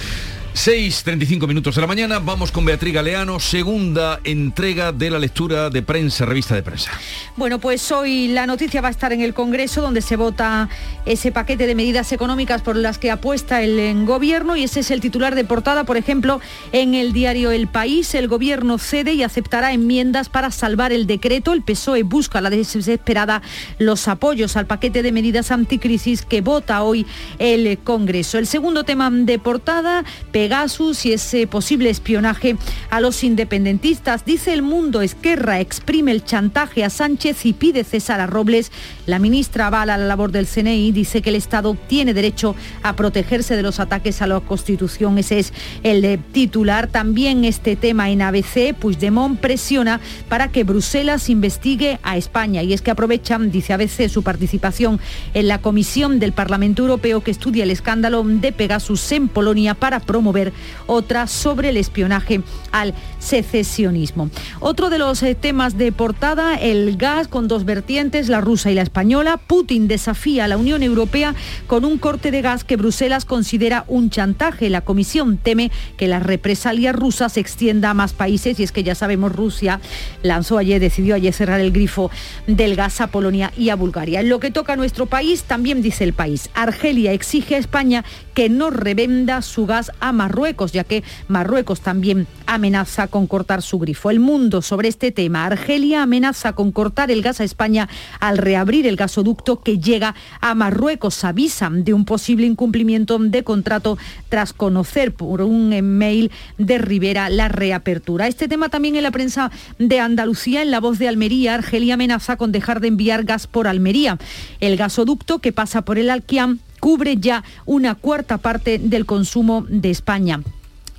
6.35 0.58 1.47
minutos 1.47 1.76
de 1.76 1.82
la 1.82 1.88
mañana, 1.88 2.18
vamos 2.18 2.51
con 2.51 2.66
Beatriz 2.66 2.91
Galeano, 2.91 3.39
segunda 3.39 4.20
entrega 4.24 4.91
de 4.91 5.12
la 5.12 5.20
lectura 5.20 5.70
de 5.70 5.84
prensa, 5.84 6.26
revista 6.26 6.55
de 6.55 6.64
prensa. 6.64 6.89
Bueno, 7.36 7.60
pues 7.60 7.91
hoy 7.91 8.30
la 8.30 8.47
noticia 8.47 8.82
va 8.82 8.88
a 8.88 8.91
estar 8.91 9.14
en 9.14 9.22
el 9.22 9.36
Congreso, 9.36 9.82
donde 9.82 10.01
se 10.01 10.16
vota 10.16 10.68
ese 11.05 11.32
paquete 11.32 11.68
de 11.68 11.76
medidas 11.76 12.12
económicas 12.12 12.64
por 12.64 12.76
las 12.76 12.97
que 12.97 13.12
apuesta 13.12 13.62
el 13.62 14.03
gobierno 14.05 14.58
y 14.58 14.64
ese 14.64 14.80
es 14.80 14.89
el 14.89 14.99
titular 14.99 15.36
de 15.36 15.45
portada, 15.45 15.84
por 15.84 15.95
ejemplo, 15.95 16.41
en 16.72 16.95
el 16.95 17.14
diario 17.14 17.51
El 17.51 17.68
País. 17.68 18.16
El 18.16 18.28
gobierno 18.28 18.80
cede 18.80 19.14
y 19.14 19.22
aceptará 19.22 19.74
enmiendas 19.74 20.28
para 20.28 20.49
salvar 20.49 20.91
el 20.91 21.05
decreto. 21.05 21.53
El 21.53 21.62
PSOE 21.62 22.01
busca 22.01 22.41
la 22.41 22.49
desesperada 22.49 23.43
los 23.78 24.08
apoyos 24.08 24.58
al 24.58 24.66
paquete 24.66 25.03
de 25.03 25.12
medidas 25.12 25.51
anticrisis 25.51 26.24
que 26.24 26.41
vota 26.41 26.82
hoy 26.82 27.05
el 27.38 27.78
Congreso. 27.78 28.39
El 28.39 28.47
segundo 28.47 28.84
tema 28.86 29.12
de 29.12 29.38
portada, 29.38 30.03
Pegasus 30.48 31.06
y 31.06 31.12
ese 31.12 31.45
posible 31.45 31.89
espionaje 31.89 32.56
a 32.89 33.02
los 33.02 33.26
independentistas. 33.26 34.24
Dice 34.24 34.54
el 34.54 34.62
mundo, 34.62 35.02
Esquerra 35.02 35.60
exprime 35.60 36.14
el 36.14 36.24
chantaje 36.24 36.86
a 36.86 36.89
Sánchez 36.89 37.45
y 37.45 37.52
pide 37.52 37.84
cesar 37.84 38.22
a 38.22 38.28
Robles. 38.28 38.72
La 39.08 39.20
ministra 39.20 39.68
avala 39.68 39.98
la 39.98 40.06
labor 40.06 40.32
del 40.32 40.48
CNI, 40.48 40.93
dice 40.93 41.22
que 41.22 41.32
el 41.32 41.36
Estado 41.36 41.76
tiene 41.88 42.14
derecho 42.14 42.56
a 42.82 42.95
protegerse 42.95 43.58
de 43.58 43.62
los 43.62 43.82
ataques 43.82 44.22
a 44.22 44.28
la 44.28 44.39
Constitución. 44.39 45.18
Ese 45.18 45.39
es 45.39 45.54
el 45.84 46.06
eh, 46.06 46.18
titular. 46.32 46.88
También 46.88 47.43
este 47.43 47.76
tema 47.76 48.10
en 48.10 48.22
ABC, 48.22 48.74
Puigdemont 48.74 49.38
presiona 49.41 50.00
para 50.30 50.50
que 50.50 50.64
Bruselas 50.64 51.30
investigue 51.30 52.00
a 52.04 52.16
España. 52.16 52.64
Y 52.64 52.72
es 52.72 52.82
que 52.82 52.91
aprovechan, 52.91 53.52
dice 53.52 53.74
ABC, 53.74 54.08
su 54.08 54.24
participación 54.24 55.02
en 55.34 55.50
la 55.50 55.60
comisión 55.60 56.20
del 56.20 56.32
Parlamento 56.32 56.84
Europeo 56.84 57.20
que 57.20 57.32
estudia 57.32 57.66
el 57.66 57.72
escándalo 57.72 58.24
de 58.24 58.54
Pegasus 58.54 59.12
en 59.12 59.28
Polonia 59.28 59.74
para 59.74 60.00
promover 60.00 60.36
otra 60.85 61.27
sobre 61.27 61.69
el 61.69 61.77
espionaje 61.77 62.41
al 62.71 62.93
secesionismo. 63.19 64.29
Otro 64.59 64.89
de 64.89 64.97
los 64.97 65.21
eh, 65.23 65.35
temas 65.35 65.77
de 65.77 65.91
portada, 65.91 66.55
el 66.55 66.97
gas 66.97 67.27
con 67.27 67.47
dos 67.47 67.65
vertientes, 67.65 68.29
la 68.29 68.41
rusa 68.41 68.71
y 68.71 68.75
la 68.75 68.81
española. 68.81 69.38
Putin 69.38 69.88
desafía 69.88 70.45
a 70.45 70.47
la 70.47 70.57
Unión 70.57 70.83
Europea 70.83 71.35
con 71.67 71.85
un 71.85 71.97
corte 71.97 72.31
de 72.31 72.41
gas 72.41 72.63
que 72.63 72.77
Bruselas 72.77 73.25
considera 73.25 73.85
un 73.88 74.09
chantaje. 74.09 74.69
La 74.69 74.81
Comisión 74.81 75.38
teme 75.38 75.71
que 75.97 76.07
la 76.07 76.19
represalia 76.19 76.91
rusa 76.91 77.29
se 77.29 77.39
extienda 77.39 77.89
a 77.89 77.93
más 77.93 78.13
países 78.13 78.59
y 78.59 78.63
es 78.63 78.71
que 78.71 78.83
ya 78.83 78.95
sabemos 78.95 79.31
Rusia 79.31 79.79
lanzó 80.23 80.57
ayer, 80.57 80.79
decidió 80.79 81.15
ayer 81.15 81.33
cerrar 81.33 81.59
el 81.59 81.71
grifo 81.71 82.11
del 82.47 82.75
gas 82.75 83.01
a 83.01 83.07
Polonia 83.07 83.51
y 83.57 83.69
a 83.69 83.75
Bulgaria. 83.75 84.21
En 84.21 84.29
lo 84.29 84.39
que 84.39 84.51
toca 84.51 84.73
a 84.73 84.75
nuestro 84.75 85.05
país, 85.05 85.43
también 85.43 85.81
dice 85.81 86.03
el 86.03 86.13
país, 86.13 86.49
Argelia 86.53 87.11
exige 87.11 87.55
a 87.55 87.59
España 87.59 88.03
que 88.33 88.49
no 88.49 88.69
revenda 88.69 89.41
su 89.41 89.65
gas 89.65 89.91
a 89.99 90.11
Marruecos, 90.18 90.74
ya 90.74 90.84
que 90.84 91.03
Marruecos 91.30 91.80
también 91.80 92.28
amenaza 92.45 93.07
con 93.07 93.28
cortar 93.28 93.61
su 93.61 93.80
grifo. 93.80 94.09
El 94.09 94.20
mundo 94.20 94.61
sobre 94.61 94.89
este 94.89 95.13
tema, 95.13 95.45
Argelia 95.45 96.03
amenaza 96.03 96.53
con 96.53 96.74
cortar 96.74 97.11
el 97.11 97.22
gas 97.22 97.39
a 97.39 97.45
España 97.45 97.88
al 98.20 98.38
reabrir 98.38 98.86
el 98.88 98.97
gasoducto 98.97 99.61
que 99.61 99.80
llega 99.80 100.15
a 100.41 100.53
Marruecos. 100.55 101.24
Avisan 101.24 101.86
de 101.86 101.93
un 101.93 102.03
posible 102.03 102.45
incumplimiento 102.45 103.18
de 103.18 103.43
contrato 103.43 103.97
tras 104.30 104.53
conocer 104.53 105.13
por 105.13 105.41
un 105.41 105.72
email 105.72 106.32
de 106.57 106.78
Rivera 106.78 107.30
la 107.30 107.47
reapertura. 107.47 108.28
Este 108.28 108.47
tema 108.47 108.70
también 108.70 108.95
en 108.95 109.03
la 109.03 109.11
prensa 109.11 109.51
de 109.78 109.99
Andalucía, 109.99 110.61
en 110.61 110.72
la 110.72 110.80
voz 110.80 110.99
de 110.99 111.07
Almería, 111.07 111.55
Argelia 111.55 111.93
amenaza 111.93 112.38
con 112.38 112.51
dejar 112.51 112.82
de 112.82 112.89
enviar 112.89 113.24
gas 113.24 113.47
por 113.47 113.68
Almería. 113.68 114.18
El 114.59 114.78
gasoducto 114.78 115.39
que 115.39 115.53
pasa 115.53 115.84
por 115.84 115.97
el 115.97 116.09
Alquiam 116.09 116.59
cubre 116.88 117.17
ya 117.17 117.43
una 117.65 117.95
cuarta 117.95 118.38
parte 118.38 118.79
del 118.79 119.05
consumo 119.05 119.65
de 119.67 119.89
España. 119.89 120.39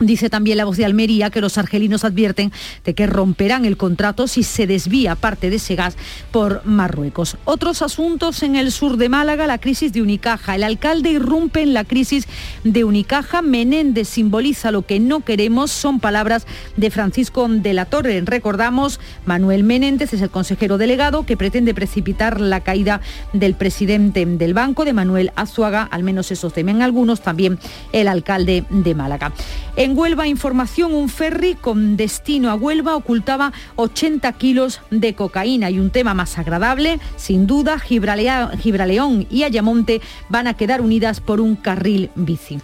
Dice 0.01 0.31
también 0.31 0.59
la 0.59 0.65
voz 0.65 0.77
de 0.77 0.85
Almería 0.85 1.31
que 1.31 1.41
los 1.41 1.59
argelinos 1.59 2.05
advierten 2.05 2.53
de 2.85 2.95
que 2.95 3.09
romperán 3.09 3.65
el 3.65 3.77
contrato 3.77 4.29
si 4.29 4.45
se 4.45 4.69
desvía 4.69 5.17
parte 5.17 5.51
de 5.51 5.57
ese 5.57 5.75
gas 5.75 5.97
por 6.31 6.65
Marruecos. 6.65 7.37
Otros 7.45 7.83
asuntos 7.83 8.45
en 8.45 8.55
el 8.55 8.71
sur 8.71 8.97
de 8.97 9.09
Málaga, 9.09 9.49
la 9.49 9.59
crisis 9.59 9.93
de 9.93 10.01
Unicaja. 10.01 10.55
El 10.55 10.63
alcalde 10.63 11.11
irrumpe 11.11 11.63
en 11.63 11.75
la 11.75 11.83
crisis 11.85 12.29
de 12.63 12.85
Unicaja. 12.85 13.43
Menéndez 13.43 14.09
simboliza 14.09 14.71
lo 14.71 14.83
que 14.83 15.01
no 15.01 15.21
queremos. 15.21 15.73
Son 15.73 15.99
palabras 15.99 16.47
de 16.77 16.91
Francisco 16.91 17.49
de 17.49 17.73
la 17.75 17.85
Torre. 17.85 18.23
Recordamos, 18.25 19.01
Manuel 19.27 19.65
Menéndez 19.65 20.13
es 20.13 20.23
el 20.23 20.31
consejero 20.31 20.79
delegado 20.79 21.27
que 21.27 21.37
pretende 21.37 21.75
precipitar 21.75 22.41
la 22.41 22.61
caída 22.61 23.01
del 23.33 23.55
presidente 23.55 24.25
del 24.25 24.55
banco, 24.55 24.85
de 24.85 24.93
Manuel 24.93 25.33
Azuaga. 25.35 25.83
Al 25.83 26.05
menos 26.05 26.31
eso 26.31 26.51
temen 26.51 26.83
algunos, 26.83 27.21
también 27.21 27.59
el 27.93 28.07
alcalde 28.07 28.65
de 28.71 28.95
Málaga. 28.95 29.33
En 29.89 29.97
Huelva, 29.97 30.29
información, 30.29 30.93
un 30.93 31.09
ferry 31.09 31.55
con 31.55 31.97
destino 31.97 32.51
a 32.51 32.57
Huelva 32.57 32.95
ocultaba 32.95 33.55
80 33.77 34.31
kilos 34.35 34.83
de 34.91 35.15
cocaína 35.15 35.71
y 35.71 35.79
un 35.79 35.89
tema 35.89 36.13
más 36.13 36.37
agradable, 36.37 37.01
sin 37.17 37.47
duda, 37.47 37.79
Gibraleón 37.79 39.27
y 39.31 39.45
Ayamonte 39.45 40.03
van 40.29 40.47
a 40.47 40.53
quedar 40.53 40.83
unidas 40.83 41.21
por 41.21 41.41
un 41.41 41.57
carril 41.57 42.11
bici. 42.17 42.59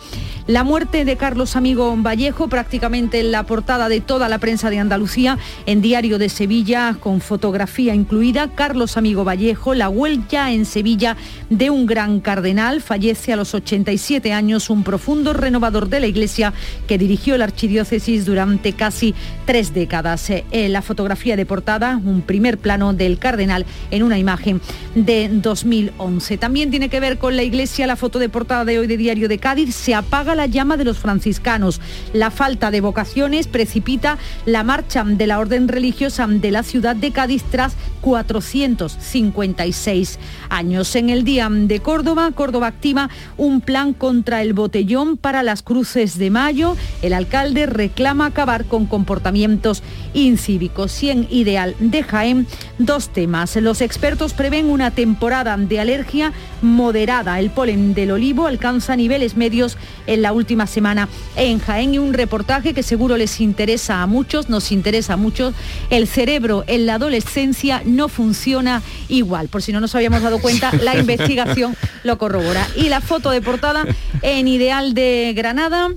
La 0.47 0.65
muerte 0.65 1.07
de 1.07 1.17
Carlos 1.17 1.57
Amigo 1.57 1.97
Vallejo, 1.97 2.49
prácticamente 2.49 3.21
en 3.21 3.33
la 3.33 3.45
portada 3.45 3.89
de 3.89 4.03
toda 4.03 4.29
la 4.29 4.37
prensa 4.37 4.69
de 4.69 4.79
Andalucía, 4.79 5.39
en 5.65 5.81
Diario 5.81 6.19
de 6.19 6.29
Sevilla, 6.29 6.95
con 7.01 7.23
fotografía 7.23 7.95
incluida, 7.95 8.51
Carlos 8.55 8.99
Amigo 8.99 9.25
Vallejo, 9.25 9.73
la 9.73 9.89
huella 9.89 10.53
en 10.53 10.67
Sevilla 10.67 11.17
de 11.49 11.71
un 11.71 11.87
gran 11.87 12.21
cardenal, 12.21 12.83
fallece 12.83 13.33
a 13.33 13.37
los 13.37 13.55
87 13.55 14.35
años, 14.35 14.69
un 14.69 14.85
profundo 14.85 15.33
renovador 15.33 15.89
de 15.89 16.01
la 16.01 16.07
Iglesia 16.07 16.53
que 16.87 16.99
dirigió 17.15 17.39
la 17.39 17.45
archidiócesis 17.45 18.25
durante 18.25 18.73
casi 18.73 19.15
tres 19.47 19.73
décadas. 19.73 20.31
Eh, 20.31 20.45
la 20.69 20.83
fotografía 20.83 21.37
de 21.37 21.47
portada, 21.47 22.01
un 22.05 22.23
primer 22.23 22.59
plano 22.59 22.93
del 22.93 23.21
cardenal 23.21 23.67
en 23.93 24.03
una 24.03 24.19
imagen 24.19 24.61
de 24.97 25.31
2011. 25.33 26.39
También 26.39 26.73
tiene 26.73 26.89
que 26.89 26.99
ver 26.99 27.19
con 27.19 27.37
la 27.37 27.45
Iglesia 27.45 27.87
la 27.87 27.95
foto 27.95 28.19
de 28.19 28.29
portada 28.29 28.65
de 28.65 28.81
hoy 28.81 28.89
de 28.89 28.97
Diario 28.97 29.29
de 29.29 29.39
Cádiz. 29.39 29.77
Se 29.77 29.95
apaga 29.95 30.35
la 30.35 30.47
llama 30.47 30.77
de 30.77 30.83
los 30.83 30.99
franciscanos. 30.99 31.81
La 32.13 32.33
falta 32.33 32.73
de 32.73 32.81
vocaciones 32.81 33.47
precipita 33.47 34.19
la 34.45 34.65
marcha 34.65 35.05
de 35.05 35.29
la 35.29 35.39
orden 35.39 35.69
religiosa 35.69 36.27
de 36.27 36.51
la 36.51 36.65
ciudad 36.65 36.97
de 36.97 37.13
Cádiz 37.13 37.45
tras 37.49 37.77
456 38.01 40.19
años. 40.51 40.97
En 40.97 41.11
el 41.11 41.23
Día 41.23 41.49
de 41.49 41.79
Córdoba, 41.79 42.33
Córdoba 42.35 42.67
activa 42.67 43.09
un 43.37 43.61
plan 43.61 43.93
contra 43.93 44.43
el 44.43 44.53
botellón 44.53 45.17
para 45.17 45.45
las 45.45 45.63
cruces 45.63 46.19
de 46.19 46.31
mayo. 46.31 46.77
El 47.05 47.13
alcalde 47.13 47.67
reclama 47.67 48.25
acabar 48.25 48.65
con 48.65 48.87
comportamientos 48.87 49.83
incívicos. 50.15 51.03
Y 51.03 51.11
en 51.11 51.27
Ideal 51.29 51.77
de 51.79 52.03
Jaén, 52.03 52.47
dos 52.79 53.11
temas. 53.11 53.57
Los 53.57 53.83
expertos 53.83 54.33
prevén 54.33 54.71
una 54.71 54.91
temporada 54.91 55.55
de 55.59 55.81
alergia 55.81 56.33
moderada. 56.63 57.39
El 57.41 57.51
polen 57.51 57.93
del 57.93 58.11
olivo 58.11 58.47
alcanza 58.47 58.97
niveles 58.97 59.37
medios 59.37 59.77
en 60.07 60.23
la 60.23 60.33
última 60.33 60.67
semana 60.67 61.11
en 61.37 61.59
Jaén 61.59 61.93
y 61.93 61.99
un 61.99 62.15
reportaje 62.15 62.73
que 62.73 62.83
seguro 62.83 63.19
les 63.19 63.39
interesa 63.39 64.01
a 64.01 64.07
muchos, 64.07 64.49
nos 64.49 64.73
interesa 64.73 65.13
a 65.13 65.17
muchos. 65.19 65.55
El 65.91 66.09
cerebro 66.09 66.65
en 66.67 66.87
la 66.87 66.95
adolescencia 66.95 67.83
no 67.85 68.09
funciona 68.09 68.81
igual. 69.09 69.49
Por 69.49 69.61
si 69.61 69.73
no 69.73 69.81
nos 69.83 69.95
habíamos 69.95 70.23
dado 70.23 70.41
cuenta, 70.41 70.73
la 70.81 70.97
investigación 70.99 71.77
lo 72.03 72.17
corrobora. 72.17 72.67
Y 72.77 72.89
la 72.89 73.03
foto 73.03 73.29
de 73.29 73.43
portada 73.43 73.85
en 74.23 74.49
Ideal 74.49 74.95
de 74.95 75.35
Granada 75.37 75.91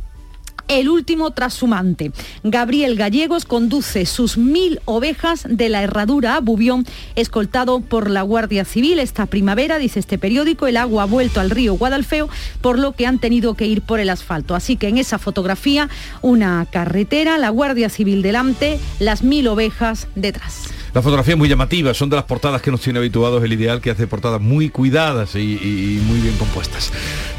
el 0.68 0.89
último 0.89 1.32
trashumante. 1.32 2.11
Gabriel 2.43 2.95
Gallegos 2.95 3.45
conduce 3.45 4.05
sus 4.05 4.38
mil 4.38 4.80
ovejas 4.86 5.45
de 5.47 5.70
la 5.70 5.84
herradura 5.84 6.36
a 6.36 6.39
Bubión, 6.39 6.86
escoltado 7.15 7.82
por 7.82 8.09
la 8.09 8.22
Guardia 8.22 8.65
Civil. 8.65 8.99
Esta 8.99 9.26
primavera, 9.26 9.78
dice 9.78 9.99
este 9.99 10.18
periódico, 10.18 10.68
el 10.68 10.78
agua 10.78 11.03
ha 11.03 11.05
vuelto 11.05 11.39
al 11.39 11.49
río 11.49 11.76
Guadalfeo, 11.76 12.30
por 12.61 12.80
lo 12.80 12.93
que 12.93 13.05
han 13.05 13.20
tenido 13.20 13.55
que 13.55 13.68
ir 13.68 13.82
por 13.82 13.99
el 13.99 14.09
asfalto. 14.09 14.55
Así 14.55 14.76
que 14.78 14.88
en 14.88 14.97
esa 14.97 15.20
fotografía, 15.20 15.89
una 16.22 16.65
carretera, 16.70 17.38
la 17.38 17.49
Guardia 17.49 17.89
Civil 17.89 18.22
delante, 18.22 18.80
las 18.99 19.24
mil 19.24 19.47
ovejas 19.47 20.07
detrás. 20.15 20.76
La 20.98 21.04
fotografía 21.04 21.36
es 21.36 21.38
muy 21.38 21.48
llamativa, 21.48 21.93
son 21.93 22.10
de 22.10 22.16
las 22.16 22.26
portadas 22.26 22.60
que 22.60 22.72
nos 22.72 22.82
tiene 22.82 22.98
habituados 22.98 23.43
el 23.43 23.54
ideal, 23.54 23.82
que 23.82 23.91
hace 23.91 24.08
portadas 24.08 24.41
muy 24.41 24.72
cuidadas 24.72 25.36
y, 25.36 26.02
muy 26.08 26.20
bien 26.22 26.36
compuestas. 26.38 26.91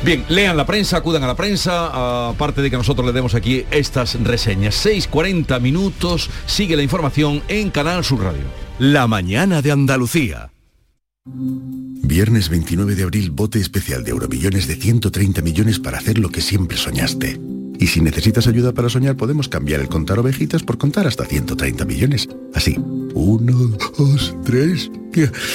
Bien, 0.04 0.24
lean 0.28 0.56
la 0.56 0.64
prensa, 0.64 0.98
acudan 0.98 1.24
a 1.24 1.26
la 1.26 1.34
prensa, 1.34 2.28
aparte 2.28 2.62
de 2.62 2.70
que 2.70 2.76
nosotros 2.76 3.04
le 3.04 3.12
demos 3.12 3.34
aquí 3.34 3.64
estas 3.72 4.14
reseñas. 4.22 4.86
6.40 4.86 5.60
minutos, 5.60 6.30
sigue 6.46 6.76
la 6.76 6.84
información 6.84 7.42
en 7.48 7.70
Canal 7.70 8.04
Sur 8.04 8.22
Radio. 8.22 8.44
La 8.78 9.08
mañana 9.08 9.60
de 9.60 9.72
Andalucía. 9.72 10.52
Viernes 11.24 12.50
29 12.50 12.94
de 12.94 13.02
abril, 13.02 13.32
bote 13.32 13.58
especial 13.58 14.04
de 14.04 14.12
Euromillones 14.12 14.68
de 14.68 14.76
130 14.76 15.42
millones 15.42 15.80
para 15.80 15.98
hacer 15.98 16.18
lo 16.18 16.28
que 16.28 16.42
siempre 16.42 16.76
soñaste. 16.76 17.40
Y 17.78 17.86
si 17.86 18.00
necesitas 18.00 18.46
ayuda 18.46 18.72
para 18.72 18.88
soñar, 18.88 19.16
podemos 19.16 19.48
cambiar 19.48 19.80
el 19.80 19.88
contar 19.88 20.18
ovejitas 20.18 20.62
por 20.62 20.78
contar 20.78 21.06
hasta 21.06 21.24
130 21.24 21.84
millones. 21.84 22.28
Así, 22.54 22.76
uno, 23.14 23.70
dos, 23.96 24.36
tres. 24.44 24.90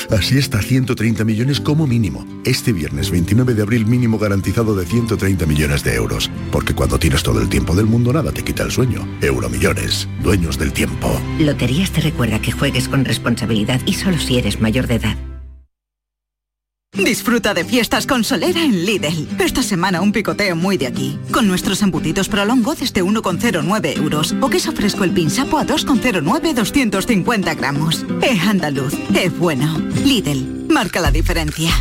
Así 0.09 0.37
está 0.37 0.61
130 0.61 1.23
millones 1.23 1.59
como 1.59 1.87
mínimo. 1.87 2.25
Este 2.45 2.73
viernes 2.73 3.11
29 3.11 3.53
de 3.53 3.61
abril 3.61 3.85
mínimo 3.85 4.17
garantizado 4.17 4.75
de 4.75 4.85
130 4.85 5.45
millones 5.45 5.83
de 5.83 5.95
euros. 5.95 6.29
Porque 6.51 6.73
cuando 6.73 6.99
tienes 6.99 7.23
todo 7.23 7.41
el 7.41 7.49
tiempo 7.49 7.75
del 7.75 7.85
mundo 7.85 8.11
nada 8.11 8.31
te 8.31 8.43
quita 8.43 8.63
el 8.63 8.71
sueño. 8.71 9.07
Euromillones, 9.21 10.07
dueños 10.21 10.57
del 10.57 10.73
tiempo. 10.73 11.19
Loterías 11.39 11.91
te 11.91 12.01
recuerda 12.01 12.41
que 12.41 12.51
juegues 12.51 12.87
con 12.87 13.05
responsabilidad 13.05 13.81
y 13.85 13.93
solo 13.93 14.17
si 14.17 14.37
eres 14.37 14.59
mayor 14.59 14.87
de 14.87 14.95
edad. 14.95 15.32
Disfruta 16.93 17.55
de 17.55 17.65
fiestas 17.65 18.05
con 18.05 18.23
solera 18.23 18.63
en 18.63 18.85
Lidl. 18.85 19.27
Esta 19.39 19.63
semana 19.63 20.01
un 20.01 20.11
picoteo 20.11 20.55
muy 20.55 20.77
de 20.77 20.85
aquí. 20.87 21.17
Con 21.31 21.47
nuestros 21.47 21.81
embutidos 21.81 22.29
prolongo 22.29 22.75
desde 22.75 23.03
1,09 23.03 23.97
euros. 23.97 24.35
O 24.41 24.49
queso 24.49 24.71
fresco 24.73 25.03
el 25.03 25.11
pinsapo 25.11 25.57
a 25.57 25.65
2,09 25.65 26.53
250 26.53 27.55
gramos. 27.55 28.05
Es 28.21 28.39
andaluz, 28.41 28.93
es 29.15 29.37
bueno. 29.37 29.79
Lidl, 30.05 30.67
marca 30.69 30.99
la 30.99 31.09
diferencia. 31.09 31.71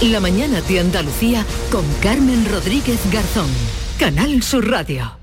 La 0.00 0.20
mañana 0.20 0.62
de 0.62 0.80
Andalucía 0.80 1.44
con 1.70 1.84
Carmen 2.02 2.46
Rodríguez 2.50 3.00
Garzón. 3.12 3.50
Canal 3.98 4.42
Sur 4.42 4.70
Radio. 4.70 5.18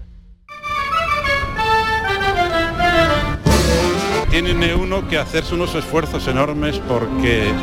Tiene 4.30 4.76
uno 4.76 5.08
que 5.08 5.18
hacerse 5.18 5.56
unos 5.56 5.74
esfuerzos 5.76 6.28
enormes 6.28 6.78
porque 6.90 7.54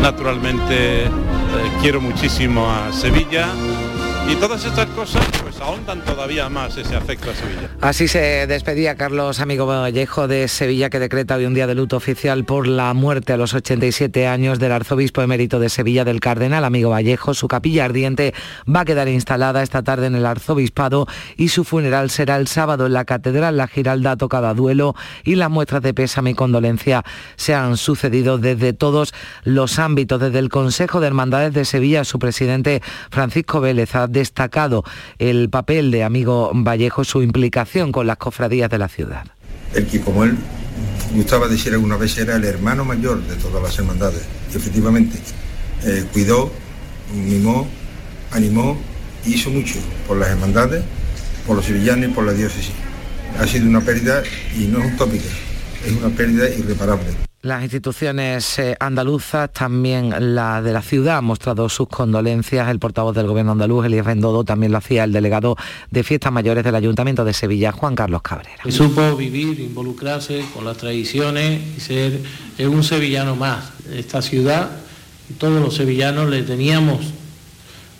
Naturalmente 0.00 1.04
eh, 1.04 1.08
quiero 1.82 2.00
muchísimo 2.00 2.70
a 2.70 2.92
Sevilla 2.92 3.48
y 4.30 4.34
todas 4.36 4.64
estas 4.64 4.86
cosas 4.88 5.24
pues 5.42 5.49
ahondan 5.60 6.00
todavía 6.04 6.48
más 6.48 6.76
ese 6.76 6.96
afecto 6.96 7.30
a 7.30 7.34
Sevilla. 7.34 7.70
Así 7.80 8.08
se 8.08 8.46
despedía 8.46 8.96
Carlos 8.96 9.40
Amigo 9.40 9.66
Vallejo 9.66 10.26
de 10.26 10.48
Sevilla 10.48 10.90
que 10.90 10.98
decreta 10.98 11.36
hoy 11.36 11.44
un 11.44 11.54
día 11.54 11.66
de 11.66 11.74
luto 11.74 11.96
oficial 11.96 12.44
por 12.44 12.66
la 12.66 12.92
muerte 12.94 13.32
a 13.32 13.36
los 13.36 13.54
87 13.54 14.26
años 14.26 14.58
del 14.58 14.72
arzobispo 14.72 15.22
emérito 15.22 15.60
de 15.60 15.68
Sevilla 15.68 16.04
del 16.04 16.20
Cardenal 16.20 16.64
Amigo 16.64 16.90
Vallejo. 16.90 17.34
Su 17.34 17.48
capilla 17.48 17.84
ardiente 17.84 18.34
va 18.68 18.80
a 18.80 18.84
quedar 18.84 19.08
instalada 19.08 19.62
esta 19.62 19.82
tarde 19.82 20.06
en 20.06 20.14
el 20.14 20.26
arzobispado 20.26 21.06
y 21.36 21.48
su 21.48 21.64
funeral 21.64 22.10
será 22.10 22.36
el 22.36 22.48
sábado 22.48 22.86
en 22.86 22.94
la 22.94 23.04
catedral. 23.04 23.56
La 23.56 23.68
Giralda 23.68 24.12
ha 24.12 24.16
tocado 24.16 24.48
a 24.48 24.54
duelo 24.54 24.94
y 25.24 25.34
las 25.34 25.50
muestras 25.50 25.82
de 25.82 25.94
pésame 25.94 26.30
y 26.30 26.34
condolencia 26.34 27.04
se 27.36 27.54
han 27.54 27.76
sucedido 27.76 28.38
desde 28.38 28.72
todos 28.72 29.12
los 29.44 29.78
ámbitos. 29.78 30.20
Desde 30.20 30.38
el 30.38 30.48
Consejo 30.48 31.00
de 31.00 31.08
Hermandades 31.08 31.52
de 31.52 31.64
Sevilla, 31.64 32.04
su 32.04 32.18
presidente 32.18 32.82
Francisco 33.10 33.60
Vélez 33.60 33.94
ha 33.94 34.06
destacado 34.06 34.84
el 35.18 35.49
papel 35.50 35.90
de 35.90 36.04
Amigo 36.04 36.50
Vallejo, 36.54 37.04
su 37.04 37.22
implicación 37.22 37.92
con 37.92 38.06
las 38.06 38.16
cofradías 38.16 38.70
de 38.70 38.78
la 38.78 38.88
ciudad. 38.88 39.26
El 39.74 39.86
que, 39.86 40.00
como 40.00 40.24
él 40.24 40.36
gustaba 41.14 41.48
decir 41.48 41.72
alguna 41.72 41.96
vez, 41.96 42.16
era 42.18 42.36
el 42.36 42.44
hermano 42.44 42.84
mayor 42.84 43.22
de 43.22 43.36
todas 43.36 43.62
las 43.62 43.78
hermandades. 43.78 44.22
Y 44.52 44.56
efectivamente, 44.56 45.18
eh, 45.84 46.04
cuidó, 46.12 46.50
mimó, 47.14 47.68
animó, 48.32 48.78
hizo 49.26 49.50
mucho 49.50 49.74
por 50.06 50.16
las 50.16 50.30
hermandades, 50.30 50.82
por 51.46 51.56
los 51.56 51.64
sevillanos 51.64 52.10
y 52.10 52.12
por 52.12 52.24
la 52.24 52.32
diócesis. 52.32 52.72
Ha 53.38 53.46
sido 53.46 53.66
una 53.66 53.80
pérdida 53.80 54.22
y 54.56 54.66
no 54.66 54.82
es 54.82 54.94
utópica, 54.94 55.28
es 55.86 55.92
una 55.92 56.08
pérdida 56.10 56.48
irreparable. 56.48 57.29
Las 57.42 57.62
instituciones 57.62 58.58
eh, 58.58 58.76
andaluzas, 58.78 59.50
también 59.50 60.34
la 60.34 60.60
de 60.60 60.74
la 60.74 60.82
ciudad, 60.82 61.16
han 61.16 61.24
mostrado 61.24 61.70
sus 61.70 61.88
condolencias. 61.88 62.68
El 62.68 62.78
portavoz 62.78 63.16
del 63.16 63.26
gobierno 63.26 63.52
andaluz, 63.52 63.86
Elías 63.86 64.04
Bendodo, 64.04 64.44
también 64.44 64.72
lo 64.72 64.76
hacía 64.78 65.04
el 65.04 65.12
delegado 65.12 65.56
de 65.90 66.04
fiestas 66.04 66.30
mayores 66.32 66.64
del 66.64 66.74
Ayuntamiento 66.74 67.24
de 67.24 67.32
Sevilla, 67.32 67.72
Juan 67.72 67.94
Carlos 67.94 68.20
Cabrera. 68.20 68.62
Y 68.66 68.72
supo 68.72 69.16
vivir, 69.16 69.58
involucrarse 69.58 70.44
con 70.52 70.66
las 70.66 70.76
tradiciones 70.76 71.62
y 71.78 71.80
ser 71.80 72.20
un 72.58 72.84
sevillano 72.84 73.36
más. 73.36 73.72
Esta 73.90 74.20
ciudad, 74.20 74.70
todos 75.38 75.62
los 75.62 75.74
sevillanos 75.74 76.28
le 76.28 76.42
teníamos, 76.42 77.00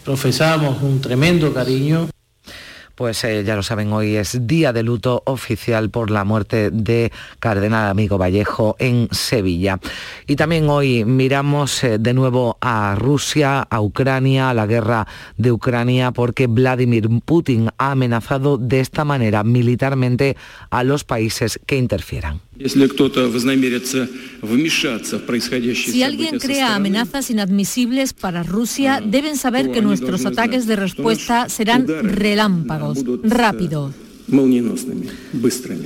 profesamos 0.05 0.83
un 0.83 1.01
tremendo 1.01 1.55
cariño 1.55 2.11
pues 3.01 3.25
eh, 3.25 3.45
ya 3.45 3.57
lo 3.57 3.63
saben, 3.63 3.95
hoy 3.95 4.17
es 4.17 4.47
día 4.47 4.75
de 4.75 4.83
luto 4.83 5.23
oficial 5.25 5.89
por 5.89 6.11
la 6.11 6.23
muerte 6.25 6.71
de 6.71 7.11
Cardenal 7.39 7.89
Amigo 7.89 8.19
Vallejo 8.19 8.77
en 8.79 9.09
Sevilla. 9.11 9.81
Y 10.27 10.37
también 10.37 10.69
hoy 10.69 11.07
miramos 11.07 11.83
eh, 11.83 11.97
de 11.99 12.13
nuevo 12.13 12.59
a 12.61 12.95
Rusia, 12.99 13.63
a 13.63 13.81
Ucrania, 13.81 14.51
a 14.51 14.55
la 14.55 14.67
guerra 14.67 15.07
de 15.39 15.51
Ucrania, 15.51 16.11
porque 16.11 16.47
Vladimir 16.47 17.09
Putin 17.25 17.71
ha 17.79 17.93
amenazado 17.93 18.59
de 18.59 18.81
esta 18.81 19.07
manera 19.07 19.45
militarmente 19.45 20.37
a 20.69 20.85
los 20.85 21.05
países 21.05 21.59
que 21.65 21.79
interfieran. 21.79 22.43
Si 25.75 26.03
alguien 26.03 26.39
crea 26.39 26.75
amenazas 26.75 27.31
inadmisibles 27.31 28.13
para 28.13 28.43
Rusia, 28.43 29.01
deben 29.05 29.37
saber 29.37 29.71
que 29.71 29.81
nuestros 29.81 30.27
ataques 30.27 30.67
de 30.67 30.77
respuesta 30.77 31.49
serán 31.49 31.87
relámpagos 31.87 32.99
rápidos, 33.23 33.31
rápido. 33.31 33.95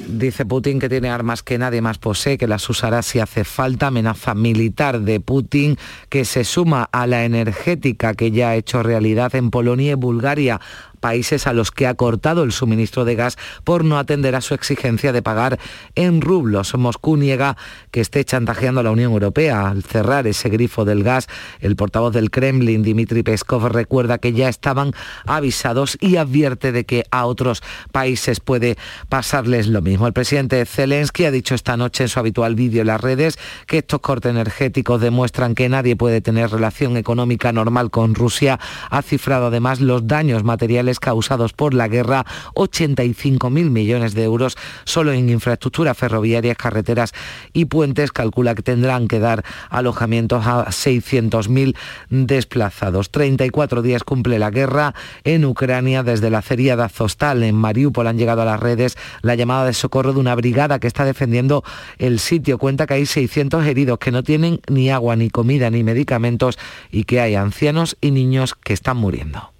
Dice 0.09 0.45
Putin 0.45 0.79
que 0.79 0.89
tiene 0.89 1.09
armas 1.09 1.43
que 1.43 1.57
nadie 1.59 1.81
más 1.81 1.99
posee, 1.99 2.37
que 2.37 2.47
las 2.47 2.69
usará 2.69 3.03
si 3.03 3.19
hace 3.19 3.45
falta. 3.45 3.87
Amenaza 3.87 4.35
militar 4.35 5.01
de 5.01 5.21
Putin 5.21 5.77
que 6.09 6.25
se 6.25 6.45
suma 6.45 6.89
a 6.93 7.07
la 7.07 7.25
energética 7.25 8.15
que 8.15 8.33
ya 8.33 8.51
ha 8.51 8.57
hecho 8.57 8.83
realidad 8.83 9.35
en 9.35 9.51
Polonia 9.51 9.93
y 9.93 9.95
Bulgaria 9.95 10.61
países 11.05 11.47
a 11.47 11.53
los 11.53 11.71
que 11.71 11.87
ha 11.87 11.93
cortado 11.93 12.45
el 12.45 12.53
suministro 12.53 13.05
de 13.05 13.15
gas 13.15 13.37
por 13.63 13.85
no 13.85 13.99
atender 13.99 14.35
a 14.35 14.41
su 14.41 14.55
exigencia 14.55 15.13
de 15.13 15.21
pagar 15.21 15.59
en 15.97 16.23
rublos. 16.23 16.75
Moscú 16.77 17.19
niega 17.19 17.59
que 17.91 18.01
esté 18.01 18.25
chantajeando 18.25 18.81
a 18.81 18.85
la 18.85 18.91
Unión 18.91 19.13
Europea 19.13 19.69
al 19.69 19.83
cerrar 19.83 20.27
ese 20.27 20.49
grifo 20.49 20.87
del 20.87 21.05
gas. 21.05 21.27
El 21.61 21.77
portavoz 21.77 22.15
del 22.15 22.31
Kremlin, 22.31 22.83
Dmitry 22.83 23.23
Peskov, 23.23 23.67
recuerda 23.67 24.17
que 24.17 24.33
ya 24.33 24.49
estaban 24.49 24.93
avisados 25.27 25.99
y 26.01 26.17
advierte 26.17 26.73
de 26.73 26.87
que 26.87 27.05
a 27.11 27.27
otros 27.27 27.63
países 27.93 28.41
puede 28.41 28.79
pasarles 29.11 29.67
lo 29.67 29.83
mismo. 29.83 30.07
El 30.07 30.15
presidente 30.15 30.65
Zelensky 30.65 31.27
ha 31.27 31.31
dicho 31.31 31.55
esta 31.55 31.77
noche 31.77 32.05
en 32.05 32.09
su 32.09 32.19
habitual 32.19 32.55
vídeo 32.55 32.81
en 32.81 32.87
las 32.87 33.03
redes 33.03 33.39
que 33.67 33.77
estos 33.77 34.01
cortes 34.01 34.31
energéticos 34.31 35.03
demuestran 35.03 35.55
que 35.55 35.69
nadie 35.69 35.97
puede 35.97 36.23
tener 36.23 36.51
relación 36.51 36.97
económica 36.97 37.53
normal 37.53 37.91
con 37.91 38.15
Rusia. 38.15 38.59
Ha 38.89 39.03
cifrado 39.03 39.49
además 39.49 39.83
los 39.83 40.07
daños 40.07 40.45
materiales 40.45 40.94
causados 41.01 41.53
por 41.53 41.75
la 41.75 41.89
guerra, 41.89 42.25
85.000 42.55 43.71
millones 43.71 44.15
de 44.15 44.25
euros 44.25 44.57
solo 44.85 45.13
en 45.13 45.29
infraestructura 45.29 45.95
ferroviarias, 45.95 46.57
carreteras 46.57 47.13
y 47.53 47.67
puentes. 47.67 48.13
Calcula 48.13 48.55
que 48.55 48.63
tendrán 48.63 49.09
que 49.09 49.19
dar 49.19 49.45
alojamientos 49.71 50.47
a 50.47 50.67
600.000 50.67 51.77
desplazados. 52.11 53.11
34 53.11 53.83
días 53.83 54.05
cumple 54.05 54.39
la 54.39 54.51
guerra 54.51 54.95
en 55.25 55.45
Ucrania. 55.45 56.03
Desde 56.03 56.31
la 56.31 56.39
acería 56.39 56.77
de 56.77 56.85
Azostal 56.85 57.43
en 57.43 57.55
Mariupol 57.55 58.07
han 58.07 58.19
llegado 58.19 58.43
a 58.43 58.45
las 58.45 58.61
redes 58.61 58.97
la 59.23 59.35
llamada 59.35 59.65
de 59.65 59.73
socorro 59.73 60.13
de 60.13 60.21
una 60.21 60.35
brigada 60.35 60.79
que 60.79 60.87
está 60.87 61.05
defendiendo 61.05 61.65
el 61.99 62.19
sitio. 62.19 62.59
Cuenta 62.59 62.87
que 62.87 62.95
hay 62.95 63.07
600 63.07 63.67
heridos 63.67 63.99
que 63.99 64.13
no 64.13 64.23
tienen 64.23 64.61
ni 64.69 64.91
agua, 64.91 65.17
ni 65.17 65.31
comida, 65.31 65.71
ni 65.71 65.83
medicamentos 65.83 66.59
y 66.91 67.05
que 67.05 67.21
hay 67.21 67.35
ancianos 67.35 67.97
y 68.01 68.11
niños 68.11 68.55
que 68.55 68.73
están 68.73 68.97
muriendo. 68.97 69.54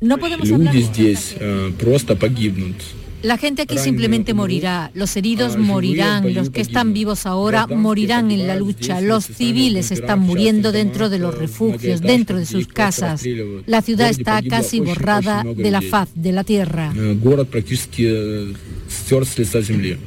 No 0.00 0.18
podemos 0.18 0.50
hablar. 0.50 0.74
La 3.22 3.36
gente. 3.36 3.62
aquí 3.62 3.78
simplemente 3.78 4.32
morirá, 4.32 4.92
los 4.94 5.16
heridos 5.16 5.56
morirán, 5.56 6.34
los 6.34 6.50
que 6.50 6.60
están 6.60 6.92
vivos 6.92 7.26
ahora 7.26 7.66
morirán 7.66 8.30
en 8.30 8.46
la 8.46 8.54
lucha, 8.54 9.00
los 9.00 9.24
civiles 9.24 9.90
están 9.90 10.20
muriendo 10.20 10.70
dentro 10.70 11.08
de 11.08 11.18
los 11.18 11.36
refugios, 11.36 12.00
dentro 12.00 12.38
de 12.38 12.46
sus 12.46 12.68
casas. 12.68 13.24
La 13.66 13.82
ciudad 13.82 14.08
está 14.08 14.40
casi 14.42 14.80
borrada 14.80 15.44
de 15.44 15.70
la 15.70 15.80
faz 15.80 16.10
de 16.14 16.32
la 16.32 16.44
tierra. 16.44 16.94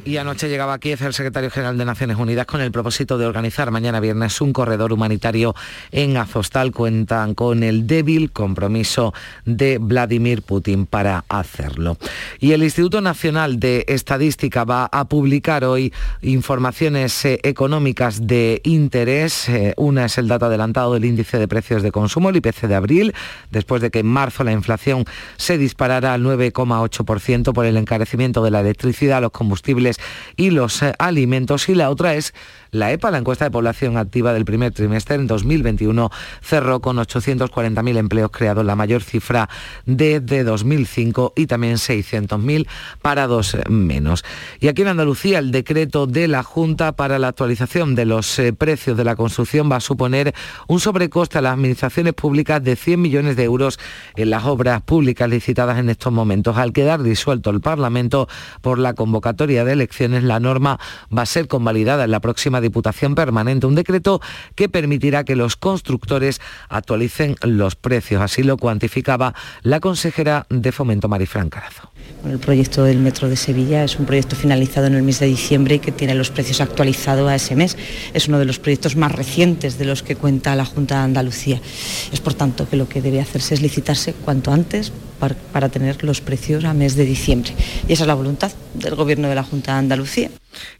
Y 0.05 0.17
anoche 0.17 0.49
llegaba 0.49 0.73
a 0.73 0.79
Kiev 0.79 0.99
el 1.03 1.13
secretario 1.13 1.49
general 1.49 1.77
de 1.77 1.85
Naciones 1.85 2.17
Unidas 2.17 2.45
con 2.45 2.61
el 2.61 2.71
propósito 2.71 3.17
de 3.17 3.25
organizar 3.25 3.71
mañana 3.71 3.99
viernes 3.99 4.41
un 4.41 4.53
corredor 4.53 4.91
humanitario 4.91 5.55
en 5.91 6.17
Azostal. 6.17 6.71
Cuentan 6.71 7.35
con 7.35 7.63
el 7.63 7.87
débil 7.87 8.31
compromiso 8.31 9.13
de 9.45 9.77
Vladimir 9.77 10.41
Putin 10.41 10.85
para 10.85 11.25
hacerlo. 11.29 11.97
Y 12.39 12.53
el 12.53 12.63
Instituto 12.63 13.01
Nacional 13.01 13.59
de 13.59 13.85
Estadística 13.87 14.63
va 14.63 14.89
a 14.91 15.05
publicar 15.05 15.63
hoy 15.63 15.93
informaciones 16.21 17.23
eh, 17.25 17.39
económicas 17.43 18.25
de 18.27 18.61
interés. 18.63 19.47
Eh, 19.49 19.73
una 19.77 20.05
es 20.05 20.17
el 20.17 20.27
dato 20.27 20.47
adelantado 20.47 20.93
del 20.93 21.05
índice 21.05 21.37
de 21.37 21.47
precios 21.47 21.83
de 21.83 21.91
consumo, 21.91 22.29
el 22.29 22.37
IPC 22.37 22.67
de 22.67 22.75
abril, 22.75 23.13
después 23.51 23.81
de 23.81 23.91
que 23.91 23.99
en 23.99 24.07
marzo 24.07 24.43
la 24.43 24.51
inflación 24.51 25.05
se 25.37 25.57
disparara 25.57 26.13
al 26.13 26.23
9,8% 26.23 27.53
por 27.53 27.65
el 27.65 27.77
encarecimiento 27.77 28.43
de 28.43 28.51
la 28.51 28.63
electricidad, 28.71 29.21
los 29.21 29.31
combustibles 29.31 29.97
y 30.35 30.49
los 30.49 30.81
eh, 30.81 30.93
alimentos. 30.97 31.69
Y 31.69 31.75
la 31.75 31.89
otra 31.89 32.15
es 32.15 32.33
la 32.71 32.91
EPA, 32.91 33.11
la 33.11 33.17
encuesta 33.17 33.45
de 33.45 33.51
población 33.51 33.97
activa 33.97 34.33
del 34.33 34.45
primer 34.45 34.71
trimestre 34.71 35.15
en 35.15 35.27
2021, 35.27 36.09
cerró 36.41 36.79
con 36.79 36.97
840.000 36.97 37.97
empleos 37.97 38.31
creados, 38.31 38.65
la 38.65 38.75
mayor 38.75 39.03
cifra 39.03 39.49
desde 39.85 40.43
2005 40.45 41.33
y 41.35 41.47
también 41.47 41.75
600.000 41.75 42.67
parados 43.01 43.57
menos. 43.69 44.23
Y 44.59 44.69
aquí 44.69 44.83
en 44.83 44.87
Andalucía 44.87 45.39
el 45.39 45.51
decreto 45.51 46.07
de 46.07 46.29
la 46.29 46.43
Junta 46.43 46.93
para 46.93 47.19
la 47.19 47.27
actualización 47.27 47.93
de 47.93 48.05
los 48.05 48.39
eh, 48.39 48.53
precios 48.53 48.95
de 48.95 49.03
la 49.03 49.15
construcción 49.17 49.69
va 49.69 49.75
a 49.77 49.81
suponer 49.81 50.33
un 50.67 50.79
sobrecoste 50.79 51.39
a 51.39 51.41
las 51.41 51.53
administraciones 51.53 52.13
públicas 52.13 52.63
de 52.63 52.77
100 52.77 53.01
millones 53.01 53.35
de 53.35 53.43
euros 53.43 53.79
en 54.15 54.29
las 54.29 54.45
obras 54.45 54.81
públicas 54.81 55.29
licitadas 55.29 55.77
en 55.77 55.89
estos 55.89 56.13
momentos. 56.13 56.57
Al 56.57 56.71
quedar 56.71 57.03
disuelto 57.03 57.49
el 57.49 57.59
Parlamento 57.59 58.29
por 58.61 58.79
la 58.79 58.93
convocatoria 58.93 59.65
de 59.65 59.73
elecciones, 59.73 60.23
la 60.23 60.39
norma 60.39 60.79
va 61.15 61.23
a 61.23 61.25
ser 61.25 61.47
convalidada 61.49 62.05
en 62.05 62.11
la 62.11 62.21
próxima 62.21 62.60
Diputación 62.61 63.15
Permanente, 63.15 63.67
un 63.67 63.75
decreto 63.75 64.21
que 64.55 64.69
permitirá 64.69 65.23
que 65.23 65.35
los 65.35 65.55
constructores 65.55 66.39
actualicen 66.69 67.35
los 67.41 67.75
precios. 67.75 68.21
Así 68.21 68.43
lo 68.43 68.57
cuantificaba 68.57 69.33
la 69.63 69.79
consejera 69.79 70.45
de 70.49 70.71
Fomento 70.71 71.07
Marifran 71.07 71.49
Carazo. 71.49 71.91
El 72.25 72.39
proyecto 72.39 72.83
del 72.83 72.99
Metro 72.99 73.29
de 73.29 73.35
Sevilla 73.35 73.83
es 73.83 73.97
un 73.97 74.05
proyecto 74.05 74.35
finalizado 74.35 74.87
en 74.87 74.93
el 74.93 75.03
mes 75.03 75.19
de 75.19 75.25
diciembre 75.25 75.75
y 75.75 75.79
que 75.79 75.91
tiene 75.91 76.13
los 76.13 76.29
precios 76.29 76.61
actualizados 76.61 77.27
a 77.29 77.35
ese 77.35 77.55
mes. 77.55 77.77
Es 78.13 78.27
uno 78.27 78.37
de 78.37 78.45
los 78.45 78.59
proyectos 78.59 78.95
más 78.95 79.11
recientes 79.11 79.77
de 79.77 79.85
los 79.85 80.03
que 80.03 80.15
cuenta 80.15 80.55
la 80.55 80.65
Junta 80.65 80.97
de 80.97 81.01
Andalucía. 81.01 81.59
Es 82.11 82.19
por 82.19 82.33
tanto 82.33 82.69
que 82.69 82.77
lo 82.77 82.87
que 82.87 83.01
debe 83.01 83.19
hacerse 83.19 83.55
es 83.55 83.61
licitarse 83.61 84.13
cuanto 84.13 84.51
antes 84.51 84.91
para, 85.19 85.35
para 85.35 85.69
tener 85.69 86.03
los 86.03 86.21
precios 86.21 86.63
a 86.63 86.73
mes 86.73 86.95
de 86.95 87.05
diciembre. 87.05 87.53
Y 87.87 87.93
esa 87.93 88.03
es 88.03 88.07
la 88.07 88.15
voluntad 88.15 88.51
del 88.73 88.95
Gobierno 88.95 89.27
de 89.27 89.35
la 89.35 89.43
Junta 89.43 89.73
de 89.73 89.79
Andalucía. 89.79 90.29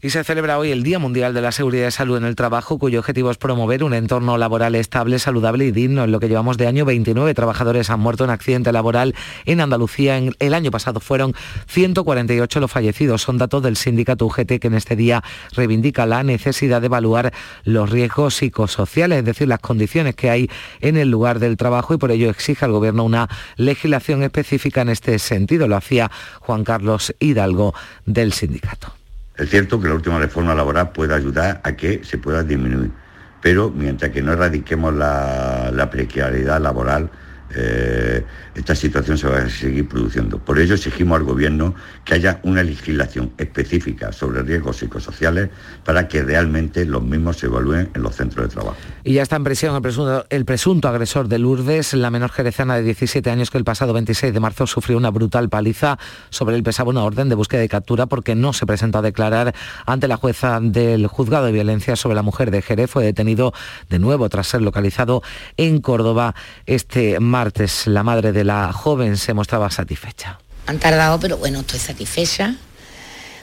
Y 0.00 0.10
se 0.10 0.24
celebra 0.24 0.58
hoy 0.58 0.70
el 0.70 0.82
Día 0.82 0.98
Mundial 0.98 1.34
de 1.34 1.42
la 1.42 1.52
Seguridad 1.52 1.88
y 1.88 1.90
Salud 1.90 2.16
en 2.16 2.24
el 2.24 2.36
Trabajo, 2.36 2.78
cuyo 2.78 2.98
objetivo 3.00 3.30
es 3.30 3.38
promover 3.38 3.84
un 3.84 3.94
entorno 3.94 4.36
laboral 4.38 4.74
estable, 4.74 5.18
saludable 5.18 5.66
y 5.66 5.70
digno. 5.70 6.04
En 6.04 6.12
lo 6.12 6.20
que 6.20 6.28
llevamos 6.28 6.56
de 6.58 6.66
año, 6.66 6.84
29 6.84 7.34
trabajadores 7.34 7.90
han 7.90 8.00
muerto 8.00 8.24
en 8.24 8.30
accidente 8.30 8.72
laboral 8.72 9.14
en 9.44 9.60
Andalucía. 9.60 10.18
En 10.18 10.34
el 10.38 10.54
año 10.54 10.70
pasado 10.70 11.00
fueron 11.00 11.34
148 11.68 12.60
los 12.60 12.70
fallecidos. 12.70 13.22
Son 13.22 13.38
datos 13.38 13.62
del 13.62 13.76
sindicato 13.76 14.26
UGT 14.26 14.58
que 14.60 14.66
en 14.66 14.74
este 14.74 14.96
día 14.96 15.22
reivindica 15.52 16.06
la 16.06 16.22
necesidad 16.22 16.80
de 16.80 16.86
evaluar 16.86 17.32
los 17.64 17.90
riesgos 17.90 18.34
psicosociales, 18.34 19.18
es 19.18 19.24
decir, 19.24 19.48
las 19.48 19.60
condiciones 19.60 20.14
que 20.14 20.30
hay 20.30 20.50
en 20.80 20.96
el 20.96 21.10
lugar 21.10 21.38
del 21.38 21.56
trabajo 21.56 21.94
y 21.94 21.98
por 21.98 22.10
ello 22.10 22.30
exige 22.30 22.64
al 22.64 22.72
Gobierno 22.72 23.04
una 23.04 23.28
legislación 23.56 24.22
específica 24.22 24.82
en 24.82 24.88
este 24.90 25.18
sentido. 25.18 25.68
Lo 25.68 25.76
hacía 25.76 26.10
Juan 26.40 26.64
Carlos 26.64 27.14
Hidalgo 27.20 27.74
del 28.06 28.32
sindicato. 28.32 29.01
Es 29.42 29.50
cierto 29.50 29.80
que 29.80 29.88
la 29.88 29.94
última 29.94 30.20
reforma 30.20 30.54
laboral 30.54 30.92
puede 30.92 31.14
ayudar 31.14 31.60
a 31.64 31.72
que 31.72 32.04
se 32.04 32.16
pueda 32.16 32.44
disminuir, 32.44 32.92
pero 33.40 33.70
mientras 33.70 34.12
que 34.12 34.22
no 34.22 34.34
erradiquemos 34.34 34.94
la, 34.94 35.72
la 35.72 35.90
precariedad 35.90 36.60
laboral, 36.60 37.10
eh, 37.54 38.24
esta 38.54 38.74
situación 38.74 39.16
se 39.18 39.28
va 39.28 39.38
a 39.38 39.48
seguir 39.48 39.88
produciendo. 39.88 40.38
Por 40.38 40.58
ello 40.58 40.74
exigimos 40.74 41.18
al 41.18 41.24
Gobierno 41.24 41.74
que 42.04 42.14
haya 42.14 42.40
una 42.42 42.62
legislación 42.62 43.32
específica 43.38 44.12
sobre 44.12 44.42
riesgos 44.42 44.76
psicosociales 44.76 45.50
para 45.84 46.08
que 46.08 46.22
realmente 46.22 46.84
los 46.84 47.02
mismos 47.02 47.38
se 47.38 47.46
evalúen 47.46 47.90
en 47.94 48.02
los 48.02 48.14
centros 48.14 48.48
de 48.48 48.54
trabajo. 48.54 48.76
Y 49.04 49.14
ya 49.14 49.22
está 49.22 49.36
en 49.36 49.44
prisión 49.44 49.82
el 50.30 50.44
presunto, 50.44 50.88
agresor 50.88 51.28
de 51.28 51.38
Lourdes, 51.38 51.94
la 51.94 52.10
menor 52.10 52.30
jerezana 52.30 52.76
de 52.76 52.82
17 52.82 53.30
años 53.30 53.50
que 53.50 53.58
el 53.58 53.64
pasado 53.64 53.92
26 53.92 54.32
de 54.32 54.40
marzo 54.40 54.66
sufrió 54.66 54.96
una 54.96 55.10
brutal 55.10 55.48
paliza. 55.48 55.98
Sobre 56.30 56.56
él 56.56 56.62
pesaba 56.62 56.90
una 56.90 57.04
orden 57.04 57.28
de 57.28 57.34
búsqueda 57.34 57.64
y 57.64 57.68
captura 57.68 58.06
porque 58.06 58.34
no 58.34 58.52
se 58.52 58.66
presentó 58.66 58.98
a 58.98 59.02
declarar 59.02 59.54
ante 59.86 60.08
la 60.08 60.16
jueza 60.16 60.60
del 60.60 61.06
juzgado 61.06 61.46
de 61.46 61.52
violencia 61.52 61.96
sobre 61.96 62.14
la 62.14 62.22
mujer 62.22 62.50
de 62.50 62.62
Jerez. 62.62 62.90
Fue 62.90 63.04
detenido 63.04 63.52
de 63.88 63.98
nuevo 63.98 64.28
tras 64.28 64.46
ser 64.46 64.62
localizado 64.62 65.22
en 65.56 65.80
Córdoba 65.80 66.34
este 66.66 67.18
martes. 67.20 67.41
La 67.86 68.02
madre 68.02 68.32
de 68.32 68.44
la 68.44 68.72
joven 68.72 69.16
se 69.16 69.34
mostraba 69.34 69.70
satisfecha. 69.70 70.38
Han 70.66 70.78
tardado, 70.78 71.18
pero 71.18 71.38
bueno, 71.38 71.60
estoy 71.60 71.80
satisfecha 71.80 72.56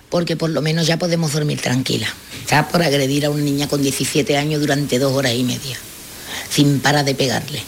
porque 0.10 0.36
por 0.36 0.50
lo 0.50 0.62
menos 0.62 0.88
ya 0.88 0.98
podemos 0.98 1.34
dormir 1.34 1.62
tranquila. 1.62 2.08
Ya 2.50 2.68
por 2.68 2.82
agredir 2.82 3.26
a 3.26 3.30
una 3.30 3.44
niña 3.44 3.68
con 3.68 3.82
17 3.82 4.38
años 4.38 4.62
durante 4.62 5.00
dos 5.00 5.14
horas 5.14 5.34
y 5.34 5.44
media, 5.44 5.78
sin 6.50 6.80
parar 6.80 7.06
de 7.06 7.14
pegarle, 7.14 7.62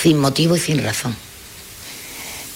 sin 0.00 0.18
motivo 0.18 0.56
y 0.56 0.60
sin 0.60 0.82
razón. 0.82 1.16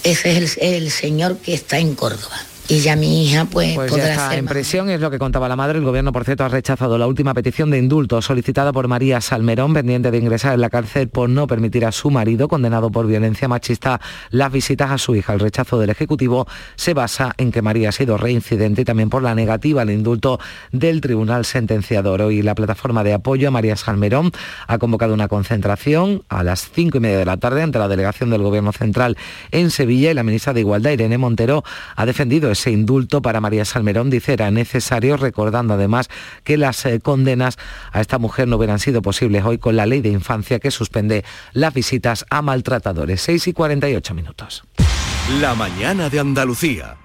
Ese 0.03 0.37
es 0.37 0.57
el 0.61 0.91
señor 0.91 1.37
que 1.37 1.53
está 1.53 1.79
en 1.79 1.95
Córdoba, 1.95 2.39
y 2.69 2.79
ya 2.79 2.95
mi 2.95 3.25
hija 3.25 3.45
pues, 3.45 3.75
Pues 3.75 3.91
podrá 3.91 4.05
ya 4.05 4.11
está 4.11 4.29
ser 4.29 4.39
en 4.39 4.45
prisión, 4.45 4.89
es 4.89 5.01
lo 5.01 5.11
que 5.11 5.19
contaba 5.19 5.49
la 5.49 5.55
madre. 5.55 5.79
El 5.79 5.83
gobierno, 5.83 6.13
por 6.13 6.23
cierto, 6.23 6.45
ha 6.45 6.47
rechazado 6.47 6.97
la 6.97 7.07
última 7.07 7.33
petición 7.33 7.69
de 7.69 7.77
indulto 7.77 8.21
solicitada 8.21 8.71
por 8.71 8.87
María 8.87 9.19
Salmerón, 9.19 9.73
pendiente 9.73 10.11
de 10.11 10.17
ingresar 10.17 10.53
en 10.53 10.61
la 10.61 10.69
cárcel 10.69 11.09
por 11.09 11.29
no 11.29 11.45
permitir 11.45 11.85
a 11.85 11.91
su 11.91 12.09
marido, 12.09 12.47
condenado 12.47 12.89
por 12.89 13.05
violencia 13.05 13.49
machista, 13.49 13.99
las 14.29 14.51
visitas 14.51 14.91
a 14.91 14.97
su 14.97 15.15
hija. 15.15 15.33
El 15.33 15.41
rechazo 15.41 15.77
del 15.77 15.89
Ejecutivo 15.89 16.47
se 16.75 16.93
basa 16.93 17.33
en 17.37 17.51
que 17.51 17.61
María 17.61 17.89
ha 17.89 17.91
sido 17.91 18.17
reincidente 18.17 18.83
y 18.83 18.85
también 18.85 19.09
por 19.09 19.23
la 19.23 19.35
negativa 19.35 19.81
al 19.81 19.89
indulto 19.89 20.39
del 20.71 21.01
Tribunal 21.01 21.43
Sentenciador. 21.43 22.21
Hoy 22.21 22.41
la 22.41 22.55
plataforma 22.55 23.03
de 23.03 23.13
apoyo 23.13 23.49
a 23.49 23.51
María 23.51 23.75
Salmerón 23.75 24.31
ha 24.67 24.77
convocado 24.77 25.13
una 25.13 25.27
concentración 25.27 26.23
a 26.29 26.43
las 26.43 26.69
cinco 26.71 26.97
y 26.97 27.01
media 27.01 27.17
de 27.17 27.25
la 27.25 27.37
tarde 27.37 27.61
ante 27.61 27.79
la 27.79 27.89
delegación 27.89 28.29
del 28.29 28.41
Gobierno 28.41 28.71
Central 28.71 29.17
en 29.51 29.69
Sevilla 29.69 30.11
y 30.11 30.13
la 30.13 30.23
ministra 30.23 30.53
de 30.53 30.61
Igualdad, 30.61 30.91
Irene 30.91 31.17
Montero, 31.17 31.63
ha 31.95 32.05
defendido 32.05 32.52
ese 32.53 32.71
indulto 32.71 33.21
para 33.21 33.41
María 33.41 33.65
Salmerón. 33.65 34.09
Dice 34.09 34.33
era 34.33 34.49
necesario, 34.49 35.17
recordando 35.17 35.73
además 35.73 36.09
que 36.43 36.57
las 36.57 36.85
eh, 36.85 36.99
condenas 36.99 37.57
a 37.91 38.01
esta 38.01 38.17
mujer 38.17 38.47
no 38.47 38.57
hubieran 38.57 38.79
sido 38.79 39.01
posibles 39.01 39.43
hoy 39.43 39.57
con 39.57 39.75
la 39.75 39.85
ley 39.85 40.01
de 40.01 40.09
infancia 40.09 40.59
que 40.59 40.71
suspende 40.71 41.25
las 41.51 41.73
visitas 41.73 42.25
a 42.29 42.41
maltratadores. 42.41 43.21
6 43.21 43.47
y 43.49 43.53
48 43.53 44.13
minutos. 44.13 44.63
La 45.39 45.55
mañana 45.55 46.09
de 46.09 46.19
Andalucía. 46.19 46.97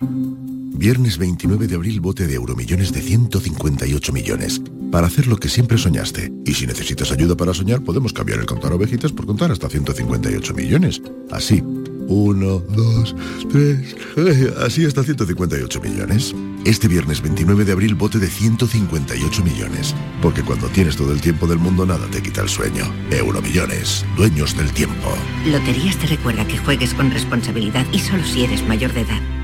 Viernes 0.00 1.16
29 1.16 1.68
de 1.68 1.74
abril, 1.76 2.00
bote 2.00 2.26
de 2.26 2.34
euromillones 2.34 2.92
de 2.92 3.00
158 3.00 4.12
millones. 4.12 4.60
Para 4.90 5.06
hacer 5.06 5.28
lo 5.28 5.36
que 5.36 5.48
siempre 5.48 5.78
soñaste. 5.78 6.32
Y 6.44 6.54
si 6.54 6.66
necesitas 6.66 7.12
ayuda 7.12 7.36
para 7.36 7.54
soñar, 7.54 7.82
podemos 7.82 8.12
cambiar 8.12 8.40
el 8.40 8.46
contar 8.46 8.72
ovejitas 8.72 9.12
por 9.12 9.26
contar 9.26 9.52
hasta 9.52 9.68
158 9.68 10.54
millones. 10.54 11.00
Así. 11.30 11.62
Uno, 12.08 12.58
dos, 12.58 13.14
tres, 13.50 13.96
eh, 14.16 14.54
así 14.64 14.84
hasta 14.84 15.02
158 15.02 15.80
millones. 15.80 16.34
Este 16.64 16.86
viernes 16.86 17.20
29 17.20 17.64
de 17.64 17.72
abril, 17.72 17.94
bote 17.94 18.18
de 18.18 18.28
158 18.28 19.44
millones. 19.44 19.94
Porque 20.20 20.42
cuando 20.42 20.68
tienes 20.68 20.96
todo 20.96 21.12
el 21.12 21.20
tiempo 21.20 21.46
del 21.46 21.58
mundo, 21.58 21.84
nada 21.84 22.06
te 22.08 22.22
quita 22.22 22.42
el 22.42 22.48
sueño. 22.48 22.84
Euromillones, 23.10 24.04
dueños 24.16 24.56
del 24.56 24.70
tiempo. 24.72 25.14
Loterías 25.46 25.96
te 25.98 26.06
recuerda 26.06 26.46
que 26.46 26.58
juegues 26.58 26.94
con 26.94 27.10
responsabilidad 27.10 27.86
y 27.92 27.98
solo 27.98 28.24
si 28.24 28.44
eres 28.44 28.66
mayor 28.66 28.92
de 28.92 29.00
edad. 29.00 29.41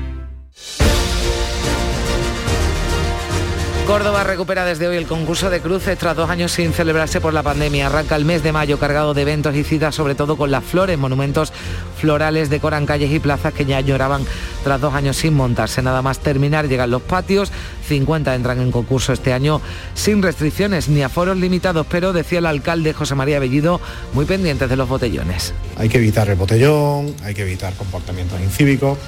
Córdoba 3.89 4.23
recupera 4.23 4.65
desde 4.65 4.87
hoy 4.87 4.97
el 4.97 5.07
concurso 5.07 5.49
de 5.49 5.61
cruces 5.61 5.97
tras 5.97 6.15
dos 6.15 6.29
años 6.29 6.51
sin 6.51 6.73
celebrarse 6.73 7.19
por 7.19 7.33
la 7.33 7.41
pandemia. 7.41 7.87
Arranca 7.87 8.15
el 8.15 8.23
mes 8.23 8.43
de 8.43 8.51
mayo 8.51 8.77
cargado 8.77 9.15
de 9.15 9.23
eventos 9.23 9.55
y 9.55 9.63
citas, 9.63 9.95
sobre 9.95 10.13
todo 10.13 10.37
con 10.37 10.51
las 10.51 10.63
flores. 10.63 10.95
Monumentos 10.95 11.51
florales 11.97 12.51
decoran 12.51 12.85
calles 12.85 13.11
y 13.11 13.19
plazas 13.19 13.51
que 13.51 13.65
ya 13.65 13.81
lloraban 13.81 14.27
tras 14.63 14.79
dos 14.79 14.93
años 14.93 15.17
sin 15.17 15.33
montarse. 15.33 15.81
Nada 15.81 16.03
más 16.03 16.19
terminar 16.19 16.67
llegan 16.67 16.91
los 16.91 17.01
patios. 17.01 17.51
50 17.87 18.35
entran 18.35 18.61
en 18.61 18.71
concurso 18.71 19.11
este 19.11 19.33
año 19.33 19.59
sin 19.95 20.21
restricciones 20.21 20.87
ni 20.87 21.01
aforos 21.01 21.37
limitados, 21.37 21.87
pero 21.89 22.13
decía 22.13 22.37
el 22.37 22.45
alcalde 22.45 22.93
José 22.93 23.15
María 23.15 23.39
Bellido, 23.39 23.81
muy 24.13 24.25
pendientes 24.25 24.69
de 24.69 24.75
los 24.75 24.87
botellones. 24.87 25.55
Hay 25.77 25.89
que 25.89 25.97
evitar 25.97 26.29
el 26.29 26.35
botellón, 26.35 27.15
hay 27.23 27.33
que 27.33 27.41
evitar 27.41 27.73
comportamientos 27.73 28.39
incívicos 28.39 28.99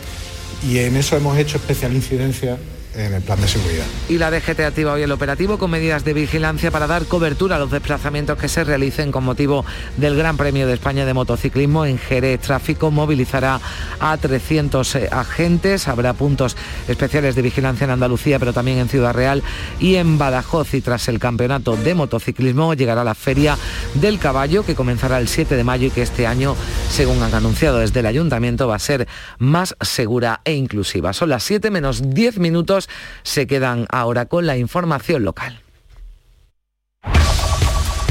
y 0.67 0.79
en 0.79 0.97
eso 0.97 1.15
hemos 1.15 1.38
hecho 1.38 1.57
especial 1.57 1.93
incidencia 1.93 2.57
en 2.95 3.13
el 3.13 3.21
plan 3.21 3.39
de 3.39 3.47
seguridad. 3.47 3.85
Y 4.09 4.17
la 4.17 4.31
DGT 4.31 4.59
activa 4.61 4.93
hoy 4.93 5.03
el 5.03 5.11
operativo 5.11 5.57
con 5.57 5.71
medidas 5.71 6.03
de 6.03 6.13
vigilancia 6.13 6.71
para 6.71 6.87
dar 6.87 7.05
cobertura 7.05 7.55
a 7.55 7.59
los 7.59 7.71
desplazamientos 7.71 8.37
que 8.37 8.47
se 8.47 8.63
realicen 8.63 9.11
con 9.11 9.23
motivo 9.23 9.65
del 9.97 10.15
Gran 10.15 10.37
Premio 10.37 10.67
de 10.67 10.73
España 10.73 11.05
de 11.05 11.13
Motociclismo. 11.13 11.85
En 11.85 11.97
Jerez 11.97 12.41
Tráfico 12.41 12.91
movilizará 12.91 13.59
a 13.99 14.17
300 14.17 14.95
agentes. 15.11 15.87
Habrá 15.87 16.13
puntos 16.13 16.57
especiales 16.87 17.35
de 17.35 17.41
vigilancia 17.41 17.85
en 17.85 17.91
Andalucía, 17.91 18.39
pero 18.39 18.53
también 18.53 18.79
en 18.79 18.89
Ciudad 18.89 19.13
Real 19.13 19.43
y 19.79 19.95
en 19.95 20.17
Badajoz. 20.17 20.73
Y 20.73 20.81
tras 20.81 21.07
el 21.07 21.19
campeonato 21.19 21.75
de 21.75 21.95
motociclismo 21.95 22.73
llegará 22.73 23.03
la 23.03 23.15
Feria 23.15 23.57
del 23.95 24.19
Caballo, 24.19 24.65
que 24.65 24.75
comenzará 24.75 25.19
el 25.19 25.27
7 25.27 25.55
de 25.55 25.63
mayo 25.63 25.87
y 25.87 25.91
que 25.91 26.01
este 26.01 26.27
año, 26.27 26.55
según 26.89 27.21
han 27.23 27.33
anunciado 27.33 27.79
desde 27.79 28.01
el 28.01 28.05
ayuntamiento, 28.05 28.67
va 28.67 28.75
a 28.75 28.79
ser 28.79 29.07
más 29.37 29.75
segura 29.81 30.41
e 30.43 30.53
inclusiva. 30.53 31.13
Son 31.13 31.29
las 31.29 31.43
7 31.43 31.71
menos 31.71 32.13
10 32.13 32.39
minutos 32.39 32.80
se 33.23 33.47
quedan 33.47 33.88
ahora 33.89 34.25
con 34.25 34.45
la 34.45 34.57
información 34.57 35.23
local. 35.23 35.61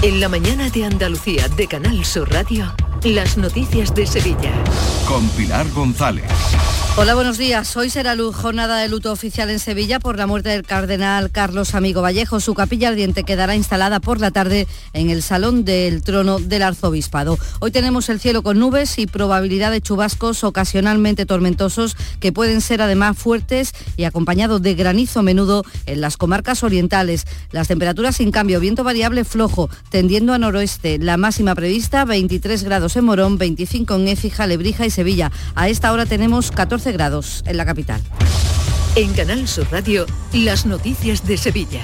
En 0.03 0.19
la 0.19 0.31
mañana 0.31 0.71
de 0.71 0.87
Andalucía 0.87 1.49
de 1.49 1.67
Canal 1.67 2.05
Sur 2.07 2.33
Radio, 2.33 2.75
las 3.05 3.37
noticias 3.37 3.95
de 3.95 4.07
Sevilla. 4.07 4.53
Con 5.07 5.29
Pilar 5.31 5.69
González. 5.73 6.25
Hola, 7.01 7.15
buenos 7.15 7.39
días. 7.39 7.79
Hoy 7.79 7.89
será 7.89 8.15
jornada 8.31 8.77
de 8.77 8.87
luto 8.91 9.11
oficial 9.11 9.49
en 9.49 9.59
Sevilla 9.59 10.01
por 10.01 10.19
la 10.19 10.27
muerte 10.27 10.51
del 10.51 10.65
cardenal 10.65 11.31
Carlos 11.31 11.75
Amigo 11.75 12.03
Vallejo. 12.03 12.41
Su 12.41 12.53
capilla 12.53 12.89
ardiente 12.91 13.25
quedará 13.25 13.57
instalada 13.57 14.01
por 14.01 14.21
la 14.21 14.33
tarde 14.33 14.69
en 14.93 15.09
el 15.09 15.23
Salón 15.23 15.65
del 15.65 16.03
Trono 16.03 16.39
del 16.39 16.63
Arzobispado. 16.63 17.39
Hoy 17.61 17.71
tenemos 17.71 18.11
el 18.11 18.21
cielo 18.21 18.43
con 18.43 18.59
nubes 18.59 18.99
y 18.99 19.07
probabilidad 19.07 19.71
de 19.71 19.81
chubascos 19.81 20.45
ocasionalmente 20.45 21.25
tormentosos 21.25 21.97
que 22.21 22.33
pueden 22.33 22.61
ser 22.61 22.83
además 22.83 23.17
fuertes 23.17 23.73
y 23.97 24.05
acompañados 24.05 24.61
de 24.61 24.75
granizo 24.75 25.23
menudo 25.23 25.65
en 25.87 26.03
las 26.03 26.19
comarcas 26.19 26.63
orientales. 26.63 27.25
Las 27.51 27.69
temperaturas 27.69 28.17
sin 28.17 28.31
cambio, 28.31 28.61
viento 28.61 28.85
variable 28.85 29.25
flojo, 29.25 29.71
tendiendo 29.89 30.35
a 30.35 30.39
noroeste. 30.39 30.99
La 30.99 31.17
máxima 31.17 31.55
prevista 31.55 32.05
23 32.05 32.63
grados 32.63 32.95
en 32.97 33.07
Morón, 33.07 33.39
25 33.39 33.95
en 33.95 34.09
Écija, 34.09 34.47
Lebrija 34.47 34.85
y 34.85 34.91
Sevilla. 34.91 35.33
A 35.55 35.71
esta 35.71 35.95
hora 35.95 36.05
tenemos 36.05 36.51
14 36.51 36.90
grados 36.93 37.43
en 37.47 37.57
la 37.57 37.65
capital. 37.65 38.01
En 38.97 39.13
Canal 39.15 39.47
Sur 39.47 39.71
Radio, 39.71 40.07
las 40.33 40.67
noticias 40.67 41.27
de 41.27 41.37
Sevilla. 41.37 41.83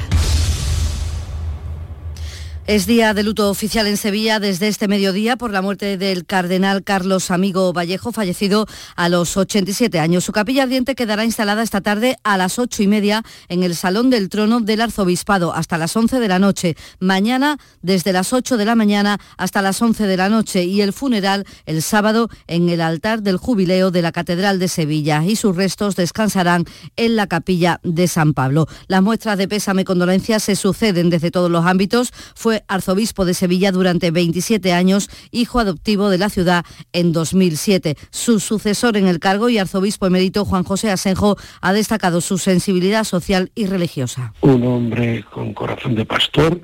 Es 2.68 2.84
día 2.84 3.14
de 3.14 3.22
luto 3.22 3.48
oficial 3.48 3.86
en 3.86 3.96
Sevilla 3.96 4.40
desde 4.40 4.66
este 4.66 4.88
mediodía 4.88 5.36
por 5.36 5.52
la 5.52 5.62
muerte 5.62 5.96
del 5.96 6.26
cardenal 6.26 6.82
Carlos 6.82 7.30
Amigo 7.30 7.72
Vallejo, 7.72 8.10
fallecido 8.10 8.66
a 8.96 9.08
los 9.08 9.36
87 9.36 10.00
años. 10.00 10.24
Su 10.24 10.32
capilla 10.32 10.64
ardiente 10.64 10.96
quedará 10.96 11.24
instalada 11.24 11.62
esta 11.62 11.80
tarde 11.80 12.16
a 12.24 12.36
las 12.36 12.58
8 12.58 12.82
y 12.82 12.88
media 12.88 13.22
en 13.46 13.62
el 13.62 13.76
Salón 13.76 14.10
del 14.10 14.28
Trono 14.28 14.58
del 14.58 14.80
Arzobispado 14.80 15.54
hasta 15.54 15.78
las 15.78 15.94
11 15.96 16.18
de 16.18 16.26
la 16.26 16.40
noche. 16.40 16.76
Mañana 16.98 17.58
desde 17.82 18.12
las 18.12 18.32
8 18.32 18.56
de 18.56 18.64
la 18.64 18.74
mañana 18.74 19.20
hasta 19.36 19.62
las 19.62 19.80
11 19.80 20.08
de 20.08 20.16
la 20.16 20.28
noche 20.28 20.64
y 20.64 20.80
el 20.80 20.92
funeral 20.92 21.46
el 21.66 21.82
sábado 21.82 22.30
en 22.48 22.68
el 22.68 22.80
altar 22.80 23.22
del 23.22 23.36
jubileo 23.36 23.92
de 23.92 24.02
la 24.02 24.10
Catedral 24.10 24.58
de 24.58 24.66
Sevilla 24.66 25.24
y 25.24 25.36
sus 25.36 25.54
restos 25.54 25.94
descansarán 25.94 26.64
en 26.96 27.14
la 27.14 27.28
capilla 27.28 27.78
de 27.84 28.08
San 28.08 28.34
Pablo. 28.34 28.66
Las 28.88 29.04
muestras 29.04 29.38
de 29.38 29.46
pésame 29.46 29.82
y 29.82 29.84
condolencias 29.84 30.42
se 30.42 30.56
suceden 30.56 31.10
desde 31.10 31.30
todos 31.30 31.48
los 31.48 31.64
ámbitos. 31.64 32.12
Fue 32.34 32.55
arzobispo 32.68 33.24
de 33.24 33.34
Sevilla 33.34 33.72
durante 33.72 34.10
27 34.10 34.72
años, 34.72 35.08
hijo 35.30 35.58
adoptivo 35.58 36.08
de 36.08 36.18
la 36.18 36.28
ciudad 36.28 36.64
en 36.92 37.12
2007. 37.12 37.96
Su 38.10 38.40
sucesor 38.40 38.96
en 38.96 39.06
el 39.06 39.18
cargo 39.18 39.48
y 39.48 39.58
arzobispo 39.58 40.06
emérito 40.06 40.44
Juan 40.44 40.64
José 40.64 40.90
Asenjo 40.90 41.36
ha 41.60 41.72
destacado 41.72 42.20
su 42.20 42.38
sensibilidad 42.38 43.04
social 43.04 43.50
y 43.54 43.66
religiosa. 43.66 44.32
un 44.40 44.66
hombre 44.66 45.24
con 45.30 45.52
corazón 45.54 45.94
de 45.94 46.04
pastor, 46.04 46.60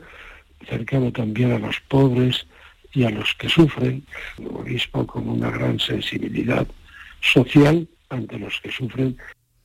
cercano 0.69 1.13
también 1.13 1.53
a 1.53 1.59
los 1.59 1.81
pobres 1.89 2.47
y 2.93 3.05
a 3.05 3.11
los 3.11 3.35
que 3.35 3.49
sufren, 3.49 4.05
un 4.39 4.57
obispo 4.57 5.07
con 5.07 5.29
una 5.29 5.51
gran 5.51 5.79
sensibilidad 5.79 6.67
social 7.21 7.89
ante 8.11 8.39
los 8.39 8.61
que 8.61 8.71
sufren 8.71 9.17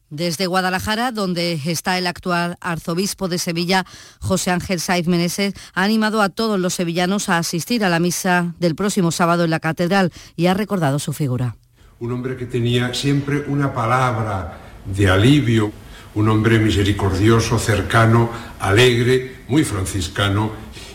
Desde 0.09 0.47
Guadalajara, 0.47 1.11
donde 1.11 1.59
está 1.65 1.97
el 1.97 2.07
actual 2.07 2.57
arzobispo 2.61 3.27
de 3.27 3.39
Sevilla, 3.39 3.85
José 4.21 4.51
Ángel 4.51 4.79
Saiz 4.79 5.05
Meneses, 5.07 5.53
ha 5.73 5.83
animado 5.83 6.21
a 6.21 6.29
todos 6.29 6.57
los 6.59 6.75
sevillanos 6.75 7.27
a 7.27 7.37
asistir 7.37 7.83
a 7.83 7.89
la 7.89 7.99
misa 7.99 8.55
del 8.57 8.73
próximo 8.73 9.11
sábado 9.11 9.43
en 9.43 9.49
la 9.49 9.59
catedral 9.59 10.13
y 10.37 10.45
ha 10.45 10.53
recordado 10.53 10.97
su 10.99 11.11
figura. 11.11 11.57
un 11.99 12.11
hombre 12.11 12.37
que 12.37 12.45
tenía 12.45 12.93
siempre 12.93 13.43
una 13.47 13.73
palabra 13.73 14.59
de 14.85 15.09
alivio, 15.09 15.71
un 16.15 16.29
hombre 16.29 16.59
misericordioso, 16.59 17.59
cercano, 17.59 18.29
alegre, 18.59 19.43
muy 19.47 19.63
franciscano, 19.63 20.51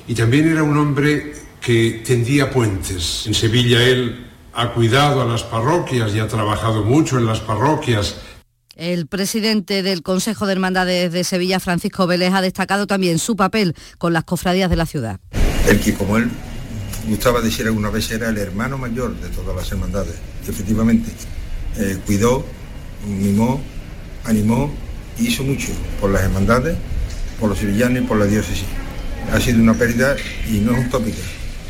y 0.06 0.14
también 0.14 0.48
era 0.48 0.62
un 0.62 0.76
hombre 0.76 1.34
que 1.60 2.02
tendía 2.04 2.50
puentes. 2.50 3.26
En 3.26 3.34
Sevilla 3.34 3.82
él 3.82 4.26
ha 4.54 4.72
cuidado 4.72 5.22
a 5.22 5.24
las 5.24 5.42
parroquias 5.42 6.14
y 6.14 6.20
ha 6.20 6.28
trabajado 6.28 6.84
mucho 6.84 7.18
en 7.18 7.26
las 7.26 7.40
parroquias. 7.40 8.16
El 8.76 9.06
presidente 9.06 9.82
del 9.82 10.02
Consejo 10.02 10.46
de 10.46 10.52
Hermandades 10.52 11.12
de 11.12 11.24
Sevilla, 11.24 11.60
Francisco 11.60 12.06
Vélez, 12.06 12.32
ha 12.32 12.40
destacado 12.40 12.86
también 12.86 13.18
su 13.18 13.36
papel 13.36 13.74
con 13.98 14.14
las 14.14 14.24
cofradías 14.24 14.70
de 14.70 14.76
la 14.76 14.86
ciudad. 14.86 15.20
El 15.68 15.78
que, 15.78 15.92
como 15.94 16.16
él 16.16 16.30
gustaba 17.06 17.42
decir 17.42 17.66
alguna 17.66 17.90
vez, 17.90 18.10
era 18.10 18.30
el 18.30 18.38
hermano 18.38 18.78
mayor 18.78 19.14
de 19.20 19.28
todas 19.28 19.54
las 19.54 19.70
hermandades. 19.70 20.14
Y 20.46 20.50
efectivamente, 20.50 21.10
eh, 21.76 21.98
cuidó, 22.06 22.46
mimó, 23.06 23.60
animó, 24.24 24.72
hizo 25.18 25.42
mucho 25.44 25.68
por 26.00 26.10
las 26.10 26.22
hermandades, 26.22 26.76
por 27.38 27.50
los 27.50 27.58
sevillanos 27.58 28.02
y 28.02 28.06
por 28.06 28.16
la 28.16 28.24
diócesis. 28.24 28.64
Ha 29.32 29.38
sido 29.38 29.60
una 29.60 29.74
pérdida, 29.74 30.16
y 30.48 30.60
no 30.60 30.72
es 30.76 30.86
utópica, 30.86 31.20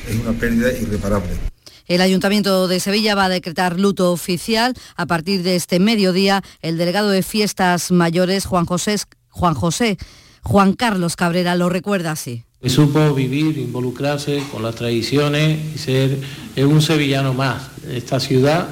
es 0.08 0.16
una 0.16 0.32
pérdida 0.38 0.70
irreparable. 0.70 1.51
El 1.92 2.00
Ayuntamiento 2.00 2.68
de 2.68 2.80
Sevilla 2.80 3.14
va 3.14 3.26
a 3.26 3.28
decretar 3.28 3.78
luto 3.78 4.12
oficial 4.12 4.72
a 4.96 5.04
partir 5.04 5.42
de 5.42 5.56
este 5.56 5.78
mediodía. 5.78 6.42
El 6.62 6.78
delegado 6.78 7.10
de 7.10 7.22
Fiestas 7.22 7.90
Mayores, 7.90 8.46
Juan 8.46 8.64
José, 8.64 8.96
Juan 9.28 9.52
José, 9.52 9.98
Juan 10.42 10.72
Carlos 10.72 11.16
Cabrera, 11.16 11.54
lo 11.54 11.68
recuerda 11.68 12.12
así. 12.12 12.44
Que 12.62 12.70
supo 12.70 13.12
vivir, 13.12 13.58
involucrarse 13.58 14.42
con 14.50 14.62
las 14.62 14.74
tradiciones 14.74 15.58
y 15.74 15.76
ser 15.76 16.18
un 16.64 16.80
sevillano 16.80 17.34
más. 17.34 17.64
Esta 17.86 18.20
ciudad, 18.20 18.68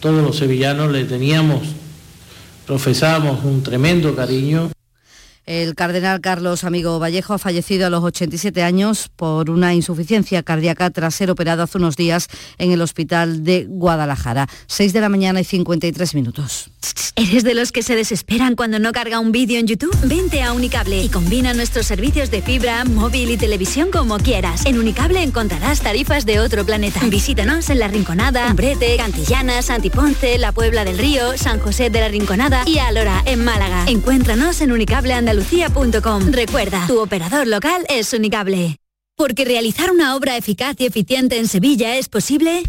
todos 0.00 0.24
los 0.24 0.38
sevillanos 0.38 0.90
le 0.90 1.04
teníamos, 1.04 1.60
profesamos 2.64 3.44
un 3.44 3.62
tremendo 3.62 4.16
cariño 4.16 4.70
el 5.46 5.76
cardenal 5.76 6.20
Carlos 6.20 6.64
Amigo 6.64 6.98
Vallejo 6.98 7.34
ha 7.34 7.38
fallecido 7.38 7.86
a 7.86 7.90
los 7.90 8.02
87 8.02 8.64
años 8.64 9.08
por 9.14 9.48
una 9.48 9.74
insuficiencia 9.74 10.42
cardíaca 10.42 10.90
tras 10.90 11.14
ser 11.14 11.30
operado 11.30 11.62
hace 11.62 11.78
unos 11.78 11.96
días 11.96 12.28
en 12.58 12.72
el 12.72 12.82
hospital 12.82 13.44
de 13.44 13.64
Guadalajara. 13.68 14.48
6 14.66 14.92
de 14.92 15.00
la 15.00 15.08
mañana 15.08 15.40
y 15.40 15.44
53 15.44 16.14
minutos. 16.16 16.70
¿Eres 17.14 17.44
de 17.44 17.54
los 17.54 17.72
que 17.72 17.82
se 17.82 17.94
desesperan 17.94 18.56
cuando 18.56 18.78
no 18.78 18.92
carga 18.92 19.20
un 19.20 19.32
vídeo 19.32 19.58
en 19.58 19.66
YouTube? 19.66 19.96
Vente 20.04 20.42
a 20.42 20.52
Unicable 20.52 21.02
y 21.02 21.08
combina 21.08 21.54
nuestros 21.54 21.86
servicios 21.86 22.30
de 22.30 22.42
fibra, 22.42 22.84
móvil 22.84 23.30
y 23.30 23.36
televisión 23.36 23.90
como 23.90 24.18
quieras. 24.18 24.66
En 24.66 24.78
Unicable 24.78 25.22
encontrarás 25.22 25.80
tarifas 25.80 26.26
de 26.26 26.40
otro 26.40 26.66
planeta. 26.66 27.00
Visítanos 27.06 27.70
en 27.70 27.78
La 27.78 27.88
Rinconada, 27.88 28.48
Umbrete, 28.50 28.96
Cantillana, 28.96 29.62
Santiponce, 29.62 30.38
La 30.38 30.52
Puebla 30.52 30.84
del 30.84 30.98
Río, 30.98 31.38
San 31.38 31.60
José 31.60 31.88
de 31.88 32.00
la 32.00 32.08
Rinconada 32.08 32.64
y 32.66 32.78
Alora, 32.78 33.22
en 33.24 33.44
Málaga. 33.44 33.84
Encuéntranos 33.86 34.60
en 34.60 34.72
Unicable 34.72 35.14
Andalucía 35.14 35.35
Recuerda, 36.32 36.86
tu 36.86 37.00
operador 37.00 37.46
local 37.46 37.84
es 37.88 38.12
Unicable. 38.12 38.78
Porque 39.16 39.44
realizar 39.44 39.90
una 39.90 40.14
obra 40.14 40.36
eficaz 40.36 40.76
y 40.78 40.86
eficiente 40.86 41.38
en 41.38 41.48
Sevilla 41.48 41.96
es 41.96 42.08
posible. 42.08 42.62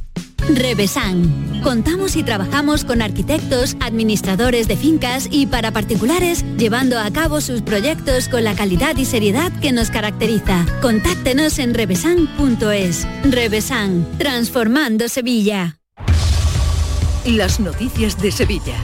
Revesan. 0.49 1.61
Contamos 1.61 2.15
y 2.15 2.23
trabajamos 2.23 2.85
con 2.85 3.01
arquitectos, 3.01 3.75
administradores 3.81 4.67
de 4.67 4.77
fincas 4.77 5.27
y 5.29 5.47
para 5.47 5.71
particulares, 5.71 6.45
llevando 6.57 6.99
a 6.99 7.11
cabo 7.11 7.41
sus 7.41 7.61
proyectos 7.61 8.29
con 8.29 8.43
la 8.43 8.55
calidad 8.55 8.95
y 8.95 9.05
seriedad 9.05 9.51
que 9.59 9.73
nos 9.73 9.89
caracteriza. 9.89 10.65
Contáctenos 10.81 11.59
en 11.59 11.73
revesan.es. 11.73 13.07
Revesan, 13.23 14.07
transformando 14.17 15.09
Sevilla. 15.09 15.79
Las 17.25 17.59
noticias 17.59 18.21
de 18.21 18.31
Sevilla. 18.31 18.75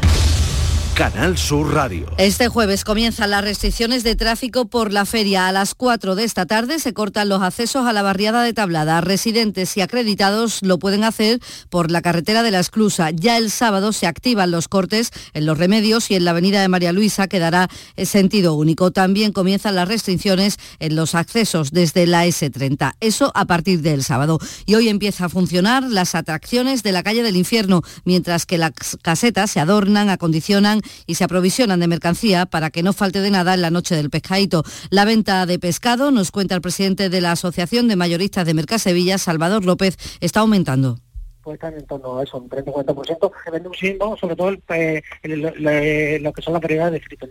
Canal 0.96 1.40
Sur 1.40 1.74
Radio. 1.74 2.06
Este 2.20 2.50
jueves 2.50 2.84
comienzan 2.84 3.32
las 3.32 3.44
restricciones 3.44 4.04
de 4.04 4.16
tráfico 4.16 4.66
por 4.66 4.94
la 4.94 5.06
feria. 5.06 5.48
A 5.48 5.52
las 5.52 5.74
4 5.74 6.14
de 6.14 6.24
esta 6.24 6.46
tarde 6.46 6.78
se 6.78 6.94
cortan 6.94 7.30
los 7.30 7.42
accesos 7.42 7.88
a 7.88 7.94
la 7.94 8.04
barriada 8.04 8.44
de 8.44 8.54
Tablada. 8.54 9.02
Residentes 9.02 9.76
y 9.76 9.82
acreditados 9.82 10.62
lo 10.62 10.78
pueden 10.78 11.04
hacer 11.04 11.40
por 11.72 11.90
la 11.90 12.04
carretera 12.04 12.44
de 12.44 12.52
la 12.52 12.60
Esclusa. 12.60 13.10
Ya 13.10 13.38
el 13.38 13.50
sábado 13.50 13.92
se 13.92 14.06
activan 14.06 14.52
los 14.52 14.68
cortes 14.68 15.10
en 15.34 15.48
los 15.48 15.58
remedios 15.58 16.12
y 16.12 16.16
en 16.16 16.26
la 16.26 16.32
avenida 16.32 16.62
de 16.62 16.68
María 16.68 16.94
Luisa 16.94 17.28
quedará 17.28 17.70
sentido 17.98 18.54
único. 18.54 18.92
También 18.92 19.32
comienzan 19.32 19.74
las 19.74 19.88
restricciones 19.88 20.58
en 20.78 20.96
los 20.96 21.16
accesos 21.16 21.72
desde 21.72 22.06
la 22.06 22.28
S30. 22.28 22.94
Eso 23.00 23.32
a 23.34 23.46
partir 23.46 23.82
del 23.82 24.04
sábado. 24.04 24.38
Y 24.68 24.76
hoy 24.76 24.90
empieza 24.90 25.26
a 25.26 25.30
funcionar 25.30 25.82
las 25.82 26.14
atracciones 26.14 26.84
de 26.84 26.92
la 26.92 27.02
calle 27.02 27.24
del 27.24 27.36
infierno, 27.36 27.82
mientras 28.06 28.46
que 28.46 28.60
las 28.60 28.74
casetas 29.02 29.50
se 29.50 29.60
adornan, 29.60 30.10
acondicionan 30.10 30.83
y 31.06 31.16
se 31.16 31.24
aprovisionan 31.24 31.80
de 31.80 31.88
mercancía 31.88 32.46
para 32.46 32.70
que 32.70 32.84
no 32.84 32.94
falte 32.94 33.22
de 33.22 33.30
nada 33.30 33.54
en 33.54 33.62
la 33.62 33.72
noche 33.72 33.96
del 33.96 34.10
pescadito. 34.10 34.64
La 34.90 35.06
venta 35.06 35.46
de 35.46 35.60
pescado, 35.60 36.12
nos 36.12 36.32
cuenta 36.32 36.56
el 36.56 36.62
presidente 36.62 37.10
de 37.10 37.22
la 37.22 37.32
Asociación 37.32 37.88
de 37.88 37.96
Mayoristas 37.96 38.46
de 38.46 38.54
Mercasevilla, 38.54 39.18
Salvador 39.18 39.66
López, 39.66 39.98
está 40.20 40.42
aumentando 40.42 40.98
puede 41.44 41.56
estar 41.56 41.74
en 41.74 41.86
torno 41.86 42.18
a 42.18 42.24
eso, 42.24 42.38
un 42.38 42.50
30-40%, 42.50 43.32
que 43.44 43.52
vende 43.52 43.68
muchísimo, 43.68 44.18
sobre 44.18 44.36
todo 44.36 44.54
eh, 44.70 46.20
lo 46.22 46.32
que 46.32 46.42
son 46.42 46.54
las 46.54 46.62
variedades 46.62 46.94
de 46.94 47.02
fritos. 47.02 47.30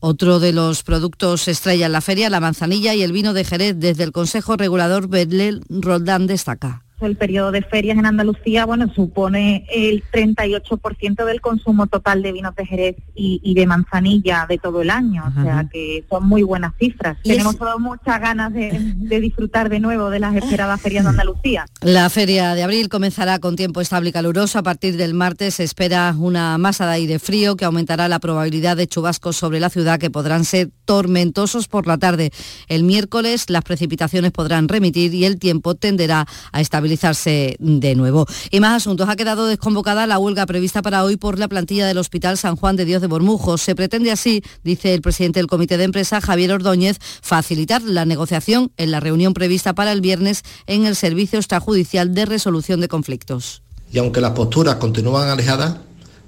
Otro 0.00 0.40
de 0.40 0.52
los 0.52 0.82
productos 0.82 1.46
estrella 1.46 1.86
en 1.86 1.92
la 1.92 2.00
feria, 2.00 2.30
la 2.30 2.40
manzanilla 2.40 2.94
y 2.94 3.02
el 3.02 3.12
vino 3.12 3.34
de 3.34 3.44
Jerez, 3.44 3.74
desde 3.78 4.02
el 4.02 4.12
Consejo 4.12 4.56
Regulador 4.56 5.08
Bedlel 5.08 5.62
Roldán 5.68 6.26
destaca 6.26 6.85
el 7.00 7.16
periodo 7.16 7.52
de 7.52 7.62
ferias 7.62 7.98
en 7.98 8.06
Andalucía, 8.06 8.64
bueno, 8.64 8.92
supone 8.94 9.66
el 9.70 10.02
38% 10.10 11.24
del 11.24 11.40
consumo 11.40 11.86
total 11.86 12.22
de 12.22 12.32
vinos 12.32 12.54
de 12.54 12.66
Jerez 12.66 12.96
y, 13.14 13.54
de 13.54 13.66
manzanilla 13.66 14.46
de 14.48 14.58
todo 14.58 14.82
el 14.82 14.90
año, 14.90 15.24
o 15.26 15.42
sea 15.42 15.66
que 15.70 16.04
son 16.08 16.26
muy 16.26 16.42
buenas 16.42 16.74
cifras. 16.78 17.16
Tenemos 17.22 17.56
todas 17.56 17.78
muchas 17.78 18.20
ganas 18.20 18.52
de, 18.52 19.20
disfrutar 19.20 19.68
de 19.68 19.80
nuevo 19.80 20.10
de 20.10 20.20
las 20.20 20.34
esperadas 20.36 20.80
ferias 20.80 21.04
de 21.04 21.10
Andalucía. 21.10 21.66
La 21.80 22.08
feria 22.10 22.54
de 22.54 22.62
abril 22.62 22.88
comenzará 22.88 23.38
con 23.38 23.56
tiempo 23.56 23.80
estable 23.80 24.10
y 24.10 24.12
caluroso. 24.12 24.58
A 24.58 24.62
partir 24.62 24.96
del 24.96 25.14
martes 25.14 25.54
se 25.54 25.64
espera 25.64 26.14
una 26.18 26.58
masa 26.58 26.86
de 26.86 26.92
aire 26.92 27.18
frío 27.18 27.56
que 27.56 27.64
aumentará 27.64 28.08
la 28.08 28.18
probabilidad 28.18 28.76
de 28.76 28.86
chubascos 28.86 29.36
sobre 29.36 29.60
la 29.60 29.70
ciudad 29.70 29.98
que 29.98 30.10
podrán 30.10 30.44
ser 30.44 30.70
tormentosos 30.84 31.68
por 31.68 31.86
la 31.86 31.98
tarde. 31.98 32.30
El 32.68 32.84
miércoles 32.84 33.48
las 33.48 33.62
precipitaciones 33.62 34.32
podrán 34.32 34.68
remitir 34.68 35.14
y 35.14 35.24
el 35.24 35.38
tiempo 35.38 35.74
tenderá 35.74 36.26
a 36.52 36.60
de 36.88 37.94
nuevo. 37.96 38.26
Y 38.50 38.60
más 38.60 38.76
asuntos. 38.76 39.08
Ha 39.08 39.16
quedado 39.16 39.46
desconvocada 39.46 40.06
la 40.06 40.18
huelga 40.18 40.46
prevista 40.46 40.82
para 40.82 41.04
hoy 41.04 41.16
por 41.16 41.38
la 41.38 41.48
plantilla 41.48 41.86
del 41.86 41.98
Hospital 41.98 42.38
San 42.38 42.56
Juan 42.56 42.76
de 42.76 42.84
Dios 42.84 43.00
de 43.00 43.08
Bormujos. 43.08 43.62
Se 43.62 43.74
pretende 43.74 44.10
así, 44.10 44.42
dice 44.64 44.94
el 44.94 45.02
presidente 45.02 45.40
del 45.40 45.46
Comité 45.46 45.76
de 45.76 45.84
Empresa, 45.84 46.20
Javier 46.20 46.52
Ordóñez, 46.52 46.98
facilitar 47.22 47.82
la 47.82 48.04
negociación 48.04 48.72
en 48.76 48.90
la 48.90 49.00
reunión 49.00 49.34
prevista 49.34 49.74
para 49.74 49.92
el 49.92 50.00
viernes 50.00 50.42
en 50.66 50.86
el 50.86 50.96
Servicio 50.96 51.38
Extrajudicial 51.38 52.14
de 52.14 52.26
Resolución 52.26 52.80
de 52.80 52.88
Conflictos. 52.88 53.62
Y 53.92 53.98
aunque 53.98 54.20
las 54.20 54.32
posturas 54.32 54.76
continúan 54.76 55.28
alejadas, 55.28 55.76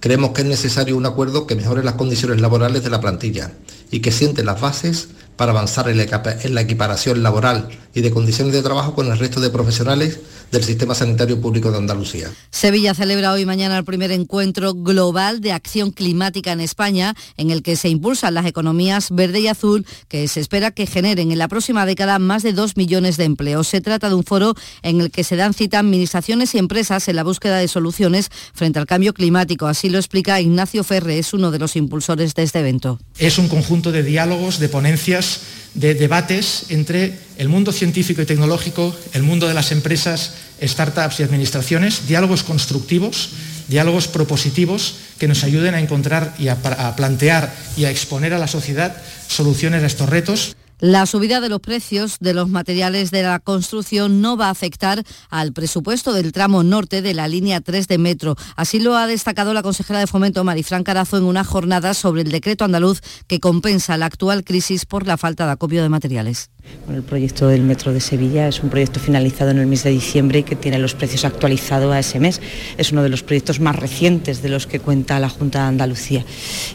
creemos 0.00 0.30
que 0.30 0.42
es 0.42 0.48
necesario 0.48 0.96
un 0.96 1.06
acuerdo 1.06 1.46
que 1.46 1.56
mejore 1.56 1.82
las 1.82 1.94
condiciones 1.94 2.40
laborales 2.40 2.84
de 2.84 2.90
la 2.90 3.00
plantilla 3.00 3.52
y 3.90 4.00
que 4.00 4.12
siente 4.12 4.44
las 4.44 4.60
bases 4.60 5.08
para 5.36 5.52
avanzar 5.52 5.88
en 5.88 6.54
la 6.54 6.60
equiparación 6.60 7.22
laboral 7.22 7.68
y 7.98 8.00
de 8.00 8.12
condiciones 8.12 8.54
de 8.54 8.62
trabajo 8.62 8.94
con 8.94 9.10
el 9.10 9.18
resto 9.18 9.40
de 9.40 9.50
profesionales 9.50 10.20
del 10.52 10.62
Sistema 10.62 10.94
Sanitario 10.94 11.40
Público 11.40 11.70
de 11.72 11.78
Andalucía. 11.78 12.30
Sevilla 12.50 12.94
celebra 12.94 13.32
hoy 13.32 13.42
y 13.42 13.46
mañana 13.46 13.76
el 13.76 13.84
primer 13.84 14.12
encuentro 14.12 14.72
global 14.72 15.40
de 15.40 15.52
acción 15.52 15.90
climática 15.90 16.52
en 16.52 16.60
España, 16.60 17.14
en 17.36 17.50
el 17.50 17.62
que 17.62 17.76
se 17.76 17.88
impulsan 17.88 18.34
las 18.34 18.46
economías 18.46 19.10
verde 19.10 19.40
y 19.40 19.48
azul, 19.48 19.84
que 20.06 20.28
se 20.28 20.40
espera 20.40 20.70
que 20.70 20.86
generen 20.86 21.32
en 21.32 21.38
la 21.38 21.48
próxima 21.48 21.86
década 21.86 22.18
más 22.18 22.44
de 22.44 22.52
dos 22.52 22.76
millones 22.76 23.16
de 23.16 23.24
empleos. 23.24 23.66
Se 23.66 23.80
trata 23.80 24.08
de 24.08 24.14
un 24.14 24.24
foro 24.24 24.54
en 24.82 25.00
el 25.00 25.10
que 25.10 25.24
se 25.24 25.36
dan 25.36 25.52
cita 25.52 25.80
administraciones 25.80 26.54
y 26.54 26.58
empresas 26.58 27.08
en 27.08 27.16
la 27.16 27.24
búsqueda 27.24 27.58
de 27.58 27.66
soluciones 27.66 28.30
frente 28.54 28.78
al 28.78 28.86
cambio 28.86 29.12
climático. 29.12 29.66
Así 29.66 29.90
lo 29.90 29.98
explica 29.98 30.40
Ignacio 30.40 30.84
Ferre, 30.84 31.18
es 31.18 31.34
uno 31.34 31.50
de 31.50 31.58
los 31.58 31.74
impulsores 31.74 32.34
de 32.34 32.44
este 32.44 32.60
evento. 32.60 33.00
Es 33.18 33.38
un 33.38 33.48
conjunto 33.48 33.90
de 33.90 34.04
diálogos, 34.04 34.60
de 34.60 34.68
ponencias 34.68 35.40
de 35.74 35.94
debates 35.94 36.66
entre 36.70 37.27
el 37.38 37.48
mundo 37.48 37.72
científico 37.72 38.20
y 38.20 38.26
tecnológico, 38.26 38.94
el 39.14 39.22
mundo 39.22 39.48
de 39.48 39.54
las 39.54 39.70
empresas, 39.72 40.32
startups 40.60 41.20
y 41.20 41.22
administraciones, 41.22 42.08
diálogos 42.08 42.42
constructivos, 42.42 43.30
diálogos 43.68 44.08
propositivos 44.08 44.96
que 45.18 45.28
nos 45.28 45.44
ayuden 45.44 45.74
a 45.74 45.80
encontrar 45.80 46.34
y 46.38 46.48
a, 46.48 46.56
plantear 46.96 47.54
y 47.76 47.84
a 47.84 47.90
exponer 47.90 48.34
a 48.34 48.38
la 48.38 48.48
sociedad 48.48 48.96
soluciones 49.28 49.82
a 49.84 49.86
estos 49.86 50.08
retos. 50.08 50.56
La 50.80 51.06
subida 51.06 51.40
de 51.40 51.48
los 51.48 51.58
precios 51.58 52.18
de 52.20 52.34
los 52.34 52.48
materiales 52.48 53.10
de 53.10 53.24
la 53.24 53.40
construcción 53.40 54.20
no 54.20 54.36
va 54.36 54.46
a 54.46 54.50
afectar 54.50 55.02
al 55.28 55.52
presupuesto 55.52 56.12
del 56.12 56.30
tramo 56.30 56.62
norte 56.62 57.02
de 57.02 57.14
la 57.14 57.26
línea 57.26 57.60
3 57.60 57.88
de 57.88 57.98
metro. 57.98 58.36
Así 58.54 58.78
lo 58.78 58.96
ha 58.96 59.08
destacado 59.08 59.52
la 59.54 59.64
consejera 59.64 59.98
de 59.98 60.06
Fomento 60.06 60.44
Marifran 60.44 60.84
Carazo 60.84 61.16
en 61.16 61.24
una 61.24 61.42
jornada 61.42 61.94
sobre 61.94 62.22
el 62.22 62.30
decreto 62.30 62.64
andaluz 62.64 63.00
que 63.26 63.40
compensa 63.40 63.96
la 63.96 64.06
actual 64.06 64.44
crisis 64.44 64.86
por 64.86 65.04
la 65.04 65.16
falta 65.16 65.46
de 65.46 65.52
acopio 65.52 65.82
de 65.82 65.88
materiales. 65.88 66.50
el 66.88 67.02
proyecto 67.02 67.48
del 67.48 67.62
metro 67.64 67.92
de 67.92 68.00
Sevilla 68.00 68.46
es 68.46 68.62
un 68.62 68.70
proyecto 68.70 69.00
finalizado 69.00 69.50
en 69.50 69.58
el 69.58 69.66
mes 69.66 69.82
de 69.82 69.90
diciembre 69.90 70.38
y 70.38 70.42
que 70.44 70.54
tiene 70.54 70.78
los 70.78 70.94
precios 70.94 71.24
actualizados 71.24 71.92
a 71.92 71.98
ese 71.98 72.20
mes. 72.20 72.40
Es 72.76 72.92
uno 72.92 73.02
de 73.02 73.08
los 73.08 73.24
proyectos 73.24 73.58
más 73.58 73.74
recientes 73.74 74.42
de 74.42 74.48
los 74.48 74.68
que 74.68 74.78
cuenta 74.78 75.18
la 75.18 75.28
Junta 75.28 75.62
de 75.62 75.68
Andalucía. 75.70 76.24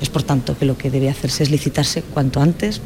Es 0.02 0.10
por 0.10 0.24
tanto 0.24 0.58
que 0.58 0.66
lo 0.66 0.78
que 0.78 0.92
debe 0.92 1.10
hacerse 1.10 1.44
es 1.44 1.52
licitarse 1.52 2.02
cuanto 2.02 2.42
antes 2.42 2.82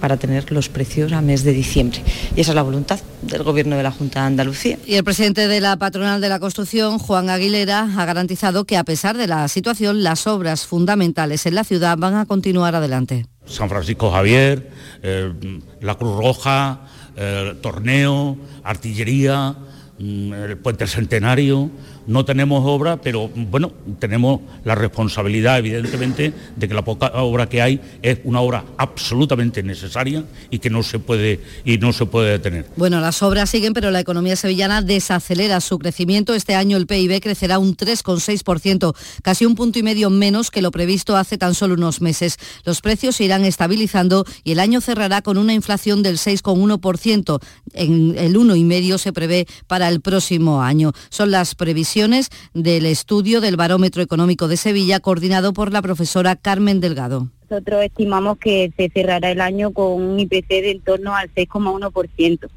para, 0.00 0.16
tener 0.16 0.44
los 0.52 0.68
precios 0.68 1.12
a 1.12 1.20
mes 1.20 1.44
de 1.44 1.52
diciembre. 1.52 2.00
Y 2.36 2.40
esa 2.40 2.52
es 2.52 2.54
la 2.54 2.62
voluntad 2.62 3.00
del 3.22 3.42
Gobierno 3.42 3.76
de 3.76 3.82
la 3.82 3.90
Junta 3.90 4.20
de 4.20 4.26
Andalucía. 4.26 4.78
Y 4.86 4.94
el 4.94 5.04
presidente 5.04 5.48
de 5.48 5.60
la 5.60 5.76
patronal 5.76 6.20
de 6.20 6.28
la 6.28 6.38
construcción, 6.40 6.98
Juan 6.98 7.30
Aguilera, 7.30 7.88
ha 7.96 8.04
garantizado 8.04 8.64
que 8.64 8.76
a 8.76 8.84
pesar 8.84 9.16
de 9.16 9.26
la 9.26 9.48
situación, 9.48 10.02
las 10.02 10.26
obras 10.26 10.66
fundamentales 10.66 11.46
en 11.46 11.54
la 11.54 11.64
ciudad 11.64 11.96
van 11.98 12.14
a 12.14 12.26
continuar 12.26 12.74
adelante. 12.74 13.26
San 13.46 13.68
Francisco 13.68 14.10
Javier, 14.10 14.70
eh, 15.02 15.32
la 15.80 15.96
Cruz 15.96 16.16
Roja, 16.16 16.80
el 17.16 17.60
Torneo, 17.60 18.36
Artillería, 18.62 19.56
mm, 19.98 20.32
el 20.32 20.56
Puente 20.58 20.86
Centenario, 20.86 21.70
no 22.06 22.24
tenemos 22.24 22.62
obra, 22.64 23.00
pero 23.00 23.30
bueno, 23.34 23.72
tenemos 23.98 24.40
la 24.64 24.74
responsabilidad 24.74 25.58
evidentemente 25.58 26.32
de 26.56 26.68
que 26.68 26.74
la 26.74 26.84
poca 26.84 27.12
obra 27.14 27.48
que 27.48 27.62
hay 27.62 27.80
es 28.02 28.18
una 28.24 28.40
obra 28.40 28.64
absolutamente 28.76 29.62
necesaria 29.62 30.24
y 30.50 30.58
que 30.58 30.70
no 30.70 30.82
se 30.82 30.98
puede 30.98 31.40
y 31.64 31.78
no 31.78 31.92
se 31.92 32.06
puede 32.06 32.32
detener. 32.32 32.66
Bueno, 32.76 33.00
las 33.00 33.22
obras 33.22 33.50
siguen, 33.50 33.72
pero 33.72 33.90
la 33.90 34.00
economía 34.00 34.36
sevillana 34.36 34.82
desacelera 34.82 35.60
su 35.60 35.78
crecimiento. 35.78 36.34
Este 36.34 36.54
año 36.54 36.76
el 36.76 36.86
PIB 36.86 37.20
crecerá 37.20 37.58
un 37.58 37.76
3,6%, 37.76 38.94
casi 39.22 39.46
un 39.46 39.54
punto 39.54 39.78
y 39.78 39.82
medio 39.82 40.10
menos 40.10 40.50
que 40.50 40.62
lo 40.62 40.70
previsto 40.70 41.16
hace 41.16 41.38
tan 41.38 41.54
solo 41.54 41.74
unos 41.74 42.00
meses. 42.00 42.38
Los 42.64 42.80
precios 42.80 43.16
se 43.16 43.24
irán 43.24 43.44
estabilizando 43.44 44.24
y 44.44 44.52
el 44.52 44.60
año 44.60 44.80
cerrará 44.80 45.22
con 45.22 45.38
una 45.38 45.54
inflación 45.54 46.02
del 46.02 46.18
6,1%. 46.18 47.40
En 47.74 48.14
el 48.18 48.34
1,5% 48.34 48.98
se 48.98 49.12
prevé 49.12 49.46
para 49.66 49.88
el 49.88 50.00
próximo 50.00 50.62
año. 50.62 50.92
Son 51.10 51.30
las 51.30 51.54
previsiones 51.54 51.91
del 52.54 52.86
estudio 52.86 53.42
del 53.42 53.56
Barómetro 53.56 54.02
Económico 54.02 54.48
de 54.48 54.56
Sevilla, 54.56 54.98
coordinado 54.98 55.52
por 55.52 55.74
la 55.74 55.82
profesora 55.82 56.36
Carmen 56.36 56.80
Delgado. 56.80 57.28
Nosotros 57.50 57.84
estimamos 57.84 58.38
que 58.38 58.72
se 58.78 58.88
cerrará 58.88 59.30
el 59.30 59.42
año 59.42 59.72
con 59.72 60.00
un 60.00 60.18
IPC 60.18 60.48
de 60.48 60.70
en 60.70 60.80
torno 60.80 61.14
al 61.14 61.30
6,1%. 61.34 62.48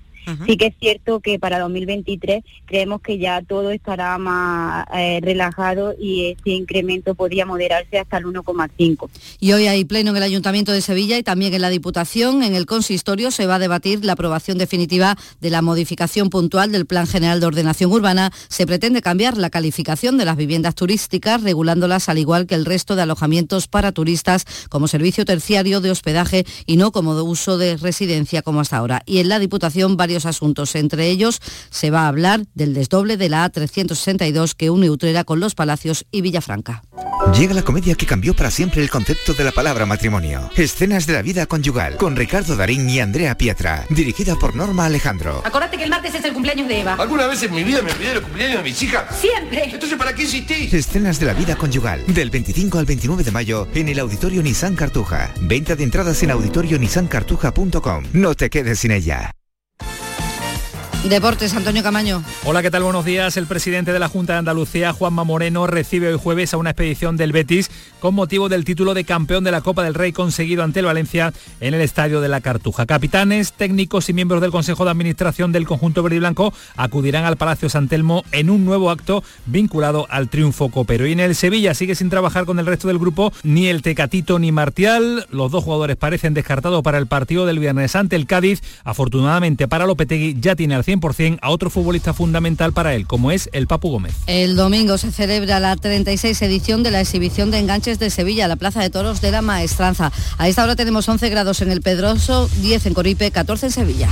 Sí 0.45 0.57
que 0.57 0.67
es 0.67 0.75
cierto 0.79 1.19
que 1.19 1.39
para 1.39 1.59
2023 1.59 2.43
creemos 2.65 3.01
que 3.01 3.17
ya 3.17 3.41
todo 3.41 3.71
estará 3.71 4.17
más 4.17 4.85
eh, 4.93 5.19
relajado 5.21 5.95
y 5.99 6.31
ese 6.31 6.51
incremento 6.51 7.15
podría 7.15 7.45
moderarse 7.45 7.99
hasta 7.99 8.17
el 8.17 8.25
1,5. 8.25 9.09
Y 9.39 9.51
hoy 9.53 9.67
hay 9.67 9.85
pleno 9.85 10.11
en 10.11 10.17
el 10.17 10.23
Ayuntamiento 10.23 10.71
de 10.71 10.81
Sevilla 10.81 11.17
y 11.17 11.23
también 11.23 11.53
en 11.53 11.61
la 11.61 11.69
Diputación. 11.69 12.43
En 12.43 12.55
el 12.55 12.65
consistorio 12.65 13.31
se 13.31 13.45
va 13.45 13.55
a 13.55 13.59
debatir 13.59 14.03
la 14.03 14.13
aprobación 14.13 14.57
definitiva 14.57 15.17
de 15.41 15.49
la 15.49 15.61
modificación 15.61 16.29
puntual 16.29 16.71
del 16.71 16.85
Plan 16.85 17.07
General 17.07 17.39
de 17.39 17.45
Ordenación 17.45 17.91
Urbana. 17.91 18.31
Se 18.47 18.65
pretende 18.65 19.01
cambiar 19.01 19.37
la 19.37 19.49
calificación 19.49 20.17
de 20.17 20.25
las 20.25 20.37
viviendas 20.37 20.75
turísticas, 20.75 21.43
regulándolas 21.43 22.09
al 22.09 22.17
igual 22.17 22.47
que 22.47 22.55
el 22.55 22.65
resto 22.65 22.95
de 22.95 23.03
alojamientos 23.03 23.67
para 23.67 23.91
turistas 23.91 24.45
como 24.69 24.87
servicio 24.87 25.25
terciario 25.25 25.81
de 25.81 25.91
hospedaje 25.91 26.45
y 26.65 26.77
no 26.77 26.91
como 26.91 27.15
de 27.15 27.21
uso 27.21 27.57
de 27.57 27.77
residencia 27.77 28.41
como 28.41 28.61
hasta 28.61 28.77
ahora. 28.77 29.01
Y 29.05 29.19
en 29.19 29.29
la 29.29 29.39
Diputación 29.39 29.97
varios 29.97 30.14
asuntos. 30.23 30.75
Entre 30.75 31.09
ellos 31.09 31.41
se 31.69 31.91
va 31.91 32.03
a 32.03 32.07
hablar 32.07 32.45
del 32.53 32.73
desdoble 32.73 33.17
de 33.17 33.27
la 33.27 33.51
A362 33.51 34.53
que 34.53 34.69
une 34.69 34.89
Utrera 34.89 35.25
con 35.25 35.41
Los 35.41 35.55
Palacios 35.55 36.05
y 36.11 36.21
Villafranca. 36.21 36.83
Llega 37.33 37.53
la 37.53 37.63
comedia 37.63 37.95
que 37.95 38.05
cambió 38.05 38.33
para 38.35 38.51
siempre 38.51 38.81
el 38.81 38.89
concepto 38.89 39.33
de 39.33 39.43
la 39.43 39.51
palabra 39.51 39.85
matrimonio. 39.85 40.49
Escenas 40.55 41.07
de 41.07 41.13
la 41.13 41.21
vida 41.21 41.45
conyugal 41.47 41.97
con 41.97 42.15
Ricardo 42.15 42.55
Darín 42.55 42.89
y 42.89 42.99
Andrea 42.99 43.35
Pietra, 43.37 43.85
dirigida 43.89 44.35
por 44.35 44.55
Norma 44.55 44.85
Alejandro. 44.85 45.41
Acordate 45.43 45.77
que 45.77 45.83
el 45.85 45.89
martes 45.89 46.13
es 46.15 46.23
el 46.23 46.33
cumpleaños 46.33 46.67
de 46.67 46.81
Eva. 46.81 46.95
¿Alguna 46.99 47.27
vez 47.27 47.41
en 47.43 47.53
mi 47.53 47.63
vida 47.63 47.81
me 47.81 47.91
olvidé 47.91 48.13
del 48.13 48.21
cumpleaños 48.21 48.57
de 48.57 48.63
mis 48.63 48.81
hijas? 48.83 49.03
Siempre. 49.19 49.65
Entonces, 49.65 49.97
¿para 49.97 50.13
qué 50.13 50.23
insistís? 50.23 50.73
Escenas 50.73 51.19
de 51.19 51.25
la 51.25 51.33
vida 51.33 51.55
conyugal, 51.55 52.05
del 52.07 52.29
25 52.29 52.77
al 52.77 52.85
29 52.85 53.23
de 53.23 53.31
mayo 53.31 53.67
en 53.73 53.89
el 53.89 53.99
Auditorio 53.99 54.43
Nissan 54.43 54.75
Cartuja. 54.75 55.33
Venta 55.41 55.75
de 55.75 55.83
entradas 55.83 56.21
en 56.23 56.31
auditorionissancartuja.com. 56.31 58.05
No 58.13 58.35
te 58.35 58.49
quedes 58.49 58.79
sin 58.79 58.91
ella. 58.91 59.31
Deportes, 61.09 61.53
Antonio 61.53 61.83
Camaño. 61.83 62.23
Hola, 62.45 62.63
¿qué 62.63 62.71
tal? 62.71 62.81
Buenos 62.81 63.05
días. 63.05 63.37
El 63.37 63.45
presidente 63.45 63.93
de 63.93 63.99
la 63.99 64.09
Junta 64.09 64.33
de 64.33 64.39
Andalucía, 64.39 64.91
Juanma 64.91 65.23
Moreno, 65.23 65.67
recibe 65.67 66.11
hoy 66.11 66.19
jueves 66.21 66.53
a 66.53 66.57
una 66.57 66.71
expedición 66.71 67.15
del 67.15 67.31
Betis 67.31 67.69
con 67.99 68.15
motivo 68.15 68.49
del 68.49 68.65
título 68.65 68.93
de 68.93 69.03
campeón 69.03 69.43
de 69.43 69.51
la 69.51 69.61
Copa 69.61 69.83
del 69.83 69.93
Rey 69.93 70.11
conseguido 70.11 70.63
ante 70.63 70.79
el 70.79 70.87
Valencia 70.87 71.31
en 71.59 71.73
el 71.73 71.81
Estadio 71.81 72.21
de 72.21 72.27
la 72.27 72.41
Cartuja. 72.41 72.85
Capitanes, 72.85 73.53
técnicos 73.53 74.09
y 74.09 74.13
miembros 74.13 74.41
del 74.41 74.51
Consejo 74.51 74.83
de 74.83 74.91
Administración 74.91 75.51
del 75.51 75.67
conjunto 75.67 76.01
verde 76.01 76.17
y 76.17 76.19
blanco 76.19 76.53
acudirán 76.75 77.23
al 77.25 77.37
Palacio 77.37 77.69
San 77.69 77.87
Telmo 77.87 78.23
en 78.31 78.49
un 78.49 78.65
nuevo 78.65 78.89
acto 78.89 79.23
vinculado 79.45 80.07
al 80.09 80.29
triunfo 80.29 80.69
copero. 80.69 81.05
Y 81.05 81.11
en 81.11 81.19
el 81.19 81.35
Sevilla 81.35 81.73
sigue 81.75 81.95
sin 81.95 82.09
trabajar 82.09 82.45
con 82.45 82.59
el 82.59 82.65
resto 82.65 82.87
del 82.87 82.99
grupo 82.99 83.31
ni 83.43 83.67
el 83.67 83.81
Tecatito 83.81 84.39
ni 84.39 84.51
Martial. 84.51 85.27
Los 85.29 85.51
dos 85.51 85.63
jugadores 85.63 85.97
parecen 85.97 86.33
descartados 86.33 86.83
para 86.83 86.97
el 86.97 87.07
partido 87.07 87.45
del 87.45 87.59
viernes 87.59 87.95
ante 87.95 88.15
el 88.15 88.25
Cádiz. 88.25 88.61
Afortunadamente 88.83 89.67
para 89.67 89.85
Lopetegui 89.85 90.37
ya 90.39 90.55
tiene 90.55 90.75
al 90.75 90.83
100 90.99 91.39
a 91.41 91.49
otro 91.49 91.69
futbolista 91.69 92.13
fundamental 92.13 92.73
para 92.73 92.93
él, 92.95 93.07
como 93.07 93.31
es 93.31 93.49
el 93.53 93.67
Papu 93.67 93.89
Gómez. 93.89 94.13
El 94.27 94.55
domingo 94.55 94.97
se 94.97 95.11
celebra 95.11 95.59
la 95.59 95.75
36 95.75 96.41
edición 96.41 96.83
de 96.83 96.91
la 96.91 97.01
exhibición 97.01 97.51
de 97.51 97.59
enganches 97.59 97.99
de 97.99 98.09
Sevilla, 98.09 98.47
la 98.47 98.55
Plaza 98.55 98.81
de 98.81 98.89
Toros 98.89 99.21
de 99.21 99.31
la 99.31 99.41
Maestranza. 99.41 100.11
A 100.37 100.47
esta 100.47 100.63
hora 100.63 100.75
tenemos 100.75 101.07
11 101.07 101.29
grados 101.29 101.61
en 101.61 101.71
el 101.71 101.81
Pedroso, 101.81 102.49
10 102.61 102.85
en 102.87 102.93
Coripe, 102.93 103.31
14 103.31 103.67
en 103.67 103.71
Sevilla. 103.71 104.09